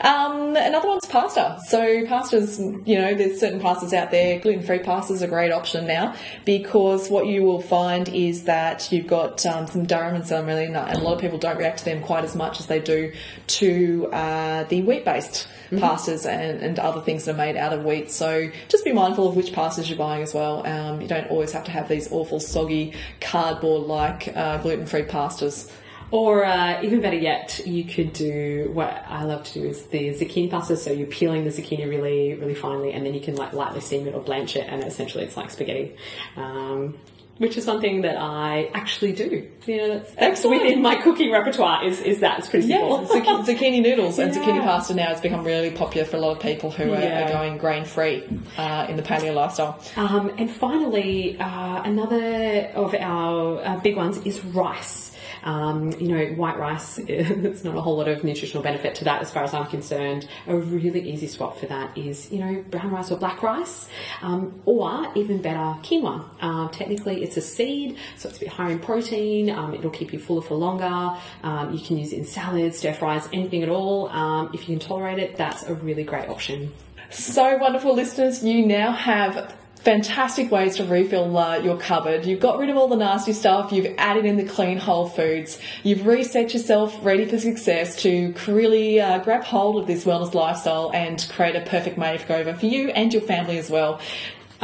Um, 0.00 0.56
another 0.56 0.88
one's 0.88 1.06
pasta. 1.06 1.58
So 1.66 2.04
pastas, 2.04 2.58
you 2.86 2.98
know, 2.98 3.14
there's 3.14 3.38
certain 3.38 3.60
pastas 3.60 3.92
out 3.92 4.10
there. 4.10 4.40
Gluten-free 4.40 4.80
pasta 4.80 5.12
is 5.12 5.22
a 5.22 5.28
great 5.28 5.52
option 5.52 5.86
now 5.86 6.14
because 6.44 7.08
what 7.08 7.26
you 7.26 7.42
will 7.42 7.60
find 7.60 8.08
is 8.08 8.44
that 8.44 8.90
you've 8.90 9.06
got 9.06 9.44
um, 9.46 9.66
some 9.66 9.86
durum 9.86 10.14
and 10.14 10.26
semolina, 10.26 10.86
and 10.88 10.98
a 10.98 11.02
lot 11.02 11.14
of 11.14 11.20
people 11.20 11.38
don't 11.38 11.58
react 11.58 11.78
to 11.78 11.84
them 11.84 12.02
quite 12.02 12.24
as 12.24 12.34
much 12.34 12.60
as 12.60 12.66
they 12.66 12.80
do 12.80 13.12
to 13.46 14.08
uh, 14.12 14.64
the 14.64 14.82
wheat-based 14.82 15.46
mm-hmm. 15.70 15.78
pastas 15.78 16.28
and, 16.28 16.60
and, 16.60 16.78
other 16.78 17.00
things 17.00 17.24
that 17.24 17.34
are 17.34 17.38
made 17.38 17.56
out 17.56 17.72
of 17.72 17.84
wheat. 17.84 18.10
So 18.10 18.50
just 18.68 18.84
be 18.84 18.92
mindful 18.92 19.28
of 19.28 19.36
which 19.36 19.52
pastas 19.52 19.88
you're 19.88 19.98
buying 19.98 20.22
as 20.22 20.34
well. 20.34 20.66
Um, 20.66 21.00
you 21.00 21.08
don't 21.08 21.30
always 21.30 21.52
have 21.52 21.64
to 21.64 21.70
have 21.70 21.88
these 21.88 22.10
awful 22.10 22.40
soggy 22.40 22.92
cardboard-like 23.20 24.36
uh, 24.36 24.58
gluten-free 24.58 25.04
pastas. 25.04 25.70
Or 26.14 26.44
uh, 26.44 26.80
even 26.84 27.00
better 27.00 27.16
yet, 27.16 27.60
you 27.66 27.82
could 27.82 28.12
do 28.12 28.70
what 28.72 29.04
I 29.08 29.24
love 29.24 29.42
to 29.46 29.54
do 29.54 29.66
is 29.66 29.86
the 29.86 30.10
zucchini 30.10 30.48
pasta. 30.48 30.76
So 30.76 30.92
you're 30.92 31.08
peeling 31.08 31.42
the 31.42 31.50
zucchini 31.50 31.88
really, 31.88 32.34
really 32.34 32.54
finely, 32.54 32.92
and 32.92 33.04
then 33.04 33.14
you 33.14 33.20
can 33.20 33.34
like 33.34 33.52
lightly 33.52 33.80
steam 33.80 34.06
it 34.06 34.14
or 34.14 34.20
blanch 34.20 34.54
it, 34.54 34.64
and 34.68 34.84
essentially 34.84 35.24
it's 35.24 35.36
like 35.36 35.50
spaghetti. 35.50 35.96
Um, 36.36 36.94
which 37.38 37.56
is 37.56 37.64
something 37.64 38.02
that 38.02 38.16
I 38.16 38.70
actually 38.74 39.12
do. 39.12 39.50
You 39.66 39.76
know, 39.76 39.88
that's, 39.98 40.12
that's 40.12 40.44
within 40.44 40.82
my 40.82 41.02
cooking 41.02 41.32
repertoire. 41.32 41.84
Is 41.84 42.00
is 42.00 42.20
that 42.20 42.38
it's 42.38 42.48
pretty 42.48 42.68
simple. 42.68 43.08
Yeah, 43.12 43.22
zucchini 43.42 43.82
noodles 43.82 44.20
and 44.20 44.32
yeah. 44.32 44.40
zucchini 44.40 44.62
pasta 44.62 44.94
now 44.94 45.06
has 45.06 45.20
become 45.20 45.42
really 45.42 45.72
popular 45.72 46.06
for 46.06 46.16
a 46.16 46.20
lot 46.20 46.36
of 46.36 46.40
people 46.40 46.70
who 46.70 46.92
are, 46.92 47.00
yeah. 47.00 47.26
are 47.26 47.32
going 47.32 47.58
grain 47.58 47.84
free 47.84 48.22
uh, 48.56 48.86
in 48.88 48.94
the 48.94 49.02
paleo 49.02 49.34
lifestyle. 49.34 49.82
Um, 49.96 50.30
and 50.38 50.48
finally, 50.48 51.40
uh, 51.40 51.82
another 51.82 52.70
of 52.76 52.94
our 52.94 53.64
uh, 53.64 53.80
big 53.80 53.96
ones 53.96 54.18
is 54.18 54.44
rice. 54.44 55.10
Um, 55.44 55.92
you 55.92 56.08
know, 56.08 56.24
white 56.34 56.58
rice, 56.58 56.96
there's 57.06 57.64
not 57.64 57.76
a 57.76 57.80
whole 57.80 57.96
lot 57.96 58.08
of 58.08 58.24
nutritional 58.24 58.62
benefit 58.62 58.96
to 58.96 59.04
that 59.04 59.22
as 59.22 59.30
far 59.30 59.44
as 59.44 59.54
I'm 59.54 59.66
concerned. 59.66 60.26
A 60.46 60.56
really 60.56 61.08
easy 61.08 61.28
swap 61.28 61.58
for 61.58 61.66
that 61.66 61.96
is, 61.96 62.32
you 62.32 62.40
know, 62.40 62.64
brown 62.70 62.90
rice 62.90 63.10
or 63.10 63.18
black 63.18 63.42
rice, 63.42 63.88
um, 64.22 64.60
or 64.64 65.12
even 65.14 65.40
better, 65.40 65.78
quinoa. 65.82 66.24
Um, 66.42 66.70
technically, 66.70 67.22
it's 67.22 67.36
a 67.36 67.40
seed, 67.42 67.96
so 68.16 68.28
it's 68.28 68.38
a 68.38 68.40
bit 68.40 68.48
higher 68.48 68.72
in 68.72 68.78
protein. 68.78 69.50
Um, 69.50 69.74
it'll 69.74 69.90
keep 69.90 70.12
you 70.12 70.18
fuller 70.18 70.42
for 70.42 70.54
longer. 70.54 71.18
Um, 71.42 71.72
you 71.72 71.84
can 71.84 71.98
use 71.98 72.12
it 72.12 72.18
in 72.18 72.24
salads, 72.24 72.78
stir 72.78 72.94
fries, 72.94 73.28
anything 73.32 73.62
at 73.62 73.68
all. 73.68 74.08
Um, 74.08 74.50
if 74.54 74.68
you 74.68 74.76
can 74.76 74.86
tolerate 74.86 75.18
it, 75.18 75.36
that's 75.36 75.62
a 75.64 75.74
really 75.74 76.04
great 76.04 76.28
option. 76.28 76.72
So 77.10 77.58
wonderful, 77.58 77.94
listeners. 77.94 78.42
You 78.42 78.66
now 78.66 78.92
have 78.92 79.54
fantastic 79.84 80.50
ways 80.50 80.76
to 80.76 80.84
refill 80.84 81.36
uh, 81.36 81.58
your 81.58 81.76
cupboard. 81.76 82.24
You've 82.24 82.40
got 82.40 82.58
rid 82.58 82.70
of 82.70 82.76
all 82.76 82.88
the 82.88 82.96
nasty 82.96 83.34
stuff. 83.34 83.70
You've 83.70 83.94
added 83.98 84.24
in 84.24 84.38
the 84.38 84.44
clean 84.44 84.78
whole 84.78 85.08
foods. 85.08 85.58
You've 85.82 86.06
reset 86.06 86.54
yourself 86.54 86.96
ready 87.04 87.26
for 87.26 87.38
success 87.38 87.94
to 88.02 88.34
really 88.48 88.98
uh, 88.98 89.18
grab 89.18 89.44
hold 89.44 89.82
of 89.82 89.86
this 89.86 90.04
wellness 90.04 90.32
lifestyle 90.32 90.90
and 90.94 91.24
create 91.30 91.54
a 91.54 91.60
perfect 91.60 91.98
makeover 91.98 92.58
for 92.58 92.64
you 92.66 92.88
and 92.90 93.12
your 93.12 93.22
family 93.22 93.58
as 93.58 93.68
well 93.68 94.00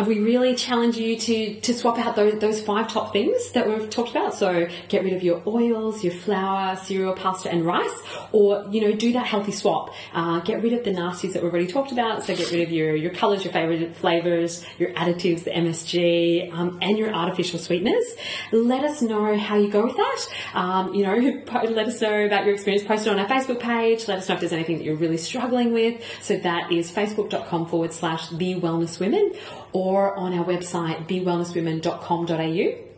we 0.06 0.20
really 0.20 0.54
challenge 0.54 0.96
you 0.96 1.16
to, 1.18 1.60
to 1.60 1.74
swap 1.74 1.98
out 1.98 2.16
those, 2.16 2.38
those 2.38 2.60
five 2.60 2.92
top 2.92 3.12
things 3.12 3.50
that 3.52 3.66
we've 3.66 3.88
talked 3.90 4.10
about. 4.10 4.34
So 4.34 4.68
get 4.88 5.02
rid 5.02 5.12
of 5.12 5.22
your 5.22 5.42
oils, 5.46 6.04
your 6.04 6.12
flour, 6.12 6.76
cereal, 6.76 7.14
pasta, 7.14 7.50
and 7.50 7.64
rice, 7.64 8.02
or 8.32 8.66
you 8.70 8.80
know 8.80 8.92
do 8.92 9.12
that 9.12 9.26
healthy 9.26 9.52
swap. 9.52 9.92
Uh, 10.12 10.40
get 10.40 10.62
rid 10.62 10.72
of 10.72 10.84
the 10.84 10.90
nasties 10.90 11.32
that 11.32 11.42
we've 11.42 11.52
already 11.52 11.66
talked 11.66 11.92
about. 11.92 12.24
So 12.24 12.36
get 12.36 12.50
rid 12.50 12.62
of 12.62 12.70
your 12.70 12.94
your 12.94 13.12
colours, 13.12 13.44
your 13.44 13.52
favorite 13.52 13.96
flavors, 13.96 14.64
your 14.78 14.90
additives, 14.92 15.44
the 15.44 15.50
MSG, 15.50 16.52
um, 16.52 16.78
and 16.82 16.98
your 16.98 17.12
artificial 17.12 17.58
sweeteners. 17.58 18.04
Let 18.52 18.84
us 18.84 19.02
know 19.02 19.36
how 19.36 19.56
you 19.56 19.70
go 19.70 19.86
with 19.86 19.96
that. 19.96 20.26
Um, 20.54 20.94
you 20.94 21.04
know, 21.04 21.14
let 21.70 21.86
us 21.86 22.00
know 22.00 22.24
about 22.26 22.44
your 22.44 22.54
experience. 22.54 22.86
Post 22.86 23.06
it 23.06 23.10
on 23.10 23.18
our 23.18 23.28
Facebook 23.28 23.60
page. 23.60 24.08
Let 24.08 24.18
us 24.18 24.28
know 24.28 24.34
if 24.34 24.40
there's 24.40 24.52
anything 24.52 24.78
that 24.78 24.84
you're 24.84 24.96
really 24.96 25.18
struggling 25.18 25.72
with. 25.72 26.02
So 26.22 26.36
that 26.38 26.72
is 26.72 26.90
facebook.com 26.90 27.66
forward 27.66 27.92
slash 27.92 28.28
the 28.30 28.54
wellness 28.56 29.00
women 29.00 29.32
or 29.72 30.14
on 30.16 30.32
our 30.38 30.44
website 30.44 31.06
bewellnesswomen.com.au. 31.06 32.90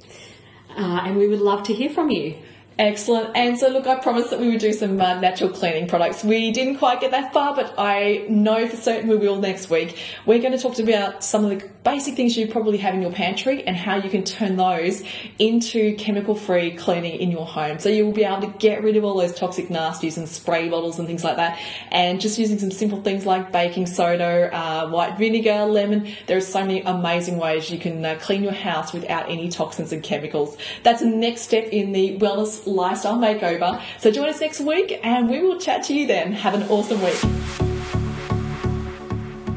Uh, 0.74 1.00
and 1.04 1.16
we 1.16 1.28
would 1.28 1.40
love 1.40 1.62
to 1.64 1.74
hear 1.74 1.90
from 1.90 2.10
you. 2.10 2.36
Excellent. 2.78 3.36
And 3.36 3.58
so, 3.58 3.68
look, 3.68 3.86
I 3.86 3.96
promised 3.96 4.30
that 4.30 4.40
we 4.40 4.48
would 4.48 4.60
do 4.60 4.72
some 4.72 4.98
uh, 5.00 5.20
natural 5.20 5.50
cleaning 5.50 5.88
products. 5.88 6.24
We 6.24 6.52
didn't 6.52 6.78
quite 6.78 7.00
get 7.00 7.10
that 7.10 7.32
far, 7.32 7.54
but 7.54 7.74
I 7.76 8.24
know 8.28 8.66
for 8.66 8.76
certain 8.76 9.10
we 9.10 9.16
will 9.16 9.36
next 9.36 9.68
week. 9.68 9.98
We're 10.24 10.40
going 10.40 10.52
to 10.52 10.58
talk 10.58 10.78
about 10.78 11.22
some 11.22 11.44
of 11.44 11.50
the 11.50 11.68
basic 11.84 12.14
things 12.14 12.36
you 12.36 12.48
probably 12.48 12.78
have 12.78 12.94
in 12.94 13.02
your 13.02 13.12
pantry 13.12 13.62
and 13.64 13.76
how 13.76 13.96
you 13.96 14.08
can 14.08 14.24
turn 14.24 14.56
those 14.56 15.02
into 15.38 15.96
chemical 15.96 16.34
free 16.34 16.70
cleaning 16.70 17.20
in 17.20 17.30
your 17.30 17.44
home. 17.44 17.78
So 17.78 17.88
you 17.88 18.06
will 18.06 18.12
be 18.12 18.24
able 18.24 18.40
to 18.40 18.58
get 18.58 18.82
rid 18.82 18.96
of 18.96 19.04
all 19.04 19.18
those 19.18 19.34
toxic 19.34 19.68
nasties 19.68 20.16
and 20.16 20.28
spray 20.28 20.68
bottles 20.68 20.98
and 20.98 21.06
things 21.06 21.24
like 21.24 21.36
that. 21.36 21.58
And 21.90 22.20
just 22.20 22.38
using 22.38 22.58
some 22.58 22.70
simple 22.70 23.02
things 23.02 23.26
like 23.26 23.52
baking 23.52 23.86
soda, 23.86 24.54
uh, 24.54 24.88
white 24.88 25.18
vinegar, 25.18 25.64
lemon. 25.64 26.08
There 26.26 26.38
are 26.38 26.40
so 26.40 26.60
many 26.60 26.80
amazing 26.82 27.36
ways 27.36 27.70
you 27.70 27.78
can 27.78 28.04
uh, 28.04 28.18
clean 28.20 28.42
your 28.42 28.52
house 28.52 28.92
without 28.92 29.30
any 29.30 29.48
toxins 29.50 29.92
and 29.92 30.02
chemicals. 30.02 30.56
That's 30.84 31.00
the 31.00 31.08
next 31.08 31.42
step 31.42 31.64
in 31.66 31.92
the 31.92 32.18
wellness 32.18 32.61
lifestyle 32.66 33.18
makeover. 33.18 33.80
So 33.98 34.10
join 34.10 34.28
us 34.28 34.40
next 34.40 34.60
week 34.60 35.00
and 35.02 35.28
we 35.28 35.42
will 35.42 35.58
chat 35.58 35.84
to 35.84 35.94
you 35.94 36.06
then. 36.06 36.32
Have 36.32 36.54
an 36.54 36.64
awesome 36.64 37.00
week. 37.02 37.20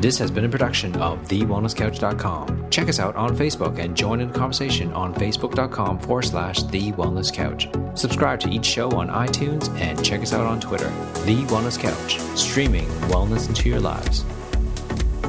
This 0.01 0.19
has 0.19 0.29
been 0.29 0.45
a 0.45 0.49
production 0.49 0.95
of 0.97 1.19
TheWellnessCouch.com. 1.27 2.69
Check 2.69 2.89
us 2.89 2.99
out 2.99 3.15
on 3.15 3.35
Facebook 3.35 3.79
and 3.79 3.97
join 3.97 4.21
in 4.21 4.27
the 4.31 4.37
conversation 4.37 4.93
on 4.93 5.15
Facebook.com 5.15 5.97
forward 5.97 6.25
slash 6.25 6.61
The 6.61 6.91
Wellness 6.91 7.33
Couch. 7.33 7.67
Subscribe 7.95 8.39
to 8.41 8.49
each 8.49 8.65
show 8.65 8.91
on 8.91 9.07
iTunes 9.07 9.67
and 9.79 10.03
check 10.05 10.21
us 10.21 10.31
out 10.31 10.45
on 10.45 10.59
Twitter. 10.59 10.89
The 11.25 11.43
Wellness 11.47 11.79
Couch, 11.79 12.19
streaming 12.37 12.87
wellness 13.09 13.47
into 13.47 13.67
your 13.67 13.79
lives. 13.79 14.23